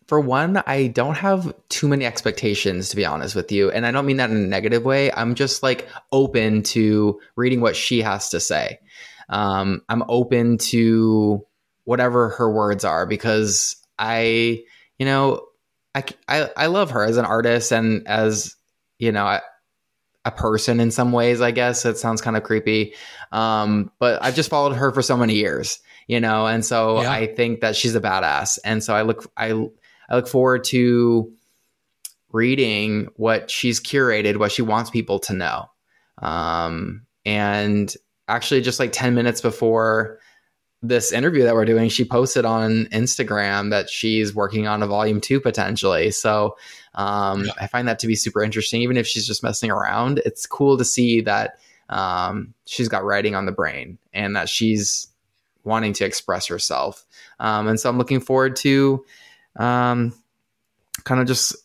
for 0.07 0.19
one, 0.19 0.63
I 0.65 0.87
don't 0.87 1.15
have 1.15 1.53
too 1.69 1.87
many 1.87 2.05
expectations 2.05 2.89
to 2.89 2.95
be 2.95 3.05
honest 3.05 3.35
with 3.35 3.51
you. 3.51 3.69
And 3.69 3.85
I 3.85 3.91
don't 3.91 4.05
mean 4.05 4.17
that 4.17 4.29
in 4.29 4.37
a 4.37 4.47
negative 4.47 4.83
way. 4.83 5.11
I'm 5.11 5.35
just 5.35 5.63
like 5.63 5.87
open 6.11 6.63
to 6.63 7.19
reading 7.35 7.61
what 7.61 7.75
she 7.75 8.01
has 8.01 8.29
to 8.29 8.39
say. 8.39 8.79
Um, 9.29 9.81
I'm 9.89 10.03
open 10.07 10.57
to 10.59 11.45
whatever 11.83 12.29
her 12.29 12.49
words 12.49 12.85
are 12.85 13.05
because 13.05 13.75
I, 13.99 14.63
you 14.97 15.05
know, 15.05 15.47
I, 15.93 16.03
I, 16.27 16.49
I 16.55 16.65
love 16.67 16.91
her 16.91 17.03
as 17.03 17.17
an 17.17 17.25
artist 17.25 17.71
and 17.71 18.07
as 18.07 18.55
you 18.99 19.11
know 19.11 19.25
a, 19.25 19.41
a 20.25 20.31
person 20.31 20.79
in 20.79 20.91
some 20.91 21.11
ways. 21.11 21.41
I 21.41 21.51
guess 21.51 21.85
it 21.85 21.97
sounds 21.97 22.21
kind 22.21 22.37
of 22.37 22.43
creepy, 22.43 22.93
um, 23.31 23.91
but 23.99 24.23
I've 24.23 24.35
just 24.35 24.49
followed 24.49 24.75
her 24.75 24.91
for 24.91 25.01
so 25.01 25.17
many 25.17 25.35
years, 25.35 25.79
you 26.07 26.19
know, 26.19 26.45
and 26.45 26.63
so 26.63 27.01
yeah. 27.01 27.11
I 27.11 27.27
think 27.27 27.61
that 27.61 27.75
she's 27.75 27.95
a 27.95 28.01
badass, 28.01 28.59
and 28.63 28.83
so 28.83 28.93
I 28.93 29.01
look 29.01 29.31
I 29.35 29.67
I 30.09 30.15
look 30.15 30.27
forward 30.27 30.63
to 30.65 31.31
reading 32.31 33.07
what 33.15 33.49
she's 33.49 33.79
curated, 33.79 34.37
what 34.37 34.51
she 34.51 34.61
wants 34.61 34.89
people 34.89 35.19
to 35.19 35.33
know, 35.33 35.69
um, 36.21 37.05
and 37.25 37.93
actually 38.27 38.61
just 38.61 38.79
like 38.79 38.91
10 38.91 39.13
minutes 39.13 39.41
before 39.41 40.19
this 40.81 41.11
interview 41.11 41.43
that 41.43 41.55
we're 41.55 41.65
doing, 41.65 41.89
she 41.89 42.05
posted 42.05 42.45
on 42.45 42.85
Instagram 42.91 43.71
that 43.71 43.89
she's 43.89 44.35
working 44.35 44.67
on 44.67 44.83
a 44.83 44.87
volume 44.87 45.19
two 45.19 45.39
potentially. 45.39 46.11
So 46.11 46.55
um, 46.95 47.45
yeah. 47.45 47.51
I 47.59 47.67
find 47.67 47.87
that 47.87 47.99
to 47.99 48.07
be 48.07 48.15
super 48.15 48.43
interesting. 48.43 48.81
Even 48.81 48.97
if 48.97 49.07
she's 49.07 49.25
just 49.25 49.43
messing 49.43 49.71
around, 49.71 50.21
it's 50.25 50.45
cool 50.45 50.77
to 50.77 50.85
see 50.85 51.21
that 51.21 51.59
um, 51.89 52.53
she's 52.65 52.87
got 52.87 53.03
writing 53.03 53.33
on 53.33 53.45
the 53.45 53.51
brain 53.51 53.97
and 54.13 54.35
that 54.35 54.49
she's 54.49 55.07
wanting 55.63 55.93
to 55.93 56.05
express 56.05 56.47
herself. 56.47 57.05
Um, 57.39 57.67
and 57.67 57.79
so 57.79 57.89
I'm 57.89 57.97
looking 57.97 58.19
forward 58.19 58.55
to 58.57 59.03
um, 59.57 60.13
kind 61.03 61.21
of 61.21 61.27
just 61.27 61.55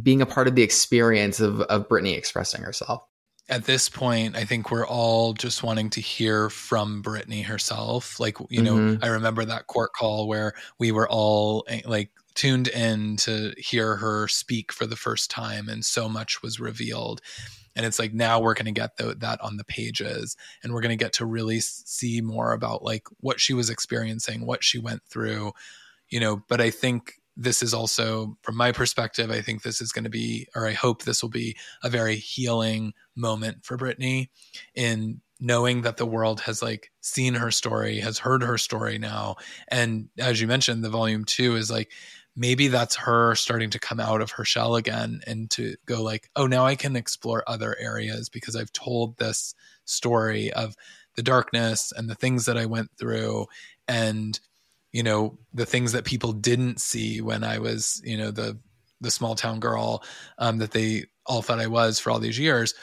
being 0.00 0.22
a 0.22 0.26
part 0.26 0.48
of 0.48 0.54
the 0.54 0.62
experience 0.62 1.40
of, 1.40 1.60
of 1.62 1.88
Britney 1.88 2.16
expressing 2.16 2.62
herself 2.62 3.06
at 3.48 3.64
this 3.64 3.88
point, 3.88 4.36
I 4.36 4.44
think 4.44 4.70
we're 4.70 4.86
all 4.86 5.34
just 5.34 5.62
wanting 5.62 5.90
to 5.90 6.00
hear 6.00 6.48
from 6.48 7.02
Britney 7.02 7.44
herself. 7.44 8.20
Like, 8.20 8.38
you 8.48 8.62
know, 8.62 8.76
mm-hmm. 8.76 9.04
I 9.04 9.08
remember 9.08 9.44
that 9.44 9.66
court 9.66 9.90
call 9.92 10.28
where 10.28 10.54
we 10.78 10.92
were 10.92 11.08
all 11.08 11.64
eh, 11.68 11.82
like 11.84 12.10
tuned 12.34 12.68
in 12.68 13.16
to 13.18 13.52
hear 13.58 13.96
her 13.96 14.26
speak 14.28 14.72
for 14.72 14.86
the 14.86 14.96
first 14.96 15.30
time, 15.30 15.68
and 15.68 15.84
so 15.84 16.08
much 16.08 16.40
was 16.40 16.60
revealed. 16.60 17.20
And 17.74 17.84
it's 17.84 17.98
like 17.98 18.14
now 18.14 18.40
we're 18.40 18.54
going 18.54 18.66
to 18.66 18.80
get 18.80 18.96
the, 18.96 19.14
that 19.16 19.40
on 19.40 19.56
the 19.56 19.64
pages, 19.64 20.36
and 20.62 20.72
we're 20.72 20.80
going 20.80 20.96
to 20.96 21.04
get 21.04 21.14
to 21.14 21.26
really 21.26 21.60
see 21.60 22.20
more 22.20 22.52
about 22.52 22.82
like 22.82 23.06
what 23.20 23.40
she 23.40 23.54
was 23.54 23.70
experiencing, 23.70 24.46
what 24.46 24.62
she 24.62 24.78
went 24.78 25.02
through, 25.04 25.52
you 26.08 26.20
know. 26.20 26.42
But 26.48 26.60
I 26.60 26.70
think 26.70 27.20
this 27.36 27.62
is 27.62 27.72
also, 27.72 28.36
from 28.42 28.56
my 28.56 28.72
perspective, 28.72 29.30
I 29.30 29.40
think 29.40 29.62
this 29.62 29.80
is 29.80 29.92
going 29.92 30.04
to 30.04 30.10
be, 30.10 30.46
or 30.54 30.66
I 30.66 30.72
hope 30.72 31.02
this 31.02 31.22
will 31.22 31.30
be 31.30 31.56
a 31.82 31.88
very 31.88 32.16
healing 32.16 32.92
moment 33.16 33.64
for 33.64 33.76
Britney 33.76 34.28
in 34.74 35.20
knowing 35.40 35.82
that 35.82 35.96
the 35.96 36.06
world 36.06 36.40
has 36.42 36.62
like 36.62 36.92
seen 37.00 37.34
her 37.34 37.50
story, 37.50 38.00
has 38.00 38.18
heard 38.18 38.42
her 38.42 38.58
story 38.58 38.98
now. 38.98 39.36
And 39.68 40.08
as 40.18 40.40
you 40.40 40.46
mentioned, 40.46 40.84
the 40.84 40.90
volume 40.90 41.24
two 41.24 41.56
is 41.56 41.70
like, 41.70 41.90
maybe 42.36 42.68
that's 42.68 42.96
her 42.96 43.34
starting 43.34 43.70
to 43.70 43.78
come 43.78 44.00
out 44.00 44.20
of 44.20 44.30
her 44.32 44.44
shell 44.44 44.76
again 44.76 45.20
and 45.26 45.50
to 45.50 45.74
go 45.86 46.02
like, 46.02 46.30
oh, 46.36 46.46
now 46.46 46.64
I 46.64 46.76
can 46.76 46.96
explore 46.96 47.44
other 47.46 47.76
areas 47.78 48.28
because 48.28 48.56
I've 48.56 48.72
told 48.72 49.18
this 49.18 49.54
story 49.84 50.52
of 50.52 50.74
the 51.16 51.22
darkness 51.22 51.92
and 51.94 52.08
the 52.08 52.14
things 52.14 52.46
that 52.46 52.56
I 52.56 52.66
went 52.66 52.90
through. 52.98 53.46
And 53.88 54.38
you 54.92 55.02
know 55.02 55.38
the 55.52 55.66
things 55.66 55.92
that 55.92 56.04
people 56.04 56.32
didn't 56.32 56.80
see 56.80 57.20
when 57.20 57.44
I 57.44 57.58
was 57.58 58.00
you 58.04 58.16
know 58.16 58.30
the 58.30 58.58
the 59.00 59.10
small 59.10 59.34
town 59.34 59.58
girl 59.58 60.04
um, 60.38 60.58
that 60.58 60.70
they 60.70 61.04
all 61.26 61.42
thought 61.42 61.60
I 61.60 61.66
was 61.66 61.98
for 61.98 62.10
all 62.10 62.20
these 62.20 62.38
years. 62.38 62.74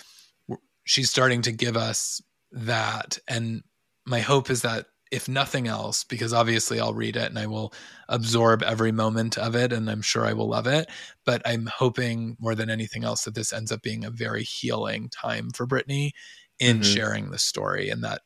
She's 0.83 1.09
starting 1.09 1.41
to 1.43 1.51
give 1.51 1.77
us 1.77 2.21
that, 2.51 3.17
and 3.27 3.63
my 4.05 4.19
hope 4.19 4.49
is 4.49 4.63
that 4.63 4.87
if 5.11 5.27
nothing 5.27 5.67
else, 5.67 6.03
because 6.03 6.33
obviously 6.33 6.79
I'll 6.79 6.93
read 6.93 7.15
it 7.15 7.29
and 7.29 7.39
I 7.39 7.47
will 7.47 7.73
absorb 8.09 8.61
every 8.61 8.91
moment 8.91 9.37
of 9.37 9.55
it, 9.55 9.73
and 9.73 9.89
I'm 9.89 10.01
sure 10.01 10.25
I 10.25 10.33
will 10.33 10.49
love 10.49 10.67
it. 10.67 10.89
But 11.25 11.41
I'm 11.45 11.67
hoping 11.67 12.37
more 12.39 12.55
than 12.55 12.69
anything 12.69 13.03
else 13.03 13.23
that 13.23 13.35
this 13.35 13.53
ends 13.53 13.71
up 13.71 13.81
being 13.81 14.05
a 14.05 14.11
very 14.11 14.43
healing 14.43 15.09
time 15.09 15.49
for 15.51 15.65
Britney 15.65 16.11
in 16.59 16.79
mm-hmm. 16.79 16.93
sharing 16.93 17.31
the 17.31 17.39
story, 17.39 17.89
and 17.89 18.03
that 18.03 18.21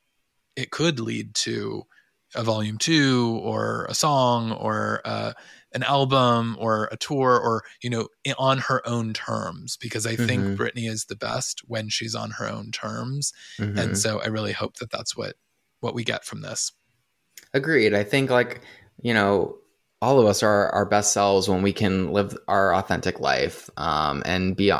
it 0.56 0.72
could 0.72 1.00
lead 1.00 1.34
to 1.36 1.84
a 2.36 2.44
volume 2.44 2.78
two 2.78 3.40
or 3.44 3.86
a 3.90 3.94
song 3.94 4.52
or 4.52 5.02
uh, 5.06 5.34
an 5.74 5.84
album 5.84 6.56
or 6.60 6.88
a 6.92 6.98
tour 6.98 7.40
or 7.40 7.64
you 7.82 7.90
know 7.90 8.08
on 8.38 8.60
her 8.60 8.82
own 8.88 9.14
terms 9.14 9.78
because 9.78 10.06
i 10.06 10.14
mm-hmm. 10.14 10.26
think 10.26 10.44
britney 10.60 10.90
is 10.90 11.06
the 11.06 11.16
best 11.16 11.62
when 11.68 11.90
she's 11.90 12.16
on 12.16 12.32
her 12.32 12.48
own 12.48 12.72
terms 12.72 13.34
mm-hmm. 13.58 13.78
and 13.78 13.98
so 13.98 14.22
i 14.22 14.28
really 14.28 14.54
hope 14.54 14.76
that 14.76 14.92
that's 14.92 15.18
what 15.18 15.36
what 15.80 15.96
we 15.96 16.04
get 16.04 16.24
from 16.24 16.42
this 16.42 16.72
agreed 17.54 17.94
i 17.94 18.04
think 18.04 18.30
like 18.30 18.62
you 19.02 19.14
know 19.14 19.56
all 20.02 20.20
of 20.20 20.26
us 20.26 20.44
are 20.44 20.70
our 20.70 20.86
best 20.86 21.14
selves 21.14 21.48
when 21.48 21.62
we 21.62 21.72
can 21.72 22.12
live 22.12 22.38
our 22.50 22.76
authentic 22.76 23.22
life 23.22 23.70
um, 23.78 24.22
and 24.26 24.58
be 24.58 24.72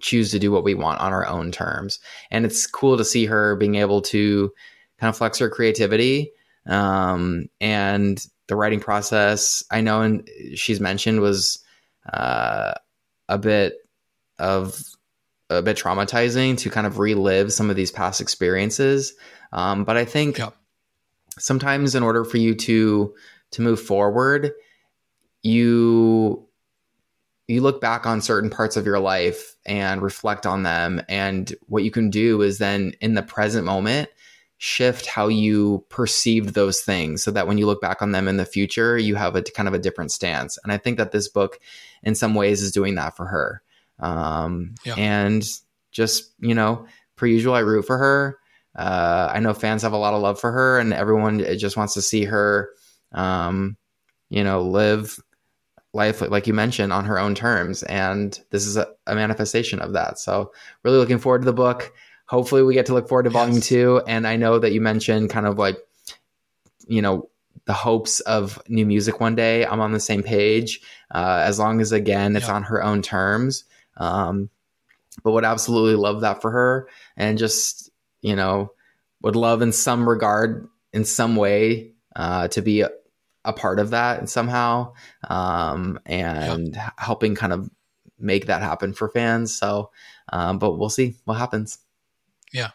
choose 0.00 0.30
to 0.30 0.38
do 0.38 0.50
what 0.50 0.64
we 0.64 0.74
want 0.74 1.00
on 1.00 1.12
our 1.12 1.26
own 1.26 1.50
terms 1.50 1.98
and 2.30 2.44
it's 2.44 2.66
cool 2.66 2.96
to 2.96 3.04
see 3.04 3.26
her 3.26 3.56
being 3.56 3.76
able 3.76 4.00
to 4.00 4.52
kind 4.98 5.08
of 5.08 5.16
flex 5.16 5.38
her 5.38 5.48
creativity 5.48 6.32
um, 6.68 7.48
and 7.60 8.24
the 8.46 8.56
writing 8.56 8.80
process, 8.80 9.64
I 9.70 9.80
know, 9.80 10.02
and 10.02 10.28
she's 10.54 10.80
mentioned 10.80 11.20
was 11.20 11.62
uh, 12.12 12.74
a 13.28 13.38
bit 13.38 13.74
of 14.38 14.82
a 15.50 15.62
bit 15.62 15.78
traumatizing 15.78 16.58
to 16.58 16.70
kind 16.70 16.86
of 16.86 16.98
relive 16.98 17.52
some 17.52 17.70
of 17.70 17.76
these 17.76 17.90
past 17.90 18.20
experiences. 18.20 19.14
Um, 19.52 19.84
but 19.84 19.96
I 19.96 20.04
think 20.04 20.40
sometimes, 21.38 21.94
in 21.94 22.02
order 22.02 22.24
for 22.24 22.36
you 22.36 22.54
to 22.54 23.14
to 23.52 23.62
move 23.62 23.80
forward, 23.80 24.52
you 25.42 26.46
you 27.48 27.62
look 27.62 27.80
back 27.80 28.04
on 28.04 28.20
certain 28.20 28.50
parts 28.50 28.76
of 28.76 28.84
your 28.84 28.98
life 28.98 29.56
and 29.64 30.02
reflect 30.02 30.44
on 30.44 30.64
them. 30.64 31.00
And 31.08 31.50
what 31.66 31.82
you 31.82 31.90
can 31.90 32.10
do 32.10 32.42
is 32.42 32.58
then 32.58 32.92
in 33.00 33.14
the 33.14 33.22
present 33.22 33.64
moment, 33.64 34.10
shift 34.58 35.06
how 35.06 35.28
you 35.28 35.84
perceived 35.88 36.54
those 36.54 36.80
things 36.80 37.22
so 37.22 37.30
that 37.30 37.46
when 37.46 37.58
you 37.58 37.66
look 37.66 37.80
back 37.80 38.02
on 38.02 38.10
them 38.10 38.26
in 38.28 38.36
the 38.36 38.44
future, 38.44 38.98
you 38.98 39.14
have 39.14 39.36
a 39.36 39.42
kind 39.42 39.68
of 39.68 39.74
a 39.74 39.78
different 39.78 40.10
stance. 40.10 40.58
And 40.62 40.72
I 40.72 40.76
think 40.76 40.98
that 40.98 41.12
this 41.12 41.28
book, 41.28 41.58
in 42.02 42.14
some 42.14 42.34
ways, 42.34 42.60
is 42.60 42.72
doing 42.72 42.96
that 42.96 43.16
for 43.16 43.26
her. 43.26 43.62
Um, 44.00 44.74
yeah. 44.84 44.94
And 44.96 45.48
just, 45.92 46.34
you 46.40 46.54
know, 46.54 46.86
per 47.16 47.26
usual, 47.26 47.54
I 47.54 47.60
root 47.60 47.86
for 47.86 47.98
her. 47.98 48.38
Uh, 48.74 49.30
I 49.32 49.40
know 49.40 49.54
fans 49.54 49.82
have 49.82 49.92
a 49.92 49.96
lot 49.96 50.14
of 50.14 50.22
love 50.22 50.40
for 50.40 50.52
her, 50.52 50.78
and 50.78 50.92
everyone 50.92 51.38
just 51.56 51.76
wants 51.76 51.94
to 51.94 52.02
see 52.02 52.24
her, 52.24 52.70
um, 53.12 53.76
you 54.28 54.44
know, 54.44 54.62
live 54.62 55.18
life, 55.94 56.20
like 56.20 56.46
you 56.46 56.54
mentioned, 56.54 56.92
on 56.92 57.04
her 57.04 57.18
own 57.18 57.34
terms. 57.34 57.82
And 57.84 58.38
this 58.50 58.66
is 58.66 58.76
a, 58.76 58.88
a, 59.06 59.14
manifestation 59.14 59.80
of 59.80 59.94
that. 59.94 60.18
So, 60.18 60.52
really 60.84 60.98
looking 60.98 61.18
forward 61.18 61.40
to 61.40 61.46
the 61.46 61.52
book. 61.52 61.92
Hopefully, 62.28 62.62
we 62.62 62.74
get 62.74 62.86
to 62.86 62.94
look 62.94 63.08
forward 63.08 63.24
to 63.24 63.30
volume 63.30 63.56
yes. 63.56 63.66
two. 63.66 64.02
And 64.06 64.26
I 64.26 64.36
know 64.36 64.58
that 64.58 64.72
you 64.72 64.80
mentioned 64.80 65.30
kind 65.30 65.46
of 65.46 65.58
like, 65.58 65.76
you 66.86 67.02
know, 67.02 67.28
the 67.64 67.72
hopes 67.72 68.20
of 68.20 68.62
new 68.68 68.86
music 68.86 69.20
one 69.20 69.34
day. 69.34 69.66
I'm 69.66 69.80
on 69.80 69.92
the 69.92 70.00
same 70.00 70.22
page. 70.22 70.80
Uh, 71.10 71.42
as 71.44 71.58
long 71.58 71.80
as, 71.80 71.92
again, 71.92 72.36
it's 72.36 72.48
on 72.48 72.62
her 72.64 72.82
own 72.82 73.02
terms. 73.02 73.64
Um, 73.96 74.50
but 75.24 75.32
would 75.32 75.44
absolutely 75.44 75.96
love 75.96 76.20
that 76.20 76.40
for 76.40 76.50
her. 76.50 76.88
And 77.16 77.38
just, 77.38 77.90
you 78.22 78.36
know, 78.36 78.72
would 79.22 79.36
love 79.36 79.62
in 79.62 79.72
some 79.72 80.08
regard, 80.08 80.68
in 80.92 81.04
some 81.04 81.34
way, 81.34 81.92
uh, 82.14 82.48
to 82.48 82.62
be 82.62 82.84
a 83.44 83.52
part 83.52 83.80
of 83.80 83.90
that 83.90 84.28
somehow 84.28 84.92
um, 85.28 85.98
and 86.04 86.74
yeah. 86.74 86.90
helping 86.98 87.34
kind 87.34 87.52
of 87.52 87.70
make 88.18 88.46
that 88.46 88.62
happen 88.62 88.92
for 88.92 89.08
fans. 89.08 89.54
So, 89.54 89.90
um, 90.32 90.58
but 90.58 90.78
we'll 90.78 90.90
see 90.90 91.16
what 91.24 91.38
happens. 91.38 91.78
Yeah. 92.52 92.70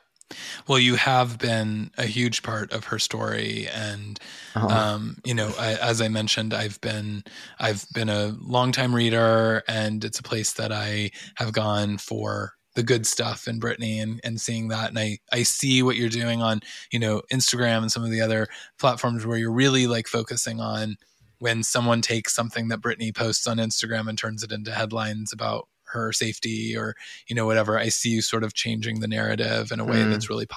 Well, 0.67 0.79
you 0.79 0.95
have 0.95 1.37
been 1.37 1.91
a 1.97 2.05
huge 2.05 2.41
part 2.41 2.71
of 2.71 2.85
her 2.85 2.97
story, 2.97 3.67
and 3.71 4.19
uh-huh. 4.55 4.67
um, 4.67 5.17
you 5.23 5.33
know, 5.33 5.53
I, 5.59 5.75
as 5.75 6.01
I 6.01 6.07
mentioned, 6.07 6.53
I've 6.53 6.81
been 6.81 7.23
I've 7.59 7.85
been 7.93 8.09
a 8.09 8.35
longtime 8.41 8.95
reader, 8.95 9.61
and 9.67 10.03
it's 10.03 10.19
a 10.19 10.23
place 10.23 10.53
that 10.53 10.71
I 10.71 11.11
have 11.35 11.53
gone 11.53 11.97
for 11.97 12.53
the 12.75 12.83
good 12.83 13.05
stuff 13.05 13.47
in 13.47 13.59
Britney 13.59 14.01
and, 14.01 14.19
and 14.23 14.41
seeing 14.41 14.69
that. 14.69 14.89
And 14.89 14.99
I, 14.99 15.19
I 15.31 15.43
see 15.43 15.83
what 15.83 15.95
you're 15.95 16.09
doing 16.09 16.41
on, 16.41 16.61
you 16.91 16.99
know, 16.99 17.21
Instagram 17.31 17.79
and 17.79 17.91
some 17.91 18.03
of 18.03 18.09
the 18.09 18.21
other 18.21 18.47
platforms 18.79 19.25
where 19.25 19.37
you're 19.37 19.51
really 19.51 19.85
like 19.85 20.07
focusing 20.07 20.59
on 20.59 20.95
when 21.39 21.61
someone 21.61 22.01
takes 22.01 22.33
something 22.33 22.69
that 22.69 22.81
Britney 22.81 23.13
posts 23.15 23.45
on 23.47 23.57
Instagram 23.57 24.07
and 24.07 24.17
turns 24.17 24.43
it 24.43 24.51
into 24.51 24.71
headlines 24.71 25.31
about 25.31 25.67
her 25.93 26.11
safety 26.11 26.75
or, 26.75 26.95
you 27.27 27.35
know, 27.35 27.45
whatever. 27.45 27.79
I 27.79 27.89
see 27.89 28.09
you 28.09 28.21
sort 28.21 28.43
of 28.43 28.53
changing 28.53 28.99
the 28.99 29.07
narrative 29.07 29.71
in 29.71 29.79
a 29.79 29.85
way 29.85 29.97
mm. 29.97 30.11
that's 30.11 30.29
really. 30.29 30.47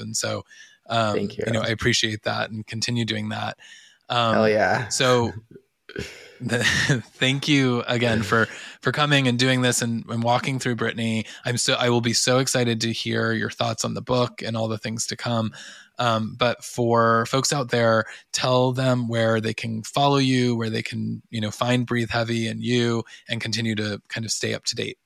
And 0.00 0.16
so, 0.16 0.44
um, 0.88 1.14
Thank 1.14 1.38
you. 1.38 1.44
you 1.46 1.52
know, 1.52 1.60
I 1.60 1.68
appreciate 1.68 2.24
that 2.24 2.50
and 2.50 2.66
continue 2.66 3.04
doing 3.04 3.28
that. 3.28 3.58
Um, 4.08 4.34
Hell 4.34 4.48
yeah. 4.48 4.88
so 4.88 5.32
thank 6.42 7.48
you 7.48 7.82
again 7.88 8.22
for 8.22 8.46
for 8.80 8.92
coming 8.92 9.26
and 9.26 9.38
doing 9.38 9.62
this 9.62 9.82
and, 9.82 10.04
and 10.08 10.22
walking 10.22 10.58
through 10.58 10.76
Britney. 10.76 11.26
I'm 11.44 11.56
so 11.56 11.74
I 11.74 11.90
will 11.90 12.00
be 12.00 12.12
so 12.12 12.38
excited 12.38 12.80
to 12.82 12.92
hear 12.92 13.32
your 13.32 13.50
thoughts 13.50 13.84
on 13.84 13.94
the 13.94 14.02
book 14.02 14.42
and 14.42 14.56
all 14.56 14.68
the 14.68 14.78
things 14.78 15.06
to 15.06 15.16
come. 15.16 15.52
Um, 15.98 16.34
but 16.38 16.64
for 16.64 17.26
folks 17.26 17.52
out 17.52 17.70
there, 17.70 18.04
tell 18.32 18.72
them 18.72 19.08
where 19.08 19.40
they 19.40 19.54
can 19.54 19.82
follow 19.82 20.18
you, 20.18 20.56
where 20.56 20.70
they 20.70 20.82
can 20.82 21.22
you 21.30 21.40
know 21.40 21.50
find 21.50 21.86
Breathe 21.86 22.10
Heavy 22.10 22.46
and 22.46 22.62
you, 22.62 23.04
and 23.28 23.40
continue 23.40 23.74
to 23.76 24.00
kind 24.08 24.24
of 24.24 24.32
stay 24.32 24.54
up 24.54 24.64
to 24.64 24.74
date. 24.74 24.98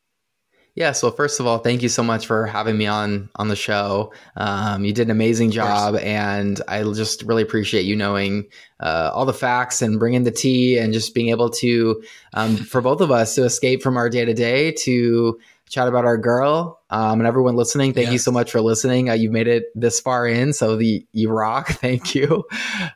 Yeah. 0.74 0.92
So 0.92 1.10
first 1.10 1.38
of 1.38 1.46
all, 1.46 1.58
thank 1.58 1.82
you 1.82 1.90
so 1.90 2.02
much 2.02 2.26
for 2.26 2.46
having 2.46 2.78
me 2.78 2.86
on 2.86 3.28
on 3.36 3.48
the 3.48 3.56
show. 3.56 4.14
Um, 4.36 4.86
you 4.86 4.94
did 4.94 5.08
an 5.08 5.10
amazing 5.10 5.50
job, 5.50 5.96
and 5.96 6.62
I 6.66 6.82
just 6.82 7.22
really 7.24 7.42
appreciate 7.42 7.82
you 7.82 7.94
knowing 7.94 8.46
uh, 8.80 9.10
all 9.12 9.26
the 9.26 9.34
facts 9.34 9.82
and 9.82 9.98
bringing 9.98 10.24
the 10.24 10.30
tea, 10.30 10.78
and 10.78 10.94
just 10.94 11.14
being 11.14 11.28
able 11.28 11.50
to, 11.50 12.02
um, 12.32 12.56
for 12.56 12.80
both 12.80 13.02
of 13.02 13.10
us, 13.10 13.34
to 13.34 13.44
escape 13.44 13.82
from 13.82 13.98
our 13.98 14.08
day 14.08 14.24
to 14.24 14.32
day 14.32 14.72
to 14.72 15.38
chat 15.72 15.88
about 15.88 16.04
our 16.04 16.18
girl. 16.18 16.80
Um, 16.90 17.20
and 17.20 17.26
everyone 17.26 17.56
listening, 17.56 17.94
thank 17.94 18.06
yes. 18.06 18.12
you 18.12 18.18
so 18.18 18.30
much 18.30 18.50
for 18.50 18.60
listening. 18.60 19.08
Uh, 19.08 19.14
you've 19.14 19.32
made 19.32 19.48
it 19.48 19.64
this 19.74 20.00
far 20.00 20.26
in, 20.26 20.52
so 20.52 20.76
the 20.76 21.06
you 21.12 21.30
rock. 21.30 21.68
Thank 21.72 22.14
you. 22.14 22.44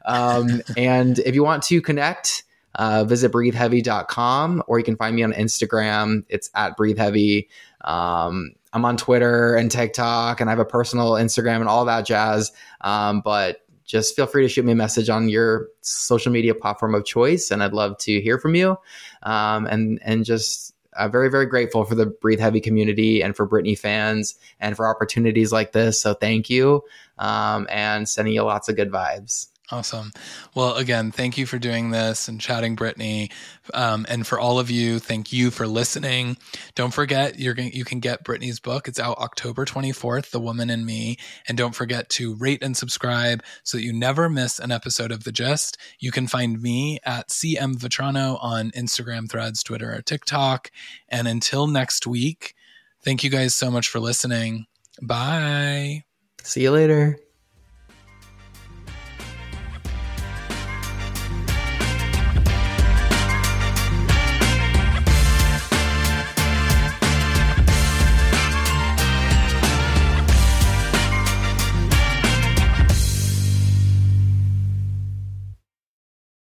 Um, 0.05 0.61
and 0.77 1.18
if 1.20 1.35
you 1.35 1.43
want 1.43 1.62
to 1.64 1.81
connect 1.81 2.45
uh, 2.77 3.05
visit 3.05 3.33
breatheheavy.com 3.33 4.62
or 4.66 4.79
you 4.79 4.85
can 4.85 4.97
find 4.97 5.16
me 5.16 5.22
on 5.22 5.33
Instagram. 5.33 6.24
It's 6.29 6.51
at 6.55 6.77
breatheheavy. 6.77 7.49
Um, 7.81 8.53
I'm 8.72 8.85
on 8.85 8.99
Twitter 8.99 9.57
and 9.57 9.70
TikTok 9.70 10.43
and 10.43 10.51
I 10.51 10.53
have 10.53 10.59
a 10.59 10.66
personal 10.66 11.12
Instagram 11.12 11.61
and 11.61 11.68
all 11.68 11.87
that 11.87 12.05
jazz. 12.05 12.53
Um, 12.83 13.22
but 13.22 13.62
just 13.87 14.14
feel 14.14 14.27
free 14.27 14.43
to 14.43 14.49
shoot 14.49 14.64
me 14.64 14.72
a 14.72 14.77
message 14.77 15.09
on 15.09 15.29
your 15.29 15.68
social 15.81 16.33
media 16.33 16.55
platform 16.55 16.95
of 16.95 17.05
choice, 17.05 17.53
and 17.53 17.62
I'd 17.62 17.72
love 17.72 17.97
to 17.99 18.20
hear 18.20 18.37
from 18.37 18.57
you. 18.57 18.77
Um, 19.22 19.64
and 19.66 20.01
and 20.03 20.24
just 20.24 20.74
uh, 20.99 21.09
very 21.09 21.30
very 21.30 21.47
grateful 21.47 21.84
for 21.84 21.94
the 21.94 22.07
Breathe 22.07 22.40
Heavy 22.40 22.61
community 22.61 23.22
and 23.22 23.36
for 23.36 23.49
Britney 23.49 23.78
fans 23.78 24.34
and 24.61 24.76
for 24.76 24.88
opportunities 24.88 25.53
like 25.53 25.72
this. 25.72 26.01
So 26.01 26.14
thank 26.14 26.51
you, 26.51 26.82
um, 27.18 27.66
and 27.70 28.09
sending 28.09 28.34
you 28.34 28.42
lots 28.42 28.68
of 28.68 28.76
good 28.76 28.90
vibes. 28.90 29.49
Awesome. 29.72 30.12
Well, 30.54 30.76
again, 30.76 31.10
thank 31.10 31.36
you 31.36 31.44
for 31.44 31.58
doing 31.58 31.90
this 31.90 32.28
and 32.28 32.40
chatting, 32.40 32.76
Britney. 32.76 33.32
Um, 33.74 34.06
and 34.08 34.24
for 34.24 34.38
all 34.38 34.60
of 34.60 34.70
you, 34.70 35.00
thank 35.00 35.32
you 35.32 35.50
for 35.50 35.66
listening. 35.66 36.36
Don't 36.76 36.94
forget, 36.94 37.40
you're 37.40 37.54
going 37.54 37.72
you 37.72 37.84
can 37.84 37.98
get 37.98 38.24
Britney's 38.24 38.60
book. 38.60 38.86
It's 38.86 39.00
out 39.00 39.18
October 39.18 39.64
24th, 39.64 40.30
The 40.30 40.38
Woman 40.38 40.70
in 40.70 40.84
Me. 40.86 41.16
And 41.48 41.58
don't 41.58 41.74
forget 41.74 42.08
to 42.10 42.36
rate 42.36 42.62
and 42.62 42.76
subscribe 42.76 43.42
so 43.64 43.76
that 43.76 43.82
you 43.82 43.92
never 43.92 44.28
miss 44.28 44.60
an 44.60 44.70
episode 44.70 45.10
of 45.10 45.24
The 45.24 45.32
Gist. 45.32 45.76
You 45.98 46.12
can 46.12 46.28
find 46.28 46.62
me 46.62 47.00
at 47.04 47.30
CM 47.30 47.74
Vetrano 47.74 48.38
on 48.40 48.70
Instagram, 48.70 49.28
Threads, 49.28 49.64
Twitter, 49.64 49.92
or 49.92 50.00
TikTok. 50.00 50.70
And 51.08 51.26
until 51.26 51.66
next 51.66 52.06
week, 52.06 52.54
thank 53.02 53.24
you 53.24 53.30
guys 53.30 53.56
so 53.56 53.72
much 53.72 53.88
for 53.88 53.98
listening. 53.98 54.66
Bye. 55.02 56.04
See 56.44 56.62
you 56.62 56.70
later. 56.70 57.18